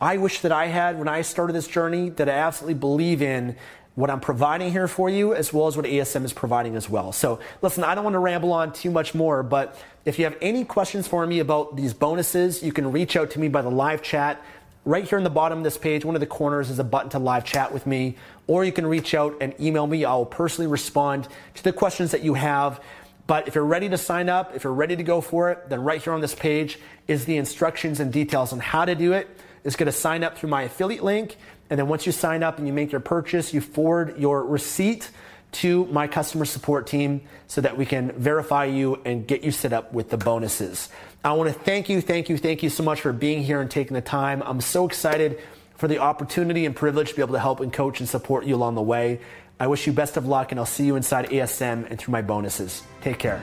I 0.00 0.16
wish 0.16 0.40
that 0.40 0.52
I 0.52 0.66
had 0.66 0.98
when 0.98 1.08
I 1.08 1.22
started 1.22 1.52
this 1.52 1.68
journey 1.68 2.10
that 2.10 2.28
I 2.28 2.32
absolutely 2.32 2.74
believe 2.74 3.22
in 3.22 3.56
what 3.94 4.08
I'm 4.08 4.20
providing 4.20 4.72
here 4.72 4.88
for 4.88 5.10
you 5.10 5.34
as 5.34 5.52
well 5.52 5.66
as 5.66 5.76
what 5.76 5.84
ASM 5.84 6.24
is 6.24 6.32
providing 6.32 6.76
as 6.76 6.88
well. 6.88 7.12
So 7.12 7.40
listen, 7.60 7.84
I 7.84 7.94
don't 7.94 8.04
want 8.04 8.14
to 8.14 8.20
ramble 8.20 8.52
on 8.52 8.72
too 8.72 8.90
much 8.90 9.14
more, 9.14 9.42
but 9.42 9.76
if 10.04 10.18
you 10.18 10.24
have 10.24 10.36
any 10.40 10.64
questions 10.64 11.06
for 11.06 11.26
me 11.26 11.40
about 11.40 11.76
these 11.76 11.92
bonuses, 11.92 12.62
you 12.62 12.72
can 12.72 12.92
reach 12.92 13.16
out 13.16 13.30
to 13.32 13.40
me 13.40 13.48
by 13.48 13.62
the 13.62 13.70
live 13.70 14.02
chat 14.02 14.42
right 14.84 15.06
here 15.06 15.18
in 15.18 15.24
the 15.24 15.30
bottom 15.30 15.58
of 15.58 15.64
this 15.64 15.78
page, 15.78 16.04
one 16.04 16.16
of 16.16 16.20
the 16.20 16.26
corners 16.26 16.70
is 16.70 16.78
a 16.78 16.84
button 16.84 17.10
to 17.10 17.18
live 17.18 17.44
chat 17.44 17.72
with 17.72 17.86
me, 17.86 18.16
or 18.46 18.64
you 18.64 18.72
can 18.72 18.86
reach 18.86 19.14
out 19.14 19.36
and 19.40 19.54
email 19.60 19.86
me. 19.86 20.04
I'll 20.04 20.24
personally 20.24 20.70
respond 20.70 21.28
to 21.54 21.64
the 21.64 21.72
questions 21.72 22.10
that 22.12 22.22
you 22.22 22.34
have. 22.34 22.82
But 23.26 23.46
if 23.46 23.54
you're 23.54 23.64
ready 23.64 23.88
to 23.88 23.98
sign 23.98 24.28
up, 24.28 24.56
if 24.56 24.64
you're 24.64 24.72
ready 24.72 24.96
to 24.96 25.02
go 25.02 25.20
for 25.20 25.50
it, 25.50 25.68
then 25.68 25.84
right 25.84 26.02
here 26.02 26.12
on 26.12 26.20
this 26.20 26.34
page 26.34 26.78
is 27.06 27.26
the 27.26 27.36
instructions 27.36 28.00
and 28.00 28.12
details 28.12 28.52
on 28.52 28.58
how 28.58 28.84
to 28.84 28.94
do 28.94 29.12
it. 29.12 29.28
It's 29.64 29.76
going 29.76 29.86
to 29.86 29.92
sign 29.92 30.24
up 30.24 30.38
through 30.38 30.50
my 30.50 30.62
affiliate 30.62 31.04
link. 31.04 31.36
And 31.68 31.78
then 31.78 31.88
once 31.88 32.06
you 32.06 32.12
sign 32.12 32.42
up 32.42 32.58
and 32.58 32.66
you 32.66 32.72
make 32.72 32.92
your 32.92 33.00
purchase, 33.00 33.54
you 33.54 33.60
forward 33.60 34.18
your 34.18 34.44
receipt 34.44 35.10
to 35.52 35.86
my 35.86 36.06
customer 36.06 36.44
support 36.44 36.86
team 36.86 37.22
so 37.48 37.60
that 37.60 37.76
we 37.76 37.84
can 37.84 38.12
verify 38.12 38.64
you 38.64 39.00
and 39.04 39.26
get 39.26 39.42
you 39.42 39.50
set 39.50 39.72
up 39.72 39.92
with 39.92 40.10
the 40.10 40.16
bonuses. 40.16 40.88
I 41.24 41.32
want 41.32 41.52
to 41.52 41.58
thank 41.58 41.88
you, 41.88 42.00
thank 42.00 42.28
you, 42.28 42.38
thank 42.38 42.62
you 42.62 42.70
so 42.70 42.82
much 42.82 43.00
for 43.00 43.12
being 43.12 43.42
here 43.42 43.60
and 43.60 43.70
taking 43.70 43.94
the 43.94 44.00
time. 44.00 44.42
I'm 44.44 44.60
so 44.60 44.86
excited 44.86 45.40
for 45.76 45.88
the 45.88 45.98
opportunity 45.98 46.66
and 46.66 46.74
privilege 46.74 47.10
to 47.10 47.16
be 47.16 47.22
able 47.22 47.34
to 47.34 47.40
help 47.40 47.60
and 47.60 47.72
coach 47.72 48.00
and 48.00 48.08
support 48.08 48.46
you 48.46 48.54
along 48.54 48.74
the 48.74 48.82
way. 48.82 49.20
I 49.58 49.66
wish 49.66 49.86
you 49.86 49.92
best 49.92 50.16
of 50.16 50.26
luck 50.26 50.52
and 50.52 50.60
I'll 50.60 50.66
see 50.66 50.86
you 50.86 50.96
inside 50.96 51.28
ASM 51.30 51.90
and 51.90 51.98
through 51.98 52.12
my 52.12 52.22
bonuses. 52.22 52.82
Take 53.02 53.18
care. 53.18 53.42